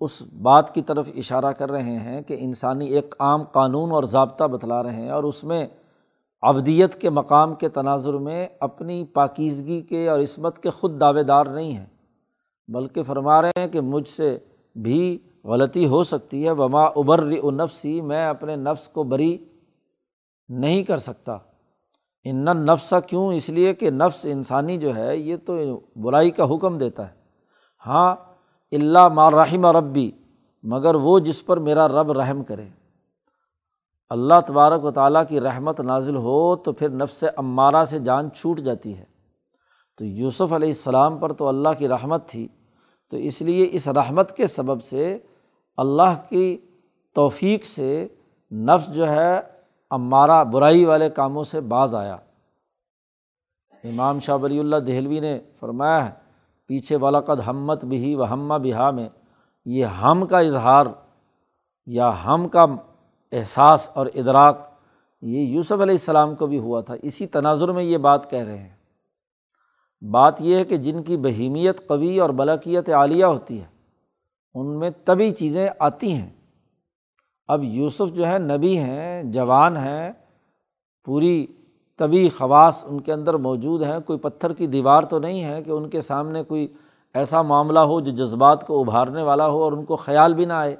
اس 0.00 0.22
بات 0.42 0.74
کی 0.74 0.82
طرف 0.82 1.08
اشارہ 1.16 1.52
کر 1.52 1.70
رہے 1.70 1.98
ہیں 1.98 2.22
کہ 2.22 2.36
انسانی 2.38 2.86
ایک 2.86 3.14
عام 3.18 3.44
قانون 3.44 3.90
اور 3.90 4.04
ضابطہ 4.04 4.44
بتلا 4.44 4.82
رہے 4.82 4.96
ہیں 4.96 5.10
اور 5.10 5.24
اس 5.24 5.44
میں 5.44 5.66
ابدیت 6.42 7.00
کے 7.00 7.10
مقام 7.10 7.54
کے 7.54 7.68
تناظر 7.68 8.14
میں 8.14 8.48
اپنی 8.60 9.04
پاکیزگی 9.04 9.80
کے 9.80 10.08
اور 10.08 10.20
عصمت 10.20 10.62
کے 10.62 10.70
خود 10.70 11.00
دعوے 11.00 11.22
دار 11.22 11.46
نہیں 11.46 11.72
ہیں، 11.72 11.86
بلکہ 12.68 13.02
فرما 13.02 13.42
رہے 13.42 13.50
ہیں 13.56 13.68
کہ 13.68 13.80
مجھ 13.80 14.08
سے 14.08 14.38
بھی 14.82 15.18
غلطی 15.44 15.86
ہو 15.86 16.04
سکتی 16.04 16.44
ہے، 16.44 16.50
وما 16.50 16.84
ابر 16.84 17.24
و 17.42 17.50
نفسی، 17.50 18.00
میں 18.00 18.26
اپنے 18.26 18.56
نفس 18.56 18.88
کو 18.88 19.02
بری 19.02 19.38
نہیں 20.48 20.84
کر 20.84 20.98
سکتا۔ 20.98 21.38
ان 22.24 22.44
نفسا 22.44 23.00
کیوں؟ 23.00 23.32
اس 23.32 23.48
لیے 23.48 23.74
کہ 23.74 23.90
نفس 23.90 24.26
انسانی 24.30 24.76
جو 24.76 24.96
ہے، 24.96 25.16
یہ 25.16 25.36
تو 25.36 25.80
برائی 25.96 26.30
کا 26.30 26.54
حکم 26.54 26.78
دیتا 26.78 27.08
ہے۔ 27.08 27.14
ہاں 27.86 28.16
اللہ 28.72 29.08
مار 29.08 29.32
رحم 29.32 29.66
ربی، 29.66 30.10
مگر 30.62 30.94
وہ 30.94 31.18
جس 31.18 31.46
پر 31.46 31.56
میرا 31.56 31.88
رب 31.88 32.12
رحم 32.12 32.44
کرے۔ 32.44 32.68
اللہ 34.10 34.34
تبارک 34.46 34.84
و 34.84 34.90
تعالیٰ 34.90 35.22
کی 35.28 35.40
رحمت 35.40 35.80
نازل 35.80 36.16
ہو 36.16 36.56
تو 36.56 36.72
پھر 36.72 36.88
نفس 36.88 37.24
عمارہ 37.36 37.84
سے 37.84 37.98
جان 37.98 38.30
چھوٹ 38.30 38.60
جاتی 38.60 38.98
ہے۔ 38.98 39.04
تو 39.98 40.04
یوسف 40.04 40.52
علیہ 40.52 40.68
السلام 40.68 41.18
پر 41.18 41.32
تو 41.32 41.48
اللہ 41.48 41.68
کی 41.78 41.88
رحمت 41.88 42.28
تھی، 42.28 42.48
تو 43.10 43.16
اس 43.16 43.42
لیے 43.42 43.68
اس 43.72 43.88
رحمت 43.88 44.36
کے 44.36 44.46
سبب 44.46 44.82
سے 44.82 45.18
اللہ 45.76 46.22
کی 46.28 46.58
توفیق 47.14 47.64
سے 47.64 48.08
نفس 48.52 48.94
جو 48.94 49.08
ہے 49.08 49.40
عمارہ 49.90 50.44
برائی 50.44 50.84
والے 50.84 51.10
کاموں 51.10 51.44
سے 51.44 51.60
باز 51.60 51.94
آیا۔ 51.94 52.16
امام 53.84 54.18
شاہ 54.18 54.36
ولی 54.36 54.58
اللہ 54.58 54.76
دہلوی 54.76 55.20
نے 55.20 55.40
فرمایا 55.60 56.08
ہے 56.08 56.27
پیچھے 56.68 56.96
والا 56.96 57.20
قد 57.20 57.40
ہمت 57.46 57.84
بھی 57.84 58.14
و 58.14 58.24
ہمہ 58.24 58.54
بہا 58.54 58.90
میں، 58.90 59.08
یہ 59.66 59.84
ہم 59.84 60.26
کا 60.26 60.38
اظہار 60.38 60.86
یا 61.86 62.24
ہم 62.24 62.48
کا 62.48 62.66
احساس 63.32 63.90
اور 63.94 64.06
ادراک، 64.14 64.68
یہ 65.22 65.38
یوسف 65.38 65.72
علیہ 65.72 65.98
السلام 66.00 66.34
کو 66.34 66.46
بھی 66.46 66.58
ہوا 66.58 66.80
تھا۔ 66.80 66.94
اسی 67.02 67.26
تناظر 67.26 67.72
میں 67.72 67.82
یہ 67.82 67.98
بات 67.98 68.30
کہہ 68.30 68.44
رہے 68.44 68.58
ہیں۔ 68.58 68.76
بات 70.02 70.40
یہ 70.40 70.56
ہے 70.56 70.64
کہ 70.64 70.76
جن 70.76 71.02
کی 71.02 71.16
بہیمیت 71.16 71.88
قوی 71.88 72.20
اور 72.20 72.30
بلکیت 72.30 72.88
عالیہ 72.88 73.24
ہوتی 73.24 73.60
ہے، 73.60 73.66
ان 74.54 74.78
میں 74.78 74.90
تبھی 75.04 75.32
چیزیں 75.32 75.68
آتی 75.78 76.12
ہیں۔ 76.12 76.30
اب 77.48 77.64
یوسف 77.64 78.14
جو 78.14 78.26
ہے 78.26 78.38
نبی 78.38 78.78
ہیں، 78.78 79.22
جوان 79.22 79.76
ہیں، 79.76 80.12
پوری 81.04 81.46
طبی 81.98 82.28
خواص 82.28 82.84
ان 82.86 83.00
کے 83.00 83.12
اندر 83.12 83.34
موجود 83.34 83.82
ہیں، 83.82 84.00
کوئی 84.00 84.18
پتھر 84.18 84.52
کی 84.52 84.66
دیوار 84.66 85.02
تو 85.02 85.18
نہیں 85.18 85.44
ہے 85.44 85.62
کہ 85.62 85.70
ان 85.70 85.90
کے 85.90 86.00
سامنے 86.00 86.42
کوئی 86.42 86.68
ایسا 87.14 87.42
معاملہ 87.42 87.78
ہو 87.78 88.00
جو 88.00 88.10
جذبات 88.10 88.66
کو 88.66 88.80
ابھارنے 88.80 89.22
والا 89.22 89.48
ہو 89.48 89.62
اور 89.62 89.72
ان 89.72 89.84
کو 89.84 89.96
خیال 89.96 90.34
بھی 90.34 90.44
نہ 90.44 90.52
آئے۔ 90.52 90.72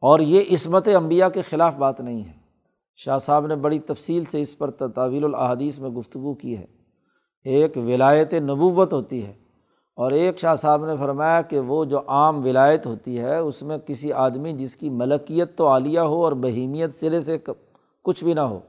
اور 0.00 0.20
یہ 0.20 0.40
عصمت 0.52 0.88
عمبیا 0.88 1.28
کے 1.28 1.42
خلاف 1.42 1.74
بات 1.74 2.00
نہیں 2.00 2.24
ہے۔ 2.24 2.32
شاہ 2.96 3.18
صاحب 3.18 3.46
نے 3.46 3.56
بڑی 3.56 3.78
تفصیل 3.78 4.24
سے 4.24 4.40
اس 4.40 4.58
پر 4.58 4.70
تعویل 4.70 5.24
الحادیث 5.24 5.78
میں 5.78 5.90
گفتگو 5.90 6.34
کی 6.34 6.58
ہے۔ 6.58 6.66
ایک 7.44 7.76
ولایت 7.76 8.34
نبوت 8.34 8.92
ہوتی 8.92 9.26
ہے 9.26 9.32
اور 9.96 10.10
ایک 10.10 10.38
شاہ 10.38 10.54
صاحب 10.54 10.86
نے 10.86 10.92
فرمایا 10.96 11.42
کہ 11.42 11.60
وہ 11.60 11.84
جو 11.84 12.00
عام 12.06 12.44
ولایت 12.44 12.86
ہوتی 12.86 13.18
ہے، 13.18 13.38
اس 13.38 13.62
میں 13.62 13.78
کسی 13.78 14.12
آدمی 14.12 14.52
جس 14.52 14.76
کی 14.76 14.90
ملکیت 14.90 15.56
تو 15.56 15.68
عالیہ 15.68 16.00
ہو 16.00 16.24
اور 16.24 16.32
بہیمیت 16.32 16.94
سرے 16.94 17.20
سے 17.20 17.38
کچھ 18.02 18.24
بھی 18.24 18.34
نہ 18.34 18.40
ہو۔ 18.40 18.60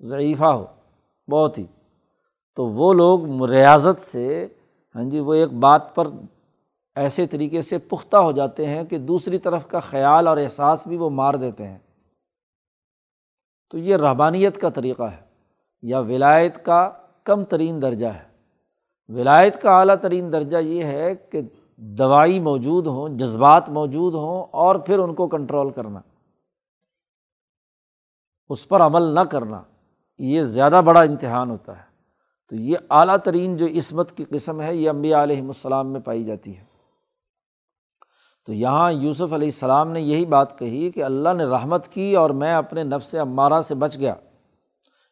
ضعیفہ 0.00 0.44
ہو، 0.44 0.66
بہت 1.30 1.58
ہی۔ 1.58 1.66
تو 2.54 2.66
وہ 2.66 2.94
لوگ 2.94 3.44
ریاضت 3.50 4.00
سے 4.00 4.48
ہاں 4.94 5.02
جی 5.02 5.20
وہ 5.20 5.34
ایک 5.34 5.52
بات 5.52 5.94
پر 5.94 6.08
ایسے 6.94 7.26
طریقے 7.26 7.62
سے 7.62 7.78
پختہ 7.78 8.16
ہو 8.16 8.32
جاتے 8.32 8.66
ہیں 8.66 8.84
کہ 8.84 8.98
دوسری 8.98 9.38
طرف 9.38 9.66
کا 9.66 9.78
خیال 9.78 10.28
اور 10.28 10.36
احساس 10.36 10.86
بھی 10.86 10.96
وہ 10.96 11.10
مار 11.10 11.34
دیتے 11.34 11.66
ہیں۔ 11.66 11.78
تو 13.70 13.78
یہ 13.78 13.96
رحبانیت 13.96 14.60
کا 14.60 14.68
طریقہ 14.68 15.02
ہے، 15.02 15.20
یا 15.82 15.98
ولایت 15.98 16.64
کا 16.64 16.90
کم 17.24 17.44
ترین 17.44 17.82
درجہ 17.82 18.06
ہے۔ 18.06 18.30
ولایت 19.08 19.62
کا 19.62 19.78
اعلیٰ 19.78 19.96
ترین 19.96 20.32
درجہ 20.32 20.56
یہ 20.56 20.84
ہے 20.84 21.14
کہ 21.14 21.40
دوائی 21.76 22.40
موجود 22.40 22.86
ہوں، 22.86 23.08
جذبات 23.08 23.68
موجود 23.68 24.14
ہوں 24.14 24.46
اور 24.50 24.76
پھر 24.76 24.98
ان 24.98 25.14
کو 25.14 25.28
کنٹرول 25.28 25.70
کرنا۔ 25.70 26.00
اس 28.48 28.68
پر 28.68 28.80
عمل 28.80 29.02
نہ 29.02 29.20
کرنا۔ 29.20 29.62
یہ 30.22 30.42
زیادہ 30.42 30.80
بڑا 30.84 31.00
امتحان 31.00 31.50
ہوتا 31.50 31.76
ہے۔ 31.76 31.82
تو 32.48 32.56
یہ 32.56 32.76
اعلیٰ 32.90 33.16
ترین 33.16 33.56
جو 33.56 33.66
عصمت 33.66 34.12
کی 34.12 34.24
قسم 34.24 34.62
ہے، 34.62 34.76
یہ 34.76 34.90
امبیا 34.90 35.22
علیہم 35.22 35.46
السلام 35.46 35.92
میں 35.92 36.00
پائی 36.00 36.24
جاتی 36.24 36.56
ہے۔ 36.56 36.64
تو 38.46 38.52
یہاں 38.52 38.92
یوسف 38.92 39.32
علیہ 39.32 39.48
السلام 39.48 39.90
نے 39.90 40.00
یہی 40.00 40.24
بات 40.24 40.58
کہی 40.58 40.90
کہ 40.90 41.04
اللہ 41.04 41.28
نے 41.36 41.44
رحمت 41.44 41.88
کی 41.88 42.16
اور 42.16 42.30
میں 42.30 42.54
اپنے 42.54 42.82
نفس 42.82 43.14
عمارہ 43.14 43.62
سے 43.62 43.74
بچ 43.74 43.98
گیا۔ 43.98 44.14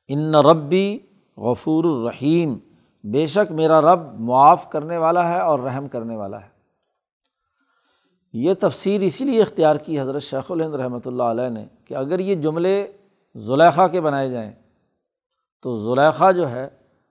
ان 0.08 0.34
ربی 0.34 0.98
غفور 1.36 1.84
الرحیم، 1.84 2.58
بے 3.04 3.26
شک 3.26 3.52
میرا 3.52 3.80
رب 3.80 4.20
معاف 4.20 4.70
کرنے 4.70 4.96
والا 4.96 5.28
ہے 5.28 5.40
اور 5.40 5.58
رحم 5.58 5.88
کرنے 5.88 6.16
والا 6.16 6.40
ہے۔ 6.40 6.48
یہ 8.32 8.54
تفسیر 8.60 9.00
اسی 9.00 9.24
لیے 9.24 9.42
اختیار 9.42 9.76
کی 9.76 10.00
حضرت 10.00 10.22
شیخ 10.22 10.50
الہند 10.50 10.74
رحمۃ 10.74 10.98
اللہ 11.04 11.22
علیہ 11.22 11.48
نے 11.48 11.66
کہ 11.84 11.94
اگر 11.94 12.18
یہ 12.18 12.34
جملے 12.34 12.92
زلیخا 13.34 13.88
کے 13.88 14.00
بنائے 14.00 14.30
جائیں 14.30 14.52
تو 15.62 15.76
زلیخا 15.76 16.30
جو 16.30 16.50
ہے 16.50 16.68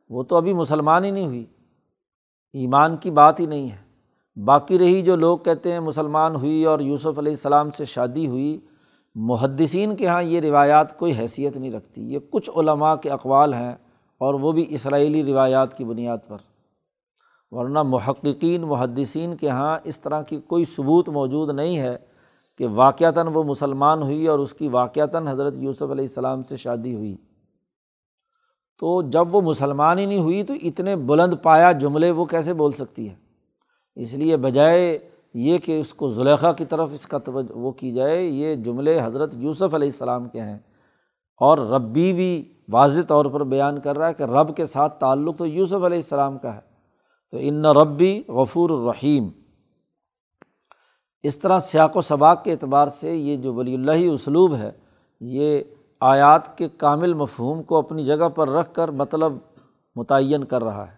وہ 0.09 0.23
تو 0.23 0.35
ابھی 0.35 0.53
مسلمان 0.53 1.05
ہی 1.05 1.11
نہیں 1.11 1.25
ہوئی۔ 1.25 1.45
ایمان 2.53 2.97
کی 2.97 3.11
بات 3.11 3.39
ہی 3.39 3.45
نہیں 3.45 3.71
ہے۔ 3.71 3.87
باقی 4.43 4.79
رہی 4.79 5.01
جو 5.01 5.15
لوگ 5.15 5.37
کہتے 5.37 5.71
ہیں 5.71 5.79
مسلمان 5.79 6.35
ہوئی 6.35 6.65
اور 6.65 6.79
یوسف 6.79 7.17
علیہ 7.17 7.31
السلام 7.31 7.71
سے 7.71 7.85
شادی 7.85 8.27
ہوئی، 8.27 8.59
محدثین 9.15 9.95
کے 9.95 10.03
یہاں 10.03 10.23
یہ 10.23 10.39
روایات 10.39 10.97
کوئی 10.97 11.13
حیثیت 11.17 11.57
نہیں 11.57 11.71
رکھتی۔ 11.71 12.13
یہ 12.13 12.19
کچھ 12.29 12.49
علماء 12.57 12.95
کے 12.95 13.09
اقوال 13.09 13.53
ہیں 13.53 13.71
اور 14.17 14.33
وہ 14.33 14.51
بھی 14.51 14.65
اسرائیلی 14.69 15.23
روایات 15.23 15.77
کی 15.77 15.83
بنیاد 15.83 16.17
پر۔ 16.27 16.37
ورنہ 17.51 17.83
محققین، 17.83 18.61
محدثین 18.61 19.35
کے 19.35 19.47
یہاں 19.47 19.79
اس 19.83 20.01
طرح 20.01 20.21
کی 20.21 20.37
کوئی 20.37 20.65
ثبوت 20.65 21.09
موجود 21.09 21.49
نہیں 21.49 21.77
ہے 21.77 21.97
کہ 22.57 22.67
واقعتاً 22.67 23.27
وہ 23.33 23.43
مسلمان 23.43 24.03
ہوئی 24.03 24.27
اور 24.27 24.39
اس 24.39 24.53
کی 24.53 24.67
واقعتاً 24.67 25.27
حضرت 25.27 25.53
یوسف 25.57 25.81
علیہ 25.81 26.05
السلام 26.05 26.43
سے 26.43 26.57
شادی 26.57 26.95
ہوئی۔ 26.95 27.17
تو 28.79 29.01
جب 29.01 29.35
وہ 29.35 29.41
مسلمان 29.41 29.99
ہی 29.99 30.05
نہیں 30.05 30.19
ہوئی 30.19 30.43
تو 30.43 30.53
اتنے 30.63 30.95
بلند 30.95 31.33
پایا 31.43 31.71
جملے 31.71 32.11
وہ 32.11 32.25
کیسے 32.25 32.53
بول 32.53 32.71
سکتی 32.71 33.09
ہے 33.09 33.15
اس 33.95 34.13
لیے 34.13 34.37
بجائے 34.37 34.97
یہ 35.33 35.57
کہ 35.57 35.79
اس 35.79 35.93
کو 35.93 36.07
زلیخا 36.07 36.51
کی 36.51 36.65
طرف 36.65 36.89
اس 36.93 37.05
کا 37.05 37.17
توجہ 37.17 37.57
وہ 37.57 37.71
کی 37.71 37.91
جائے، 37.91 38.23
یہ 38.23 38.55
جملے 38.55 38.99
حضرت 39.03 39.33
یوسف 39.33 39.73
علیہ 39.73 39.87
السلام 39.87 40.29
کے 40.29 40.41
ہیں۔ 40.41 40.59
اور 41.39 41.57
ربی 41.57 42.13
بھی 42.13 42.53
واضح 42.69 42.99
طور 43.07 43.25
پر 43.25 43.43
بیان 43.43 43.79
کر 43.79 43.97
رہا 43.97 44.07
ہے 44.07 44.13
کہ 44.13 44.23
رب 44.23 44.55
کے 44.55 44.65
ساتھ 44.65 44.99
تعلق 44.99 45.37
تو 45.37 45.45
یوسف 45.45 45.73
علیہ 45.73 45.97
السلام 45.97 46.37
کا 46.37 46.55
ہے۔ 46.55 46.59
تو 47.31 47.37
ان 47.41 47.65
ربی 47.65 48.23
غفور 48.27 48.69
الرحیم 48.69 49.27
اس 51.23 51.39
طرح 51.39 51.59
سیاق 51.59 51.97
و 51.97 52.01
سباق 52.01 52.43
کے 52.43 52.51
اعتبار 52.51 52.87
سے 52.87 53.15
یہ 53.15 53.35
جو 53.35 53.53
ولی 53.53 53.73
اللہ 53.73 54.13
اسلوب 54.13 54.55
ہے، 54.55 54.71
یہ 55.19 55.59
آیات 56.01 56.57
کے 56.57 56.69
کامل 56.69 57.13
مفہوم 57.13 57.63
کو 57.63 57.77
اپنی 57.77 58.03
جگہ 58.03 58.29
پر 58.29 58.49
رکھ 58.49 58.73
کر 58.73 58.87
مطلب 58.87 59.33
متعین 59.95 60.43
کر 60.43 60.63
رہا 60.63 60.91
ہے۔ 60.91 60.97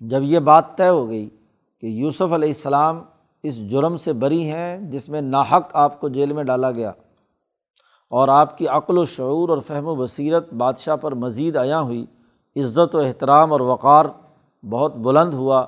جب 0.00 0.22
یہ 0.22 0.38
بات 0.38 0.76
طے 0.76 0.88
ہو 0.88 1.08
گئی 1.08 1.30
کہ 1.80 1.86
یوسف 1.86 2.32
علیہ 2.32 2.48
السلام 2.48 3.02
اس 3.42 3.70
جرم 3.70 3.96
سے 3.96 4.12
بری 4.12 4.50
ہیں 4.50 4.78
جس 4.78 5.08
میں 5.08 5.20
ناحق 5.20 5.70
آپ 5.72 6.00
کو 6.00 6.08
جیل 6.08 6.32
میں 6.32 6.44
ڈالا 6.44 6.70
گیا 6.70 6.92
اور 8.08 8.28
آپ 8.28 8.58
کی 8.58 8.68
عقل 8.68 8.98
و 8.98 9.04
شعور 9.04 9.48
اور 9.48 9.58
فہم 9.58 9.86
و 9.86 9.94
بصیرت 9.94 10.52
بادشاہ 10.52 10.96
پر 10.96 11.14
مزید 11.14 11.56
آیا 11.56 11.80
ہوئی، 11.80 12.06
عزت 12.56 12.94
و 12.94 12.98
احترام 12.98 13.52
اور 13.52 13.60
وقار 13.60 14.06
بہت 14.70 14.96
بلند 14.96 15.34
ہوا 15.34 15.66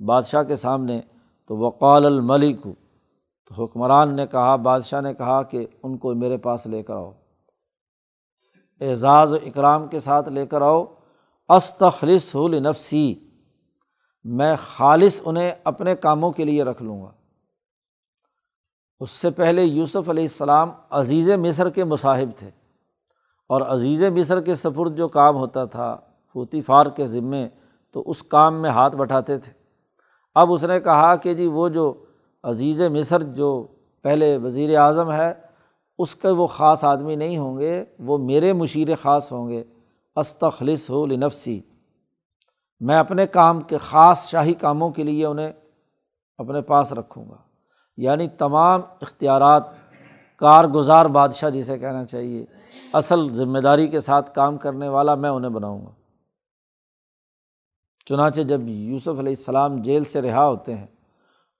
بادشاہ 0.00 0.42
کے 0.42 0.56
سامنے، 0.56 1.00
تو 1.46 1.56
وقال 1.56 2.06
الملک 2.06 2.66
تو 3.56 3.64
حکمران 3.64 4.14
نے 4.14 4.26
کہا، 4.26 4.56
بادشاہ 4.56 5.00
نے 5.00 5.14
کہا 5.14 5.42
کہ 5.42 5.66
ان 5.82 5.96
کو 5.96 6.14
میرے 6.14 6.36
پاس 6.36 6.66
لے 6.66 6.82
کر 6.82 6.94
آؤ۔ 6.94 7.12
اعزاز 8.80 9.32
و 9.32 9.36
اکرام 9.36 9.86
کے 9.86 10.00
ساتھ 10.00 10.28
لے 10.28 10.46
کر 10.46 10.62
آؤ۔ 10.62 10.84
استخلص 11.48 12.34
لنفسی، 12.34 13.14
میں 14.24 14.56
خالص 14.62 15.20
انہیں 15.24 15.52
اپنے 15.64 15.96
کاموں 15.96 16.32
کے 16.32 16.44
لیے 16.44 16.62
رکھ 16.62 16.82
لوں 16.82 17.02
گا۔ 17.02 17.12
اس 19.00 19.10
سے 19.10 19.30
پہلے 19.30 19.64
یوسف 19.64 20.08
علیہ 20.08 20.22
السلام 20.22 20.70
عزیز 20.90 21.30
مصر 21.30 21.70
کے 21.70 21.84
مصاحب 21.84 22.38
تھے۔ 22.38 22.50
اور 23.48 23.60
عزیز 23.60 24.02
مصر 24.02 24.40
کے 24.40 24.54
سفرد 24.54 24.96
جو 24.96 25.08
کام 25.08 25.36
ہوتا 25.36 25.64
تھا 25.64 25.96
فوتی 26.32 26.60
فار 26.60 26.86
کے 26.86 27.06
ذمے، 27.06 27.48
تو 27.92 28.02
اس 28.06 28.22
کام 28.22 28.62
میں 28.62 28.70
ہاتھ 28.70 28.96
بٹھاتے 28.96 29.38
تھے۔ 29.38 29.52
اب 30.34 30.52
اس 30.52 30.64
نے 30.64 30.80
کہا 30.80 31.16
کہ 31.16 31.34
جی 31.34 31.46
وہ 31.46 31.68
جو 31.68 32.04
عزیز 32.42 32.82
مصر 32.82 33.22
جو 33.22 33.66
پہلے 34.02 34.36
وزیر 34.36 34.78
اعظم 34.78 35.12
ہے، 35.12 35.32
اس 35.98 36.14
کے 36.14 36.28
وہ 36.28 36.46
خاص 36.46 36.84
آدمی 36.84 37.16
نہیں 37.16 37.38
ہوں 37.38 37.58
گے، 37.58 37.84
وہ 37.98 38.18
میرے 38.18 38.52
مشیر 38.52 38.88
خاص 39.02 39.32
ہوں 39.32 39.48
گے۔ 39.48 39.64
استخلص 40.16 40.90
ہو 40.90 41.06
لنفسی۔ 41.06 41.60
میں 42.80 42.98
اپنے 42.98 43.26
کام 43.26 43.60
کے 43.60 43.78
خاص 43.78 44.30
شاہی 44.30 44.54
کاموں 44.54 44.90
کے 44.90 45.02
لیے 45.02 45.26
انہیں 45.26 45.52
اپنے 46.38 46.60
پاس 46.60 46.92
رکھوں 46.92 47.30
گا۔ 47.30 47.36
یعنی 47.96 48.28
تمام 48.28 48.80
اختیارات 49.00 49.62
کارگزار 50.36 51.06
بادشاہ 51.06 51.50
جسے 51.50 51.78
کہنا 51.78 52.04
چاہیے، 52.04 52.44
اصل 52.92 53.34
ذمہ 53.34 53.58
داری 53.58 53.88
کے 53.88 54.00
ساتھ 54.00 54.34
کام 54.34 54.56
کرنے 54.56 54.88
والا 54.88 55.14
میں 55.14 55.30
انہیں 55.30 55.50
بناؤں 55.50 55.86
گا۔ 55.86 55.90
چنانچہ 58.06 58.40
جب 58.40 58.68
یوسف 58.68 59.08
علیہ 59.08 59.34
السلام 59.38 59.82
جیل 59.82 60.04
سے 60.04 60.22
رہا 60.22 60.46
ہوتے 60.46 60.76
ہیں 60.76 60.86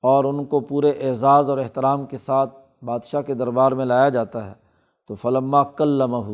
اور 0.03 0.25
ان 0.25 0.45
کو 0.45 0.61
پورے 0.61 0.91
اعزاز 0.91 1.51
اور 1.51 1.59
احترام 1.59 2.07
کے 2.07 2.17
ساتھ 2.17 2.59
بادشاہ 2.85 3.23
کے 3.23 3.35
دربار 3.35 3.73
میں 3.73 3.85
لایا 3.85 4.09
جاتا 4.09 4.47
ہے۔ 4.47 4.55
تو 5.09 5.15
فلما 5.15 5.63
کل 5.65 5.89
لمہ 5.89 6.27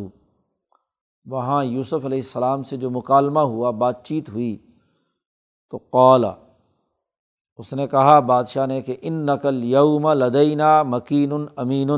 وہاں 1.27 1.65
یوسف 1.65 2.05
علیہ 2.05 2.19
السلام 2.19 2.63
سے 2.63 2.77
جو 2.77 2.91
مکالمہ 2.91 3.41
ہوا، 3.41 3.71
بات 3.71 4.05
چیت 4.05 4.29
ہوئی، 4.29 4.57
تو 5.71 5.79
قولا 5.91 6.35
اس 7.59 7.73
نے 7.73 7.87
کہا، 7.87 8.19
بادشاہ 8.21 8.67
نے 8.67 8.81
کہ 8.83 8.97
ان 9.01 9.15
نقل 9.27 9.65
یوم 9.65 10.09
لدینہ 10.13 10.83
مکین 10.83 11.33
امین، 11.57 11.91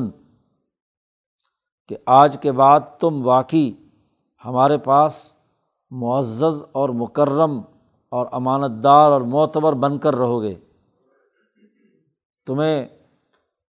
کہ 1.89 1.97
آج 2.07 2.37
کے 2.41 2.53
بعد 2.53 2.81
تم 3.01 3.27
واقعی 3.27 3.73
ہمارے 4.45 4.79
پاس 4.79 5.37
معزز 5.91 6.63
اور 6.73 6.89
مکرم 6.89 7.61
اور 8.13 8.27
امانت 8.33 8.83
دار 8.85 9.11
اور 9.13 9.21
معتبر 9.21 9.73
بن 9.73 9.99
کر 9.99 10.17
رہو 10.17 10.43
گے۔ 10.43 10.55
تمہیں 12.47 12.87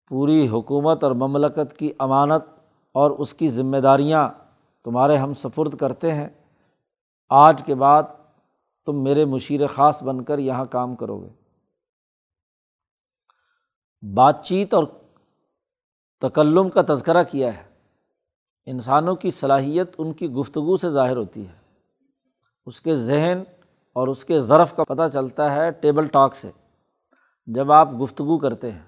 پوری 0.08 0.48
حکومت 0.48 1.04
اور 1.04 1.12
مملکت 1.12 1.76
کی 1.78 1.92
امانت 1.98 2.44
اور 2.92 3.10
اس 3.10 3.34
کی 3.34 3.48
ذمہ 3.48 3.76
داریاں 3.76 4.28
تمہارے 4.84 5.16
ہم 5.16 5.34
سفرد 5.34 5.76
کرتے 5.76 6.14
ہیں۔ 6.14 6.28
آج 7.28 7.62
کے 7.66 7.74
بعد 7.74 8.02
تم 8.86 9.02
میرے 9.02 9.24
مشیر 9.24 9.66
خاص 9.66 10.02
بن 10.02 10.24
کر 10.24 10.38
یہاں 10.38 10.64
کام 10.64 10.94
کرو 10.94 11.20
گے۔ 11.20 11.28
بات 14.14 14.44
چیت 14.44 14.74
اور 14.74 14.84
تکلم 16.20 16.68
کا 16.68 16.82
تذکرہ 16.88 17.22
کیا 17.22 17.56
ہے۔ 17.56 17.62
انسانوں 18.66 19.16
کی 19.16 19.30
صلاحیت 19.30 19.94
ان 19.98 20.12
کی 20.12 20.30
گفتگو 20.30 20.76
سے 20.76 20.90
ظاہر 20.90 21.16
ہوتی 21.16 21.48
ہے۔ 21.48 21.60
اس 22.66 22.80
کے 22.80 22.96
ذہن 22.96 23.42
اور 23.92 24.08
اس 24.08 24.24
کے 24.24 24.40
ظرف 24.40 24.76
کا 24.76 24.84
پتہ 24.84 25.02
چلتا 25.12 25.54
ہے 25.54 25.70
ٹیبل 25.70 26.06
ٹاک 26.06 26.36
سے۔ 26.36 26.50
جب 27.46 27.72
آپ 27.72 27.88
گفتگو 28.02 28.38
کرتے 28.38 28.70
ہیں، 28.70 28.82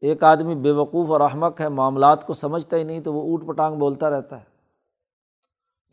ایک 0.00 0.22
آدمی 0.22 0.54
بے 0.54 0.70
وقوف 0.70 1.10
اور 1.10 1.20
احمق 1.20 1.60
ہے، 1.60 1.68
معاملات 1.68 2.26
کو 2.26 2.32
سمجھتا 2.32 2.76
ہی 2.76 2.82
نہیں 2.82 3.00
تو 3.00 3.14
وہ 3.14 3.22
اوٹ 3.22 3.46
پٹانگ 3.46 3.76
بولتا 3.76 4.10
رہتا 4.10 4.38
ہے۔ 4.38 4.44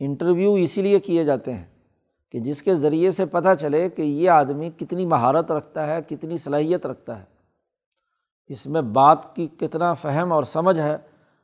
انٹرویو 0.00 0.54
اسی 0.54 0.82
لیے 0.82 0.98
کیے 0.98 1.24
جاتے 1.24 1.54
ہیں 1.54 1.64
کہ 2.32 2.38
جس 2.38 2.62
کے 2.62 2.74
ذریعے 2.74 3.10
سے 3.10 3.26
پتہ 3.26 3.48
چلے 3.60 3.88
کہ 3.88 4.02
یہ 4.02 4.30
آدمی 4.30 4.70
کتنی 4.70 5.06
مہارت 5.06 5.50
رکھتا 5.50 5.86
ہے، 5.86 6.02
کتنی 6.08 6.36
صلاحیت 6.36 6.86
رکھتا 6.86 7.18
ہے۔ 7.18 7.24
اس 8.48 8.66
میں 8.66 8.82
بات 8.82 9.36
کی 9.36 9.46
کتنا 9.46 9.94
فہم 9.94 10.32
اور 10.32 10.44
سمجھ 10.44 10.78
ہے، 10.78 10.98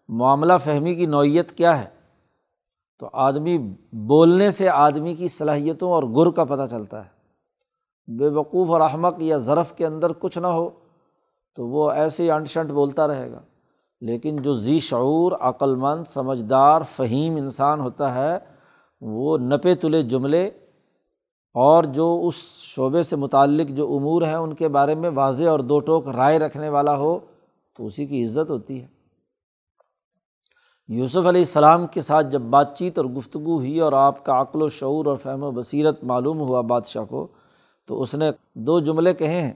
معاملہ 0.08 0.52
فہمی 0.64 0.94
کی 0.94 1.06
نوعیت 1.06 1.52
کیا 1.52 1.78
ہے۔ 1.78 1.86
تو 2.98 3.10
آدمی 3.12 3.58
بولنے 3.92 4.50
سے 4.50 4.68
آدمی 4.68 5.14
کی 5.14 5.28
صلاحیتوں 5.28 5.92
اور 5.92 6.02
گر 6.02 6.30
کا 6.30 6.44
پتہ 6.44 6.62
چلتا 6.70 7.04
ہے۔ 7.04 7.15
بے 8.08 8.28
وقوف 8.28 8.70
اور 8.70 8.80
احمق 8.80 9.14
یا 9.18 9.36
ظرف 9.36 9.74
کے 9.74 9.86
اندر 9.86 10.12
کچھ 10.12 10.38
نہ 10.38 10.46
ہو، 10.46 10.70
تو 11.54 11.66
وہ 11.66 11.90
ایسے 11.90 12.22
ہی 12.22 12.30
انٹ 12.30 12.48
شنٹ 12.48 12.70
بولتا 12.70 13.06
رہے 13.06 13.32
گا۔ 13.32 13.40
لیکن 14.00 14.36
جو 14.36 14.54
ذی 14.54 14.78
شعور 14.78 15.32
عقلمند 15.40 16.04
سمجھدار، 16.06 16.80
فہیم 16.96 17.36
انسان 17.36 17.80
ہوتا 17.80 18.14
ہے، 18.14 18.38
وہ 19.00 19.38
نپے 19.38 19.74
تلے 19.74 20.02
جملے 20.02 20.46
اور 21.54 21.84
جو 21.84 22.20
اس 22.24 22.34
شعبے 22.58 23.02
سے 23.02 23.16
متعلق 23.16 23.68
جو 23.68 23.96
امور 23.96 24.22
ہیں 24.22 24.34
ان 24.34 24.54
کے 24.54 24.68
بارے 24.68 24.94
میں 24.94 25.10
واضح 25.10 25.44
اور 25.44 25.58
دو 25.58 25.80
ٹوک 25.80 26.08
رائے 26.08 26.38
رکھنے 26.38 26.68
والا 26.68 26.96
ہو، 26.96 27.18
تو 27.76 27.86
اسی 27.86 28.06
کی 28.06 28.24
عزت 28.24 28.50
ہوتی 28.50 28.82
ہے۔ 28.82 28.86
یوسف 30.88 31.16
علیہ 31.16 31.40
السلام 31.40 31.86
کے 31.86 32.00
ساتھ 32.00 32.26
جب 32.26 32.40
بات 32.40 32.78
چیت 32.78 32.98
اور 32.98 33.06
گفتگو 33.06 33.56
ہوئی 33.56 33.80
اور 33.80 33.92
آپ 33.92 34.24
کا 34.24 34.40
عقل 34.40 34.62
و 34.62 34.68
شعور 34.68 35.06
اور 35.06 35.16
فہم 35.16 35.42
و 35.42 35.50
بصیرت 35.50 36.04
معلوم 36.04 36.40
ہوا 36.40 36.60
بادشاہ 36.60 37.04
کو 37.04 37.28
تو 37.86 38.02
اس 38.02 38.14
نے 38.14 38.30
دو 38.54 38.80
جملے 38.80 39.14
کہے 39.14 39.42
ہیں 39.42 39.52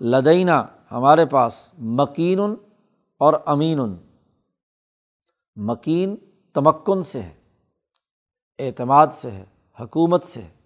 لدینہ 0.00 0.66
ہمارے 0.92 1.26
پاس 1.26 1.70
مکین 1.78 2.40
اور 3.18 3.34
امین 3.46 3.78
مکین 5.56 6.16
تمکن 6.54 7.02
سے 7.02 7.22
ہے، 7.22 7.34
اعتماد 8.58 9.06
سے 9.12 9.30
ہے، 9.30 9.44
حکومت 9.80 10.24
سے 10.24 10.42
ہے۔ 10.42 10.58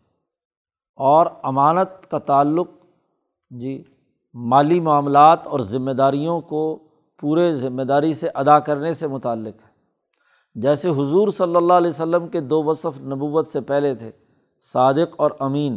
اور 0.96 1.26
امانت 1.42 2.10
کا 2.10 2.18
تعلق 2.18 2.68
جی 3.50 3.84
مالی 4.34 4.80
معاملات 4.80 5.46
اور 5.46 5.60
ذمہ 5.60 5.90
داریوں 5.90 6.40
کو 6.40 6.78
پورے 7.20 7.54
ذمہ 7.54 7.82
داری 7.82 8.14
سے 8.14 8.28
ادا 8.28 8.58
کرنے 8.58 8.94
سے 8.94 9.06
متعلق 9.06 9.54
ہے۔ 9.54 9.72
جیسے 10.54 10.88
حضور 10.88 11.28
صلی 11.28 11.56
اللہ 11.56 11.72
علیہ 11.72 11.90
وسلم 11.90 12.28
کے 12.28 12.40
دو 12.40 12.62
وصف 12.62 13.00
نبوت 13.00 13.48
سے 13.48 13.60
پہلے 13.60 13.94
تھے، 13.94 14.10
صادق 14.72 15.14
اور 15.16 15.30
امین۔ 15.38 15.76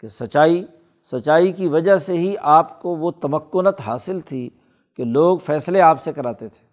کہ 0.00 0.08
سچائی 0.08 0.66
سچائی 1.12 1.52
کی 1.52 1.68
وجہ 1.68 1.96
سے 1.96 2.12
ہی 2.12 2.34
آپ 2.40 2.82
کو 2.82 2.96
وہ 2.96 3.10
تمکنت 3.10 3.80
حاصل 3.80 4.20
تھی 4.20 4.50
کہ 4.96 5.04
لوگ 5.04 5.38
فیصلے 5.38 5.80
آپ 5.80 6.02
سے 6.02 6.12
کراتے 6.12 6.48
تھے۔ 6.48 6.66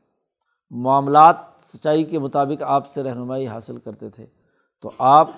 معاملات 0.72 1.36
سچائی 1.74 2.04
کے 2.04 2.20
مطابق 2.20 2.64
آپ 2.64 2.94
سے 2.94 3.04
رہنمائی 3.04 3.48
حاصل 3.48 3.78
کرتے 3.78 4.10
تھے۔ 4.10 4.26
تو 4.82 4.92
آپ 4.98 5.30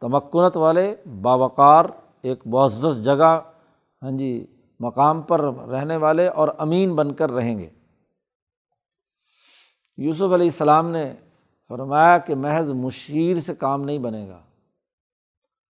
تمکنت 0.00 0.56
والے 0.56 0.94
باوقار 1.22 1.84
ایک 2.22 2.46
معزز 2.46 3.04
جگہ 3.04 3.40
ہاں 4.02 4.10
جی 4.10 4.46
مقام 4.80 5.22
پر 5.22 5.40
رہنے 5.54 5.96
والے 5.96 6.28
اور 6.28 6.48
امین 6.58 6.94
بن 6.94 7.14
کر 7.14 7.30
رہیں 7.30 7.58
گے۔ 7.58 7.68
یوسف 9.96 10.22
علیہ 10.22 10.46
السلام 10.46 10.90
نے 10.90 11.14
فرمایا 11.68 12.18
کہ 12.18 12.34
محض 12.34 12.70
مشیر 12.70 13.36
سے 13.36 13.54
کام 13.54 13.82
نہیں 13.82 13.98
بنے 13.98 14.28
گا۔ 14.28 14.40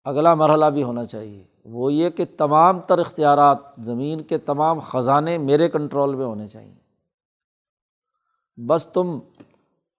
اگلا 0.07 0.35
مرحلہ 0.35 0.66
بھی 0.66 0.83
ہونا 0.83 1.05
چاہیے۔ 1.05 1.45
وہ 1.64 1.92
یہ 1.92 2.11
کہ 2.11 2.25
تمام 2.37 2.81
تر 2.81 2.99
اختیارات 2.99 3.59
زمین 3.85 4.21
کے 4.21 4.38
تمام 4.38 4.79
خزانے 4.79 5.38
میرے 5.38 5.69
کنٹرول 5.69 6.14
میں 6.14 6.25
ہونے 6.25 6.47
چاہئیں 6.47 6.75
بس 8.69 8.87
تم 8.87 9.19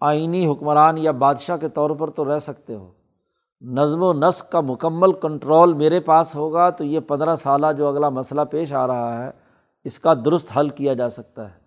آئینی 0.02 0.48
حکمران 0.48 0.98
یا 0.98 1.12
بادشاہ 1.12 1.58
کے 1.58 1.70
طور 1.70 1.90
پر 1.90 2.10
تو 2.10 2.36
رہ 2.36 2.40
سکتے 2.40 2.76
ہو۔ 2.76 2.92
نظم 3.62 4.04
و 4.04 4.14
نسق 4.14 4.52
کا 4.52 4.60
مکمل 4.60 5.14
کنٹرول 5.14 5.74
میرے 5.74 6.00
پاس 6.00 6.36
ہوگا 6.36 6.70
تو 6.70 6.84
یہ 6.84 7.00
پندرہ 7.00 7.36
سالہ 7.36 7.68
جو 7.78 7.88
اگلا 7.88 8.10
مسئلہ 8.10 8.42
پیش 8.52 8.74
آ 8.74 8.88
رہا 8.88 9.26
ہے، 9.26 9.32
اس 9.84 10.00
کا 10.00 10.14
درست 10.14 10.58
حل 10.58 10.70
کیا 10.70 10.94
جا 10.94 11.10
سکتا 11.10 11.52
ہے۔ 11.52 11.60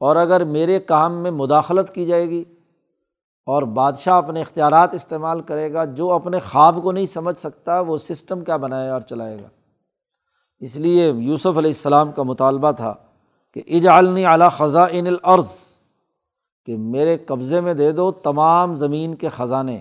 اور 0.00 0.16
اگر 0.16 0.44
میرے 0.44 0.80
کام 0.80 1.22
میں 1.22 1.30
مداخلت 1.30 1.94
کی 1.94 2.06
جائے 2.06 2.30
گی 2.30 2.44
اور 3.46 3.62
بادشاہ 3.62 4.14
اپنے 4.14 4.40
اختیارات 4.40 4.94
استعمال 4.94 5.40
کرے 5.40 5.72
گا، 5.72 5.84
جو 5.84 6.12
اپنے 6.12 6.38
خواب 6.38 6.78
کو 6.82 6.92
نہیں 6.92 7.06
سمجھ 7.06 7.38
سکتا، 7.38 7.80
وہ 7.80 7.96
سسٹم 7.96 8.44
کیا 8.44 8.56
بنائے 8.56 8.90
اور 8.90 9.00
چلائے 9.00 9.36
گا۔ 9.42 9.48
اس 10.60 10.76
لیے 10.76 11.10
یوسف 11.10 11.46
علیہ 11.46 11.70
السلام 11.70 12.12
کا 12.12 12.22
مطالبہ 12.22 12.72
تھا 12.72 12.94
کہ 13.54 13.62
اجعلنی 13.66 14.26
اعلیٰ 14.26 14.50
خزاں 14.50 14.86
العرض 14.92 15.48
کہ 16.66 16.76
میرے 16.76 17.18
قبضے 17.18 17.60
میں 17.60 17.74
دے 17.74 17.92
دو 17.92 18.12
تمام 18.12 18.76
زمین 18.76 19.14
کے 19.14 19.28
خزانے۔ 19.28 19.80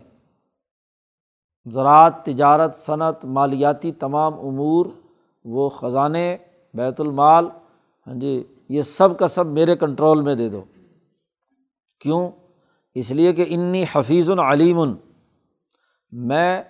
زراعت، 1.66 2.26
تجارت، 2.26 2.76
صنعت، 2.76 3.26
مالیاتی 3.26 3.92
تمام 3.92 4.34
امور، 4.34 4.86
وہ 5.44 5.70
خزانے، 5.70 6.38
بیت 6.74 7.02
المال 7.02 7.46
ہاں 8.08 8.14
جی 8.14 8.44
یہ 8.70 8.82
سب 8.82 9.20
کا 9.20 9.28
سب 9.28 9.46
میرے 9.46 9.76
کنٹرول 9.76 10.22
میں 10.22 10.36
دے 10.36 10.50
دو۔ 10.50 10.64
کیوں؟ 12.00 12.32
اس 12.96 13.12
لیے 13.12 13.34
کہ 13.34 13.46
انی 13.50 13.86
حفیظ 13.96 14.30
العلیم 14.30 14.94
میں 16.12 16.64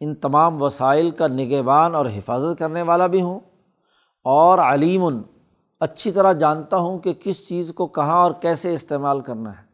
ان 0.00 0.14
تمام 0.14 0.62
وسائل 0.62 1.10
کا 1.10 1.26
نگہبان 1.26 1.94
اور 1.94 2.06
حفاظت 2.06 2.58
کرنے 2.58 2.82
والا 2.82 3.06
بھی 3.06 3.22
ہوں 3.22 3.40
اور 4.24 4.58
علیم، 4.58 5.02
اچھی 5.80 6.12
طرح 6.12 6.32
جانتا 6.32 6.76
ہوں 6.76 6.98
کہ 6.98 7.12
کس 7.12 7.48
چیز 7.48 7.72
کو 7.74 7.86
کہاں 7.86 8.16
اور 8.16 8.32
کیسے 8.40 8.72
استعمال 8.72 9.20
کرنا 9.20 9.50
ہے۔ 9.50 9.64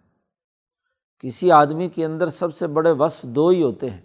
کسی 1.18 1.52
آدمی 1.52 1.88
کے 1.88 2.04
اندر 2.04 2.28
سب 2.28 2.54
سے 2.54 2.66
بڑے 2.66 2.90
وصف 2.90 3.22
دو 3.22 3.48
ہی 3.48 3.62
ہوتے 3.62 3.90
ہیں 3.90 4.00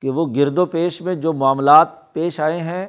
کہ 0.00 0.10
وہ 0.10 0.26
گرد 0.36 0.58
و 0.58 0.66
پیش 0.66 1.02
میں 1.02 1.14
جو 1.14 1.32
معاملات 1.32 2.12
پیش 2.12 2.40
آئے 2.40 2.60
ہیں، 2.60 2.86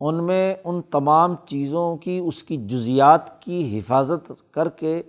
ان 0.00 0.26
میں 0.26 0.54
ان 0.64 0.82
تمام 0.82 1.34
چیزوں 1.46 1.96
کی، 1.96 2.20
اس 2.24 2.42
کی 2.42 2.56
جزیات 2.56 3.42
کی 3.42 3.78
حفاظت 3.78 4.32
کر 4.50 4.68
کے 4.68 5.02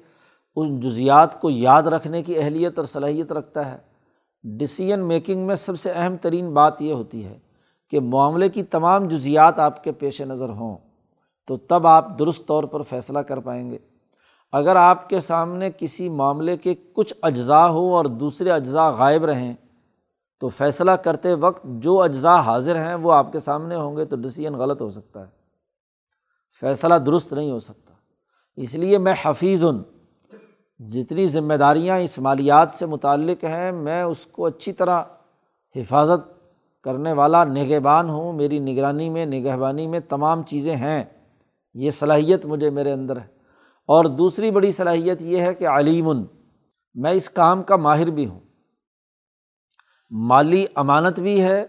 ان 0.62 0.80
جزیات 0.80 1.42
کو 1.42 1.50
یاد 1.50 1.84
رکھنے 1.84 2.22
کی 2.22 2.38
اہلیت 2.38 2.78
اور 2.78 2.86
صلاحیت 2.86 3.32
رکھتا 3.32 3.72
ہے۔ 3.72 3.78
ڈسیزن 4.44 5.00
میکنگ 5.00 5.48
میں 5.48 5.56
سب 5.56 5.80
سے 5.80 5.92
اہم 5.92 6.18
ترین 6.18 6.54
بات 6.54 6.82
یہ 6.82 6.94
ہوتی 6.94 7.26
ہے 7.26 7.40
کہ 7.90 8.00
معاملے 8.00 8.50
کی 8.50 8.64
تمام 8.64 9.08
جزیات 9.08 9.60
آپ 9.60 9.84
کے 9.84 9.92
پیش 9.92 10.22
نظر 10.22 10.50
ہوں، 10.50 10.78
تو 11.48 11.58
تب 11.58 11.88
آپ 11.88 12.20
درست 12.20 12.48
طور 12.48 12.64
پر 12.64 12.82
فیصلہ 12.82 13.20
کر 13.20 13.40
پائیں 13.40 13.72
گے۔ 13.72 13.78
اگر 14.52 14.76
آپ 14.76 15.10
کے 15.10 15.20
سامنے 15.20 15.70
کسی 15.78 16.10
معاملے 16.10 16.58
کے 16.58 16.76
کچھ 16.94 17.14
اجزاء 17.22 17.68
ہوں 17.68 17.92
اور 17.92 18.06
دوسرے 18.06 18.52
اجزاء 18.52 18.90
غائب 18.90 19.26
رہیں، 19.26 19.54
تو 20.40 20.50
فیصلہ 20.50 20.92
کرتے 20.92 21.34
وقت 21.34 21.64
جو 21.64 22.02
اجزاء 22.02 22.40
حاضر 22.40 22.76
ہیں 22.76 22.96
وہ 22.96 23.14
آپ 23.14 23.32
کے 23.32 23.40
سامنے 23.40 23.76
ہوں 23.76 23.98
گے، 23.98 24.06
تو 24.06 24.16
ڈسیزن 24.16 24.54
غلط 24.54 24.82
ہو 24.82 24.92
سکتا 24.92 25.22
ہے۔ 25.22 25.40
فیصلہ 26.60 26.96
درست 26.96 27.34
نہیں 27.34 27.52
ہو 27.52 27.60
سکتا۔ 27.60 27.94
اس 28.56 28.76
لیے 28.76 28.98
میں 28.98 29.14
حفیظ 29.22 29.64
ہوں۔ 29.64 29.80
جتنی 30.80 31.26
ذمہ 31.26 31.54
داریاں 31.54 31.98
اس 31.98 32.20
مالیات 32.20 32.70
سے 32.74 32.86
متعلق 32.86 33.44
ہیں، 33.44 33.72
میں 33.72 34.04
اس 34.04 34.26
کو 34.26 34.46
اچھی 34.46 34.74
طرح 34.74 35.04
حفاظت 35.76 36.40
کرنے 36.84 37.14
والا 37.14 37.44
نگہبان 37.44 38.10
ہوں۔ 38.10 38.34
میری 38.34 38.60
نگرانی 38.60 39.10
میں، 39.10 39.26
نگہبانی 39.26 39.88
میں 39.88 40.00
تمام 40.00 40.44
چیزیں 40.44 40.76
ہیں۔ 40.76 41.04
یہ 41.74 41.90
صلاحیت 41.90 42.46
مجھے 42.46 42.70
میرے 42.70 42.92
اندر 42.92 43.16
ہے۔ 43.18 43.28
اور 43.88 44.06
دوسری 44.06 44.52
بڑی 44.52 44.72
صلاحیت 44.72 45.22
یہ 45.22 45.42
ہے 45.42 45.54
کہ 45.54 45.68
علیم، 45.68 46.10
میں 46.94 47.12
اس 47.12 47.30
کام 47.30 47.64
کا 47.64 47.76
ماہر 47.76 48.10
بھی 48.10 48.28
ہوں۔ 48.28 48.40
مالی 50.10 50.66
امانت 50.76 51.20
بھی 51.20 51.44
ہے 51.44 51.62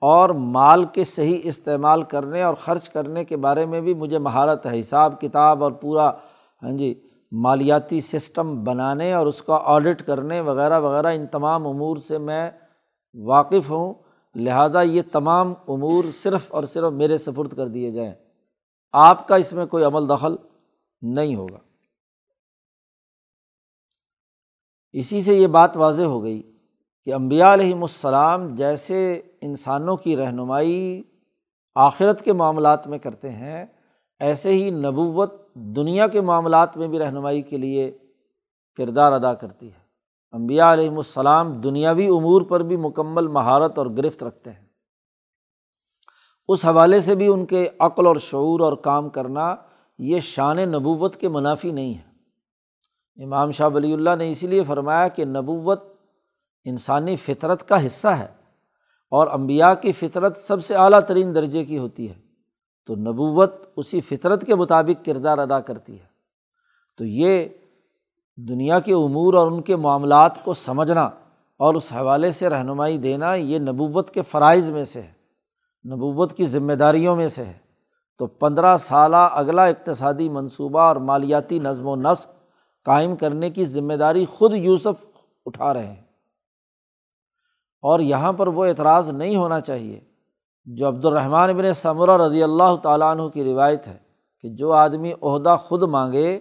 اور 0.00 0.30
مال 0.30 0.84
کے 0.84 1.04
صحیح 1.04 1.40
استعمال 1.44 2.02
کرنے 2.02 2.42
اور 2.42 2.54
خرچ 2.54 2.88
کرنے 2.88 3.24
کے 3.24 3.36
بارے 3.36 3.66
میں 3.66 3.80
بھی 3.80 3.94
مجھے 3.94 4.18
مہارت 4.18 4.66
ہے۔ 4.66 4.80
حساب، 4.80 5.20
کتاب 5.20 5.64
اور 5.64 5.72
پورا 5.72 6.10
ہاں 6.62 6.78
جی 6.78 7.08
مالیاتی 7.32 8.00
سسٹم 8.00 8.64
بنانے 8.64 9.12
اور 9.12 9.26
اس 9.26 9.42
کا 9.42 9.58
آڈٹ 9.62 10.02
کرنے 10.02 10.40
وغیرہ 10.40 10.80
وغیرہ، 10.80 11.06
ان 11.06 11.26
تمام 11.26 11.66
امور 11.66 11.96
سے 11.96 12.18
میں 12.18 12.50
واقف 13.14 13.70
ہوں۔ 13.70 13.94
لہٰذا 14.34 14.82
یہ 14.82 15.02
تمام 15.12 15.52
امور 15.68 16.04
صرف 16.22 16.54
اور 16.54 16.64
صرف 16.64 16.92
میرے 16.92 17.18
سفرد 17.18 17.56
کر 17.56 17.66
دیے 17.66 17.90
جائیں۔ 17.90 18.12
آپ 18.92 19.28
کا 19.28 19.36
اس 19.36 19.52
میں 19.52 19.66
کوئی 19.66 19.84
عمل 19.84 20.08
دخل 20.08 20.36
نہیں 21.02 21.34
ہوگا۔ 21.34 21.58
اسی 24.92 25.22
سے 25.22 25.34
یہ 25.34 25.46
بات 25.46 25.76
واضح 25.76 26.02
ہو 26.02 26.22
گئی 26.22 26.56
کہ 27.04 27.14
امبیا 27.14 27.54
علیہم 27.54 27.82
السلام 27.82 28.54
جیسے 28.54 29.22
انسانوں 29.40 29.96
کی 29.96 30.16
رہنمائی 30.16 31.02
آخرت 31.74 32.22
کے 32.22 32.32
معاملات 32.32 32.86
میں 32.86 32.98
کرتے 32.98 33.30
ہیں، 33.30 33.66
ایسے 34.20 34.52
ہی 34.52 34.70
نبوت 34.70 35.41
دنیا 35.54 36.06
کے 36.06 36.20
معاملات 36.20 36.76
میں 36.76 36.88
بھی 36.88 36.98
رہنمائی 36.98 37.42
کے 37.42 37.56
لیے 37.56 37.98
کردار 38.76 39.12
ادا 39.12 39.34
کرتی 39.34 39.66
ہے۔ 39.66 39.82
امبیا 40.32 40.72
علیہم 40.72 40.96
السلام 40.96 41.60
دنیاوی 41.60 42.06
امور 42.06 42.42
پر 42.42 42.60
بھی 42.60 42.76
مکمل 42.76 43.26
مہارت 43.26 43.78
اور 43.78 43.86
گرفت 43.86 44.22
رکھتے 44.22 44.50
ہیں۔ 44.50 44.66
اس 46.48 46.64
حوالے 46.64 47.00
سے 47.00 47.14
بھی 47.14 47.26
ان 47.26 47.46
کے 47.46 47.68
عقل 47.78 48.06
اور 48.06 48.16
شعور 48.16 48.60
اور 48.60 48.72
کام 48.72 49.08
کرنا 49.08 49.54
یہ 49.98 50.18
شان 50.18 50.56
نبوت 50.56 51.16
کے 51.16 51.28
منافی 51.28 51.72
نہیں 51.72 51.94
ہے۔ 51.94 52.12
امام 53.24 53.50
شاہ 53.50 53.68
ولی 53.74 53.92
اللہ 53.92 54.10
نے 54.18 54.30
اسی 54.30 54.46
لیے 54.46 54.64
فرمایا 54.66 55.08
کہ 55.08 55.24
نبوت 55.24 55.82
انسانی 56.64 57.16
فطرت 57.16 57.68
کا 57.68 57.86
حصہ 57.86 58.08
ہے 58.08 58.28
اور 59.10 59.26
امبیا 59.26 59.74
کی 59.74 59.92
فطرت 59.92 60.36
سب 60.36 60.64
سے 60.64 60.74
اعلیٰ 60.74 61.00
ترین 61.00 61.34
درجے 61.34 61.64
کی 61.64 61.78
ہوتی 61.78 62.10
ہے۔ 62.10 62.21
تو 62.86 62.94
نبوت 62.94 63.54
اسی 63.76 64.00
فطرت 64.00 64.46
کے 64.46 64.54
مطابق 64.54 65.04
کردار 65.04 65.38
ادا 65.38 65.60
کرتی 65.60 66.00
ہے۔ 66.00 66.04
تو 66.96 67.04
یہ 67.04 67.46
دنیا 68.36 68.80
کے 68.80 68.94
امور 68.94 69.34
اور 69.34 69.52
ان 69.52 69.62
کے 69.62 69.76
معاملات 69.76 70.44
کو 70.44 70.52
سمجھنا 70.52 71.02
اور 71.56 71.74
اس 71.74 71.92
حوالے 71.92 72.30
سے 72.30 72.48
رہنمائی 72.48 72.98
دینا 72.98 73.34
یہ 73.34 73.58
نبوت 73.58 74.10
کے 74.10 74.22
فرائض 74.22 74.70
میں 74.70 74.84
سے 74.84 75.02
ہے، 75.02 75.12
نبوت 75.88 76.32
کی 76.32 76.46
ذمہ 76.46 76.72
داریوں 76.72 77.16
میں 77.16 77.28
سے 77.28 77.44
ہے۔ 77.44 77.62
تو 78.18 78.26
پندرہ 78.26 78.76
سالہ 78.76 79.16
اگلا 79.16 79.64
اقتصادی 79.64 80.28
منصوبہ 80.28 80.80
اور 80.80 80.96
مالیاتی 80.96 81.58
نظم 81.58 81.86
و 81.86 81.96
نسق 81.96 82.30
قائم 82.84 83.16
کرنے 83.16 83.50
کی 83.50 83.64
ذمہ 83.64 83.94
داری 83.94 84.26
خود 84.26 84.54
یوسف 84.54 85.18
اٹھا 85.46 85.74
رہے 85.74 85.86
ہیں۔ 85.86 86.02
اور 87.82 88.00
یہاں 88.00 88.32
پر 88.32 88.46
وہ 88.46 88.64
اعتراض 88.64 89.08
نہیں 89.08 89.36
ہونا 89.36 89.60
چاہیے۔ 89.60 90.00
جو 90.64 90.88
عبد 90.88 91.04
الرحمٰن 91.04 91.50
ابن 91.50 91.72
ثمرہ 91.72 92.16
رضی 92.16 92.42
اللہ 92.42 92.76
تعالیٰ 92.82 93.10
عنہ 93.10 93.28
کی 93.28 93.44
روایت 93.44 93.88
ہے 93.88 93.98
کہ 94.40 94.48
جو 94.48 94.72
آدمی 94.72 95.12
عہدہ 95.22 95.56
خود 95.60 95.82
مانگے 95.82 96.40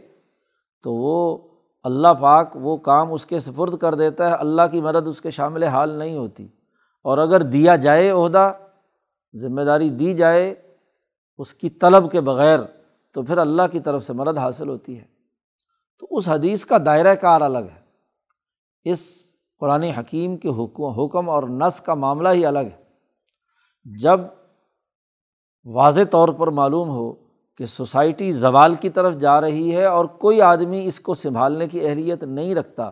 تو 0.84 0.94
وہ 0.94 1.38
اللہ 1.84 2.08
پاک 2.22 2.50
وہ 2.56 2.78
کام 2.78 3.14
اس 3.14 3.26
کے 3.26 3.40
سفرد 3.40 3.78
کر 3.78 3.96
دیتا 3.96 4.30
ہے، 4.30 4.36
اللہ 4.36 4.62
کی 4.72 4.82
مدد 4.82 5.08
اس 5.08 5.22
کے 5.22 5.30
شامل 5.30 5.64
حال 5.64 5.90
نہیں 5.90 6.18
ہوتی۔ 6.18 6.48
اور 7.04 7.18
اگر 7.18 7.42
دیا 7.42 7.76
جائے 7.76 8.10
عہدہ، 8.10 8.52
ذمہ 9.36 9.62
داری 9.62 9.90
دی 9.90 10.14
جائے 10.14 10.56
اس 11.38 11.54
کی 11.54 11.70
طلب 11.70 12.12
کے 12.12 12.22
بغیر، 12.22 12.60
تو 13.14 13.22
پھر 13.22 13.38
اللہ 13.38 13.62
کی 13.72 13.80
طرف 13.80 14.06
سے 14.06 14.14
مدد 14.14 14.38
حاصل 14.38 14.70
ہوتی 14.70 15.00
ہے۔ 15.00 15.06
تو 16.00 16.08
اس 16.12 16.30
حدیث 16.30 16.66
کا 16.66 16.78
دائرۂ 16.86 17.16
کار 17.22 17.42
الگ 17.42 17.58
ہے۔ 17.58 17.82
اس 18.84 19.00
قرآن 19.60 19.84
حکیم 19.84 20.38
کے 20.38 20.50
حکم 20.50 20.84
حکم 20.84 21.30
اور 21.30 21.44
نس 21.44 21.82
کا 21.82 21.94
معاملہ 21.94 22.30
ہی 22.30 22.46
الگ 22.46 22.60
ہے۔ 22.60 22.81
جب 23.86 24.20
واضح 25.66 26.02
طور 26.12 26.30
پر 26.30 26.48
معلوم 26.48 26.90
ہو 26.90 27.14
کہ 27.58 27.66
سوسائٹی 27.66 28.34
زوال 28.34 28.74
کی 28.74 28.90
طرف 28.90 29.16
جا 29.16 29.42
رہی 29.42 29.76
ہے 29.76 29.86
اور 29.86 30.06
کوئی 30.06 30.42
آدمی 30.42 30.86
اس 30.86 31.00
کو 31.00 31.14
سنبھالنے 31.14 31.68
کی 31.68 31.88
اہلیت 31.88 32.24
نہیں 32.24 32.56
رکھتا، 32.56 32.92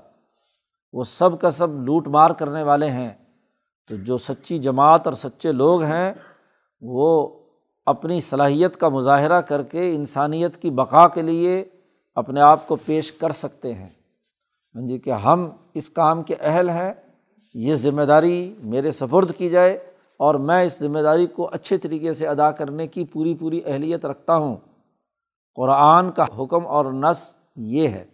وہ 0.94 1.04
سب 1.04 1.42
کا 1.42 1.50
سب 1.50 1.84
لوٹ 1.84 2.08
مار 2.08 2.32
کرنے 2.32 2.64
والے 2.64 2.90
ہیں۔ 2.90 3.12
تو 3.88 3.96
جو 3.96 4.18
سچی 4.18 4.58
جماعت 4.58 5.08
اور 5.08 5.14
سچے 5.14 5.52
لوگ 5.52 5.84
ہیں، 5.84 6.14
وہ 6.82 7.30
اپنی 7.86 8.22
صلاحیت 8.22 8.78
کا 8.78 8.90
مظاہرہ 8.90 9.42
کر 9.42 9.64
کے 9.64 9.96
انسانیت 9.96 10.58
کی 10.58 10.70
بقا 10.70 11.08
کے 11.08 11.22
لیے 11.22 11.66
اپنے 12.16 12.42
آپ 12.42 12.68
کو 12.68 12.76
پیش 12.76 13.12
کر 13.12 13.30
سکتے 13.30 13.74
ہیں۔ 13.74 13.90
ہاں 14.76 14.88
جی 14.88 14.98
کہ 14.98 15.10
ہم 15.10 15.50
اس 15.74 15.90
کام 15.90 16.24
کے 16.24 16.36
اہل 16.40 16.70
ہیں، 16.70 16.94
یہ 17.54 17.76
ذمہ 17.76 18.02
داری 18.02 18.54
میرے 18.64 18.92
سفرد 18.92 19.32
کی 19.38 19.50
جائے۔ 19.50 19.89
اور 20.20 20.36
میں 20.36 20.64
اس 20.64 20.80
ذمہ 20.80 21.00
داری 21.00 21.28
کو 21.28 21.50
اچھے 21.52 21.78
طریقے 21.78 22.14
سے 22.14 22.28
ادا 22.28 22.52
کرنے 22.52 22.88
کی 22.88 23.06
پوری 23.06 23.36
پوری 23.36 23.62
اہلیت 23.66 24.06
رکھتا 24.06 24.36
ہوں۔ 24.36 24.58
قرآن 25.56 26.12
کا 26.12 26.26
حکم 26.40 26.68
اور 26.68 26.86
نس 26.86 27.36
یہ 27.56 27.88
ہے۔ 27.88 28.06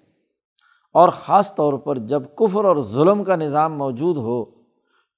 اور 0.93 1.09
خاص 1.09 1.55
طور 1.55 1.73
پر 1.73 1.97
جب 1.97 2.23
کفر 2.35 2.65
اور 2.65 2.77
ظلم 2.81 3.23
کا 3.23 3.35
نظام 3.35 3.77
موجود 3.77 4.17
ہو، 4.17 4.45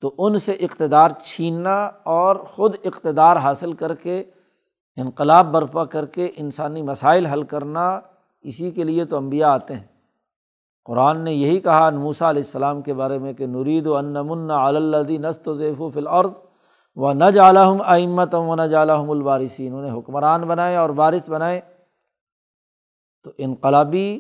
تو 0.02 0.16
ان 0.18 0.40
سے 0.40 0.52
اقتدار 0.52 1.10
چھیننا 1.24 1.92
اور 2.04 2.36
خود 2.36 2.76
اقتدار 2.84 3.38
حاصل 3.38 3.74
کر 3.74 3.96
کے، 3.96 4.24
انقلاب 4.96 5.52
برپا 5.52 5.86
کر 5.86 6.06
کے 6.06 6.32
انسانی 6.38 6.82
مسائل 6.82 7.26
حل 7.26 7.44
کرنا 7.44 8.00
اسی 8.42 8.72
کے 8.72 8.84
لیے 8.84 9.06
تو 9.06 9.18
امبیا 9.18 9.52
آتے 9.52 9.76
ہیں۔ 9.76 9.88
قرآن 10.86 11.20
نے 11.20 11.34
یہی 11.34 11.60
کہا 11.60 11.90
موسا 11.90 12.30
علیہ 12.30 12.42
السلام 12.42 12.82
کے 12.82 12.94
بارے 12.94 13.18
میں 13.18 13.34
کہ 13.34 13.46
نورید 13.46 13.88
و 13.88 13.96
انمن 13.96 14.52
اللّی 14.52 15.18
نست 15.18 15.48
و 15.48 15.56
ضیف 15.56 15.82
و 15.82 15.90
فلعرض 15.90 16.38
و 16.98 17.14
نہ 17.14 17.32
جالحم 17.34 17.82
امت 17.86 18.36
و 18.36 18.56
نہ 18.56 18.62
جالحم 18.62 19.12
الوارثین۔ 19.12 19.74
انہوں 19.74 19.92
نے 19.92 20.00
حکمران 20.00 20.42
بنائے 20.42 20.76
اور 20.76 20.90
وارث 20.90 21.30
بنائے۔ 21.30 21.62
تو 23.24 23.32
انقلابی 23.38 24.20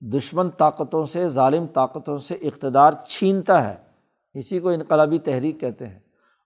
دشمن 0.00 0.50
طاقتوں 0.50 1.04
سے، 1.04 1.28
ظالم 1.28 1.66
طاقتوں 1.66 2.18
سے 2.18 2.34
اقتدار 2.34 2.92
چھینتا 3.08 3.68
ہے۔ 3.68 3.76
اسی 4.34 4.60
کو 4.60 4.68
انقلابی 4.68 5.18
تحریک 5.18 5.60
کہتے 5.60 5.86
ہیں۔ 5.86 5.98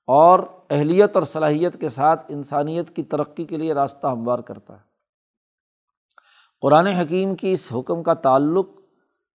اور 0.06 0.40
اہلیت 0.70 1.10
اور 1.14 1.22
صلاحیت 1.22 1.80
کے 1.80 1.88
ساتھ 1.88 2.26
انسانیت 2.28 2.96
کی 2.96 3.02
ترقی 3.02 3.44
کے 3.44 3.56
لیے 3.56 3.74
راستہ 3.74 4.06
ہموار 4.06 4.38
کرتا 4.38 4.72
ہے۔ 4.72 4.94
قرآن 6.60 6.86
حکیم 6.86 7.34
کی 7.34 7.52
اس 7.52 7.72
حکم 7.76 8.02
کا 8.02 8.14
تعلق 8.14 8.66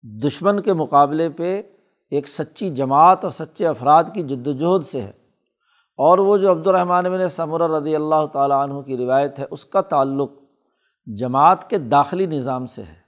دشمن 0.02 0.60
کے 0.60 0.74
مقابلے 0.74 1.30
پہ 1.30 1.62
ایک 2.12 2.28
سچی 2.28 2.70
جماعت 2.70 3.24
اور 3.24 3.32
سچے 3.32 3.68
افراد 3.68 4.04
کی 4.14 4.24
جد 4.24 4.48
وجہد 4.48 4.92
سے 4.92 5.02
ہے۔ 5.02 5.25
اور 6.00 6.18
وہ 6.18 6.38
جو 6.38 6.52
عبد 6.52 6.68
الرحمٰن 6.68 7.06
بن 7.06 7.28
ثمر 7.30 7.70
رضی 7.70 7.96
اللہ 7.96 8.26
تعالیٰ 8.34 8.58
عنہ 8.64 8.82
کی 8.82 8.98
روایت 8.98 9.40
ہے، 9.40 9.46
اس 9.52 9.66
کا 9.66 9.82
تعلق 9.82 10.32
جماعت 11.06 11.70
کے 11.70 11.78
داخلی 11.78 12.26
نظام 12.26 12.66
سے 12.66 12.84
ہے 12.84 13.04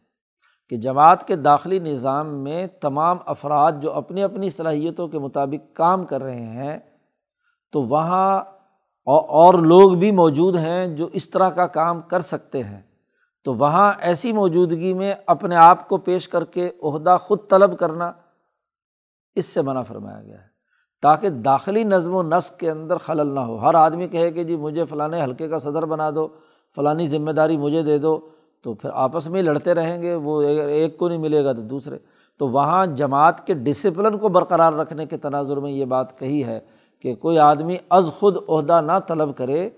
کہ 0.70 0.78
جماعت 0.78 1.28
کے 1.28 1.36
داخلی 1.36 1.80
نظام 1.80 2.44
میں 2.44 2.68
تمام 2.68 3.18
افراد 3.26 3.72
جو 3.82 3.94
اپنی 3.94 4.24
اپنی 4.24 4.50
صلاحیتوں 4.50 5.08
کے 5.08 5.20
مطابق 5.20 5.76
کام 5.76 6.06
کر 6.06 6.24
رہے 6.24 6.46
ہیں، 6.46 6.80
تو 7.72 7.82
وہاں 7.82 8.40
اور 9.06 9.54
لوگ 9.54 9.98
بھی 9.98 10.12
موجود 10.12 10.56
ہیں 10.56 10.88
جو 10.88 11.10
اس 11.14 11.30
طرح 11.30 11.50
کا 11.50 11.68
کام 11.68 12.02
کر 12.02 12.20
سکتے 12.20 12.64
ہیں۔ 12.64 12.82
تو 13.46 13.54
وہاں 13.54 13.94
ایسی 14.00 14.32
موجودگی 14.32 14.94
میں 14.94 15.16
اپنے 15.28 15.56
آپ 15.56 15.88
کو 15.90 15.98
پیش 15.98 16.28
کر 16.28 16.46
کے 16.46 16.70
عہدہ 16.84 17.18
خود 17.22 17.40
طلب 17.50 17.80
کرنا، 17.80 18.12
اس 19.36 19.46
سے 19.46 19.62
منع 19.62 19.82
فرمایا 19.82 20.22
گیا 20.22 20.42
ہے۔ 20.42 20.57
تاکہ 21.02 21.30
داخلی 21.30 21.84
نظم 21.84 22.16
و 22.16 22.24
نسق 22.24 22.60
کے 22.60 22.72
اندر 22.72 22.98
خلل 22.98 23.28
نہ 23.28 23.40
ہو۔ 23.40 23.56
ہر 23.56 23.74
آدمی 23.74 24.08
کہے 24.08 24.32
کہ 24.32 24.44
جی 24.44 24.56
مجھے 24.56 24.86
فلاں 24.86 25.24
حلقے 25.24 25.48
کا 25.48 25.60
صدر 25.60 25.86
بنا 25.86 26.10
دو، 26.16 26.28
فلانی 26.76 27.08
ذمہ 27.08 27.32
داری 27.32 27.58
مجھے 27.58 27.84
دے 27.84 27.98
دو، 27.98 28.20
تو 28.64 28.74
پھر 28.74 28.90
آپس 28.94 29.28
میں 29.28 29.42
لڑتے 29.42 29.74
رہیں 29.74 30.02
گے، 30.02 30.16
وہ 30.16 30.42
ایک 30.42 30.98
کو 30.98 31.08
نہیں 31.08 31.18
ملے 31.18 31.46
گا 31.46 31.54
تو 31.54 31.62
دوسرے۔ 31.62 31.98
تو 32.40 32.48
وہاں 32.48 32.86
جماعت 32.86 33.48
کے 33.48 33.54
ڈسپلن 33.54 34.18
کو 34.18 34.30
برقرار 34.30 34.74
رکھنے 34.74 35.06
کے 35.06 35.18
تناظر 35.18 35.58
میں 35.58 35.72
یہ 35.72 35.86
بات 35.86 36.20
کہی 36.20 36.44
ہے 36.44 36.60
کہ 37.02 37.16
کوئی 37.16 37.40
آدمی 37.40 37.78
از 37.90 38.10
خود 38.20 38.38
عہدہ 38.50 38.82
نہ 38.82 38.92
طلب 39.08 39.30
کرے، 39.38 39.70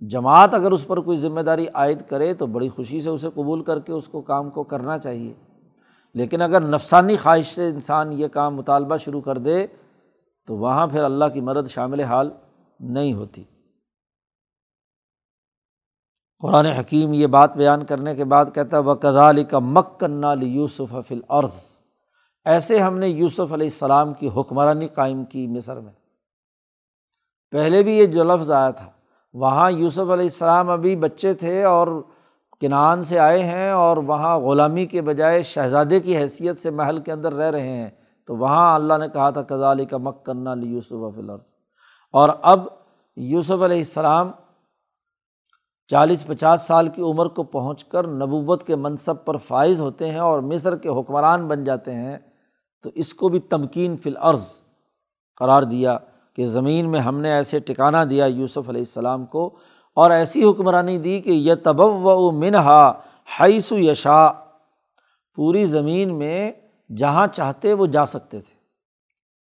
جماعت 0.00 0.54
اگر 0.54 0.70
اس 0.70 0.86
پر 0.86 0.96
کوئی 0.96 1.18
ذمہ 1.18 1.40
داری 1.40 1.66
عائد 1.74 2.02
کرے 2.08 2.34
تو 2.34 2.46
بڑی 2.46 2.68
خوشی 2.68 3.00
سے 3.00 3.08
اسے 3.08 3.28
قبول 3.34 3.62
کر 3.62 3.78
کے 3.78 3.92
اس 3.92 4.08
کو 4.08 4.20
کام 4.20 4.50
کو 4.50 4.62
کرنا 4.62 4.98
چاہیے۔ 4.98 5.32
لیکن 6.14 6.42
اگر 6.42 6.60
نفسانی 6.60 7.16
خواہش 7.16 7.46
سے 7.46 7.66
انسان 7.66 8.12
یہ 8.12 8.28
کام 8.28 8.56
مطالبہ 8.56 8.96
شروع 8.96 9.20
کر 9.20 9.38
دے 9.38 9.66
تو 10.46 10.56
وہاں 10.56 10.86
پھر 10.86 11.04
اللہ 11.04 11.24
کی 11.34 11.40
مدد 11.40 11.68
شامل 11.70 12.00
حال 12.00 12.30
نہیں 12.80 13.12
ہوتی۔ 13.12 13.44
قرآن 16.38 16.66
حکیم 16.66 17.12
یہ 17.12 17.26
بات 17.26 17.56
بیان 17.56 17.84
کرنے 17.84 18.14
کے 18.14 18.24
بعد 18.24 18.44
کہتا 18.54 18.76
ہے 18.76 18.82
وہ 18.82 18.94
کزال 18.94 19.44
کا 19.44 19.58
مک 19.58 20.00
کنہ 20.00 20.26
لی 20.26 20.46
یوسف 20.46 20.96
فل 21.08 21.20
عرض 21.28 21.76
ایسے 22.44 22.78
ہم 22.78 22.98
نے 22.98 23.08
یوسف 23.08 23.40
علیہ 23.40 23.66
السلام 23.66 24.14
کی 24.14 24.28
حکمرانی 24.36 24.88
قائم 24.88 25.24
کی 25.24 25.46
مصر 25.46 25.80
میں۔ 25.80 25.92
پہلے 27.50 27.82
بھی 27.82 27.98
یہ 27.98 28.06
جو 28.06 28.24
لفظ 28.24 28.50
آیا 28.50 28.70
تھا، 28.70 28.90
وہاں 29.32 29.70
یوسف 29.70 29.98
علیہ 29.98 30.24
السلام 30.24 30.70
ابھی 30.70 30.96
بچے 30.96 31.34
تھے 31.34 31.64
اور 31.64 31.88
کنان 32.60 33.02
سے 33.02 33.18
آئے 33.18 33.42
ہیں 33.42 33.70
اور 33.70 33.96
وہاں 33.96 34.38
غلامی 34.38 34.86
کے 34.86 35.02
بجائے 35.02 35.42
شہزادے 35.42 36.00
کی 36.00 36.16
حیثیت 36.16 36.58
سے 36.58 36.70
محل 36.70 37.00
کے 37.00 37.12
اندر 37.12 37.32
رہ 37.32 37.50
رہے 37.50 37.76
ہیں۔ 37.76 37.90
تو 38.26 38.36
وہاں 38.36 38.74
اللہ 38.74 38.94
نے 38.98 39.08
کہا 39.08 39.30
تھا 39.30 39.42
کزالی 39.42 39.84
کا 39.84 39.96
مک 39.96 40.24
کرنا 40.24 40.54
لی 40.54 40.66
یوسف 40.66 41.16
فلر 41.16 41.36
اور 42.12 42.28
اب 42.42 42.60
یوسف 43.16 43.62
علیہ 43.62 43.78
السلام 43.78 44.30
چالیس 45.88 46.26
پچاس 46.26 46.62
سال 46.62 46.88
کی 46.88 47.02
عمر 47.02 47.26
کو 47.26 47.42
پہنچ 47.42 47.84
کر 47.84 48.06
نبوت 48.06 48.66
کے 48.66 48.76
منصب 48.76 49.24
پر 49.24 49.36
فائز 49.36 49.80
ہوتے 49.80 50.10
ہیں 50.10 50.18
اور 50.18 50.40
مصر 50.40 50.76
کے 50.76 50.88
حکمران 50.88 51.48
بن 51.48 51.64
جاتے 51.64 51.94
ہیں، 51.94 52.18
تو 52.82 52.90
اس 52.94 53.14
کو 53.14 53.28
بھی 53.28 53.38
تمکین 53.38 53.96
فی 53.96 54.10
العرض 54.10 54.46
قرار 55.36 55.62
دیا 55.62 55.98
کہ 56.36 56.46
زمین 56.46 56.90
میں 56.90 57.00
ہم 57.00 57.20
نے 57.20 57.32
ایسے 57.32 57.58
ٹکانا 57.58 58.04
دیا 58.10 58.26
یوسف 58.26 58.68
علیہ 58.68 58.80
السلام 58.80 59.26
کو 59.26 59.54
اور 59.94 60.10
ایسی 60.10 60.44
حکمرانی 60.44 60.98
دی 60.98 61.20
کہ 61.20 61.30
یہ 61.30 61.54
تب 61.64 61.80
و 61.80 62.30
منہا 62.30 62.92
حیث 63.40 63.72
یشا 63.72 64.32
پوری 65.34 65.64
زمین 65.64 66.18
میں 66.18 66.52
جہاں 66.96 67.26
چاہتے 67.26 67.72
وہ 67.72 67.86
جا 67.86 68.06
سکتے 68.06 68.40
تھے۔ 68.40 68.54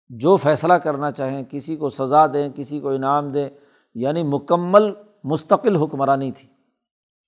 جو 0.08 0.36
فیصلہ 0.36 0.72
کرنا 0.72 1.10
چاہیں، 1.10 1.42
کسی 1.50 1.76
کو 1.76 1.88
سزا 1.88 2.26
دیں، 2.26 2.48
کسی 2.54 2.80
کو 2.80 2.88
انعام 2.88 3.32
دیں 3.32 3.48
یعنی 3.94 4.22
مکمل 4.22 4.92
مستقل 5.24 5.76
حکمرانی 5.76 6.32
تھی۔ 6.32 6.48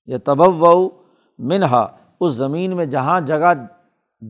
یہ 0.07 0.17
تبو 0.25 0.91
منہا، 1.39 1.87
اس 2.21 2.33
زمین 2.33 2.77
میں 2.77 2.87
جہاں 2.87 3.21
جگہ، 3.21 3.53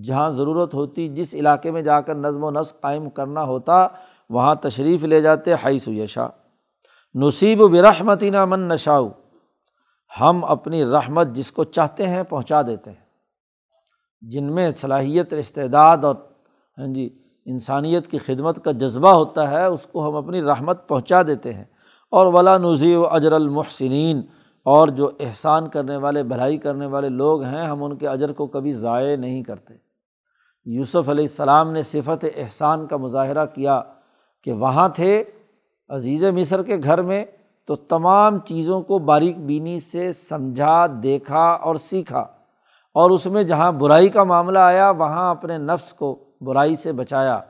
جہاں 0.02 0.30
ضرورت 0.30 0.74
ہوتی، 0.74 1.08
جس 1.08 1.34
علاقے 1.34 1.70
میں 1.70 1.82
جا 1.82 2.00
کر 2.00 2.14
نظم 2.14 2.44
و 2.44 2.50
نسق 2.50 2.80
قائم 2.80 3.10
کرنا 3.10 3.44
ہوتا، 3.44 3.88
وہاں 4.30 4.54
تشریف 4.54 5.02
لے 5.02 5.20
جاتے، 5.20 5.54
حیث 5.54 5.88
و 5.88 5.92
یشا 5.92 6.28
نصیب 7.14 7.60
و 7.60 7.68
برحمتی 7.68 8.30
نا 8.30 8.44
من 8.44 8.60
نشاؤ 8.60 9.08
ہم 10.20 10.44
اپنی 10.44 10.84
رحمت 10.84 11.28
جس 11.28 11.52
کو 11.52 11.64
چاہتے 11.64 12.08
ہیں 12.08 12.22
پہنچا 12.22 12.62
دیتے 12.62 12.90
ہیں۔ 12.90 13.01
جن 14.22 14.44
میں 14.44 14.70
صلاحیت، 14.70 15.32
استعداد 15.32 15.98
اور 15.98 16.14
ہاں 16.78 16.86
جی 16.86 17.18
انسانیت 17.46 18.06
کی 18.06 18.18
خدمت 18.18 18.64
کا 18.64 18.72
جذبہ 18.72 19.08
ہوتا 19.08 19.50
ہے، 19.50 19.64
اس 19.64 19.86
کو 19.86 20.08
ہم 20.08 20.16
اپنی 20.16 20.42
رحمت 20.42 20.88
پہنچا 20.88 21.22
دیتے 21.22 21.52
ہیں۔ 21.52 21.64
اور 22.10 22.26
ولا 22.26 22.58
نظی 22.58 22.94
و 22.94 23.06
اجر 23.06 23.32
المحسنین 23.32 24.22
اور 24.64 24.88
جو 24.88 25.10
احسان 25.20 25.68
کرنے 25.68 25.96
والے، 25.96 26.22
بھلائی 26.22 26.58
کرنے 26.58 26.86
والے 26.86 27.08
لوگ 27.08 27.42
ہیں، 27.42 27.64
ہم 27.64 27.84
ان 27.84 27.96
کے 27.96 28.08
اجر 28.08 28.32
کو 28.32 28.46
کبھی 28.46 28.72
ضائع 28.72 29.16
نہیں 29.16 29.42
کرتے۔ 29.42 29.74
یوسف 30.64 31.08
علیہ 31.08 31.24
السلام 31.24 31.72
نے 31.72 31.82
صفت 31.82 32.24
احسان 32.36 32.86
کا 32.86 32.96
مظاہرہ 32.96 33.46
کیا 33.46 33.82
کہ 34.44 34.52
وہاں 34.52 34.88
تھے 34.88 35.24
عزیز 35.88 36.24
مصر 36.24 36.62
کے 36.62 36.76
گھر 36.82 37.02
میں، 37.02 37.24
تو 37.66 37.76
تمام 37.76 38.38
چیزوں 38.38 38.82
کو 38.82 38.98
باریک 38.98 39.38
بینی 39.38 39.80
سے 39.80 40.12
سمجھا، 40.12 40.86
دیکھا 41.02 41.44
اور 41.44 41.76
سیکھا۔ 41.76 42.26
اور 42.94 43.10
اس 43.10 43.26
میں 43.26 43.42
جہاں 43.42 43.72
برائی 43.72 44.08
کا 44.08 44.24
معاملہ 44.24 44.58
آیا، 44.58 44.90
وہاں 44.90 45.30
اپنے 45.30 45.58
نفس 45.58 45.92
کو 45.92 46.24
برائی 46.40 46.76
سے 46.76 46.92
بچایا۔ 46.92 47.40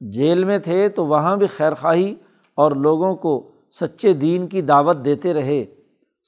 جیل 0.00 0.44
میں 0.44 0.58
تھے 0.58 0.88
تو 0.88 1.06
وہاں 1.06 1.36
بھی 1.36 1.46
خیر 1.46 1.74
خواہی 1.74 2.14
اور 2.54 2.72
لوگوں 2.72 3.14
کو 3.14 3.50
سچے 3.80 4.12
دین 4.12 4.46
کی 4.46 4.60
دعوت 4.60 4.96
دیتے 5.04 5.34
رہے، 5.34 5.64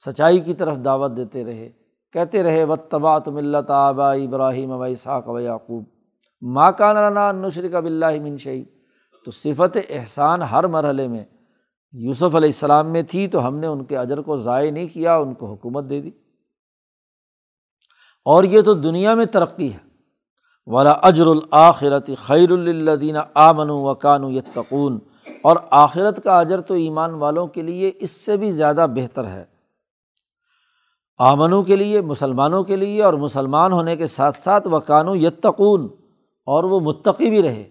سچائی 0.05 0.39
کی 0.39 0.53
طرف 0.53 0.77
دعوت 0.85 1.17
دیتے 1.17 1.45
رہے۔ 1.45 1.69
کہتے 2.13 2.43
رہے 2.43 2.63
و 2.63 2.75
تبا 2.75 3.19
تم 3.19 3.35
اللہ 3.35 3.57
آبا 3.67 4.11
ابراہیم 4.11 4.71
ابا 4.71 4.87
صاق 5.03 5.29
و 5.29 5.39
یعقوب۔ 5.39 5.83
ماں 6.41 6.71
کا 6.71 6.93
نانا 6.93 7.31
نشرک 7.31 7.75
اب 7.75 7.85
اللہ 7.85 8.21
منشئی 8.21 8.65
تو 9.25 9.31
صفت 9.31 9.77
احسان 9.89 10.41
ہر 10.41 10.67
مرحلے 10.67 11.07
میں 11.07 11.23
یوسف 11.93 12.23
علیہ 12.23 12.37
السلام 12.37 12.87
میں 12.87 13.01
تھی، 13.01 13.27
تو 13.27 13.47
ہم 13.47 13.57
نے 13.57 13.67
ان 13.67 13.83
کے 13.83 13.97
اجر 13.97 14.21
کو 14.21 14.37
ضائع 14.37 14.71
نہیں 14.71 14.87
کیا، 14.87 15.17
ان 15.17 15.33
کو 15.33 15.53
حکومت 15.53 15.89
دے 15.89 16.01
دی۔ 16.01 16.11
اور 18.25 18.43
یہ 18.43 18.61
تو 18.61 18.73
دنیا 18.73 19.13
میں 19.13 19.25
ترقی 19.25 19.73
ہے۔ 19.73 19.91
والا 20.67 20.91
اجر 20.91 21.27
الآخرت 21.27 22.09
خیر 22.17 22.51
الدین 22.51 23.15
آمن 23.33 23.69
و 23.69 23.93
کان 23.93 24.23
یتقون 24.23 24.99
اور 25.43 25.55
آخرت 25.71 26.23
کا 26.23 26.39
اجر 26.39 26.61
تو 26.61 26.73
ایمان 26.73 27.13
والوں 27.13 27.47
کے 27.47 27.61
لیے 27.61 27.91
اس 27.99 28.11
سے 28.11 28.37
بھی 28.37 28.51
زیادہ 28.51 28.87
بہتر 28.95 29.27
ہے۔ 29.27 29.45
آمنوں 31.17 31.63
کے 31.63 31.75
لیے، 31.75 32.01
مسلمانوں 32.01 32.63
کے 32.63 32.75
لیے 32.75 33.03
اور 33.03 33.13
مسلمان 33.13 33.71
ہونے 33.71 33.95
کے 33.95 34.07
ساتھ 34.07 34.37
ساتھ 34.37 34.67
وہ 34.67 35.17
یتقون 35.17 35.87
اور 36.45 36.63
وہ 36.63 36.79
متقی 36.79 37.29
بھی 37.29 37.43
رہے۔ 37.43 37.69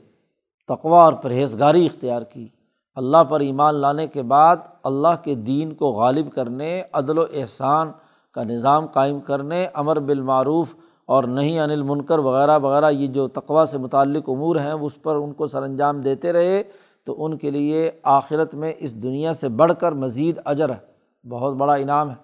تقوا 0.68 1.05
اور 1.05 1.12
پرہیزگاری 1.12 1.86
اختیار 1.86 2.22
کی۔ 2.22 2.48
اللہ 2.94 3.24
پر 3.24 3.40
ایمان 3.40 3.74
لانے 3.74 4.07
کے 4.07 4.22
بعد 4.22 4.57
اللہ 4.84 5.24
کے 5.24 5.34
دین 5.34 5.74
کو 5.74 5.86
غالب 5.86 6.32
کرنے، 6.34 6.82
عدل 6.92 7.18
و 7.18 7.24
احسان 7.34 7.90
کا 8.33 8.45
نظام 8.45 8.87
قائم 8.87 9.20
کرنے، 9.20 9.66
امر 9.74 10.01
بالمعروف 10.01 10.74
اور 11.07 11.24
نہیں 11.24 11.61
انل 11.61 11.83
منکر 11.83 12.18
وغیرہ 12.18 12.59
وغیرہ، 12.59 12.91
یہ 12.91 13.07
جو 13.07 13.28
تقوا 13.28 13.64
سے 13.64 13.78
متعلق 13.78 14.28
امور 14.28 14.57
ہیں 14.57 14.72
اس 14.72 15.03
پر 15.03 15.14
ان 15.14 15.33
کو 15.33 15.47
سر 15.47 15.62
انجام 15.62 16.01
دیتے 16.01 16.33
رہے، 16.33 16.62
تو 17.07 17.24
ان 17.24 17.39
کے 17.39 17.51
لیے 17.51 17.91
آخرت 18.03 18.55
میں 18.55 18.72
اس 18.78 19.03
دنیا 19.03 19.33
سے 19.33 19.49
بڑھ 19.49 19.72
کر 19.81 19.93
مزید 19.93 20.39
اجر 20.45 20.70
ہے، 20.70 21.28
بہت 21.28 21.55
بڑا 21.55 21.74
انعام 21.74 22.11
ہے۔ 22.11 22.14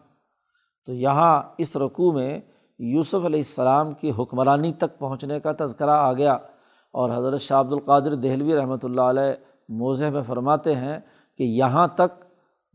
تو 0.86 0.92
یہاں 0.92 1.42
اس 1.58 1.76
رقوع 1.76 2.12
میں 2.12 2.40
یوسف 2.78 3.14
علیہ 3.14 3.40
السلام 3.40 3.94
کی 3.94 4.12
حکمرانی 4.18 4.72
تک 4.72 4.98
پہنچنے 4.98 5.40
کا 5.40 5.52
تذکرہ 5.60 5.90
آ 5.90 6.12
گیا۔ 6.12 6.32
اور 6.92 7.10
حضرت 7.10 7.40
شاہ 7.40 7.60
عبد 7.60 7.72
القادر 7.72 8.14
دہلوی 8.14 8.56
رحمۃ 8.56 8.76
اللہ 8.82 9.00
علیہ 9.00 9.34
موضح 9.68 10.04
میں 10.04 10.22
فرماتے 10.22 10.74
ہیں 10.74 10.98
کہ 11.38 11.42
یہاں 11.42 11.88
تک 11.88 12.25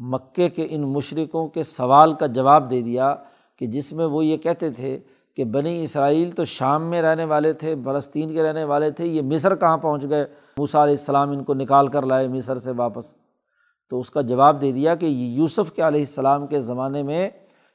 مکے 0.02 0.50
کے 0.50 0.68
ان 0.70 0.82
مشرقوں 0.82 1.48
کے 1.48 1.64
سوال 1.64 2.14
کا 2.14 2.26
جواب 2.26 2.72
دے 2.72 2.82
دیا 2.82 3.16
کہ 3.60 3.68
جس 3.68 3.94
میں 3.94 4.06
وہ 4.06 4.26
یہ 4.26 4.38
کہتے 4.38 4.70
تھے 4.70 5.00
کہ 5.36 5.44
بنی 5.44 5.84
اسرائیل 5.84 6.32
تو 6.32 6.46
شام 6.46 6.84
میں 6.84 7.02
رہنے 7.02 7.26
والے 7.26 7.54
تھے، 7.54 7.76
فلسطین 7.84 8.34
کے 8.34 8.44
رہنے 8.44 8.64
والے 8.64 8.92
تھے، 8.92 9.06
یہ 9.06 9.22
مصر 9.22 9.56
کہاں 9.56 9.78
پہنچ 9.78 10.10
گئے؟ 10.10 10.26
موسا 10.58 10.84
علیہ 10.84 10.94
السلام 10.94 11.30
ان 11.30 11.44
کو 11.44 11.54
نکال 11.54 11.88
کر 11.88 12.06
لائے 12.06 12.28
مصر 12.28 12.58
سے 12.58 12.72
واپس۔ 12.78 13.14
تو 13.90 14.00
اس 14.00 14.10
کا 14.10 14.22
جواب 14.22 14.62
دے 14.62 14.72
دیا 14.72 14.96
کہ 14.96 15.06
یوسف 15.06 15.72
کے 15.72 15.88
علیہ 15.88 16.00
السلام 16.00 16.48
کے 16.48 16.60
زمانے 16.60 17.04
میں 17.04 17.30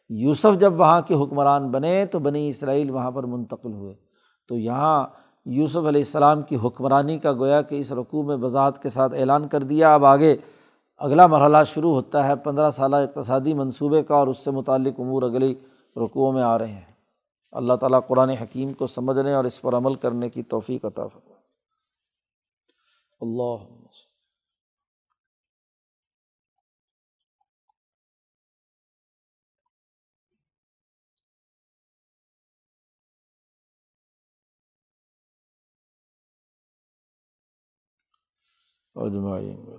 یوسف 0.09 0.61
جب 0.61 0.81
وہاں 0.81 1.01
کے 1.01 1.15
حکمران 1.15 1.69
بنے 1.69 2.07
تو 2.07 2.19
بنی 2.19 2.49
اسرائیل 2.49 2.91
وہاں 2.91 3.11
پر 3.11 3.25
منتقل 3.25 3.73
ہوئے۔ 3.73 3.95
تو 4.49 4.57
یہاں 4.57 5.07
یوسف 5.47 5.77
علیہ 5.77 6.01
السلام 6.01 6.43
کی 6.43 6.57
حکمرانی 6.65 7.19
کا 7.19 7.33
گویا 7.33 7.63
کہ 7.63 7.75
اس 7.75 7.93
رقوع 7.93 8.23
میں 8.23 8.37
وضاحت 8.37 8.83
کے 8.83 8.89
ساتھ 8.89 9.15
اعلان 9.15 9.49
کر 9.49 9.61
دیا، 9.61 9.95
اب 9.95 10.05
آگے 10.05 10.37
اگلا 10.97 11.27
مرحلہ 11.27 11.65
شروع 11.67 11.93
ہوتا 11.93 12.29
ہے 12.29 12.37
پندرہ 12.37 12.71
سالہ 12.71 12.97
اقتصادی 12.97 13.55
منصوبے 13.55 14.03
کا 14.03 14.15
اور 14.15 14.27
اس 14.27 14.39
سے 14.39 14.51
متعلق 14.51 15.01
امور 15.01 15.23
اگلی 15.23 15.55
رقوع 15.97 16.33
میں 16.33 16.43
آ 16.43 16.59
رہے 16.59 16.73
ہیں۔ 16.73 16.93
اللہ 17.51 17.75
تعالیٰ 17.75 18.01
قرآن 18.09 18.29
حکیم 18.29 18.73
کو 18.73 18.87
سمجھنے 18.87 19.33
اور 19.33 19.45
اس 19.45 19.61
پر 19.63 19.77
عمل 19.77 19.95
کرنے 19.95 20.31
کی 20.31 20.43
توفیق 20.43 20.85
عطا 20.85 21.07
فرمائے۔ 21.07 21.43
اللہ 23.21 23.77
اجمعین۔ 38.95 39.77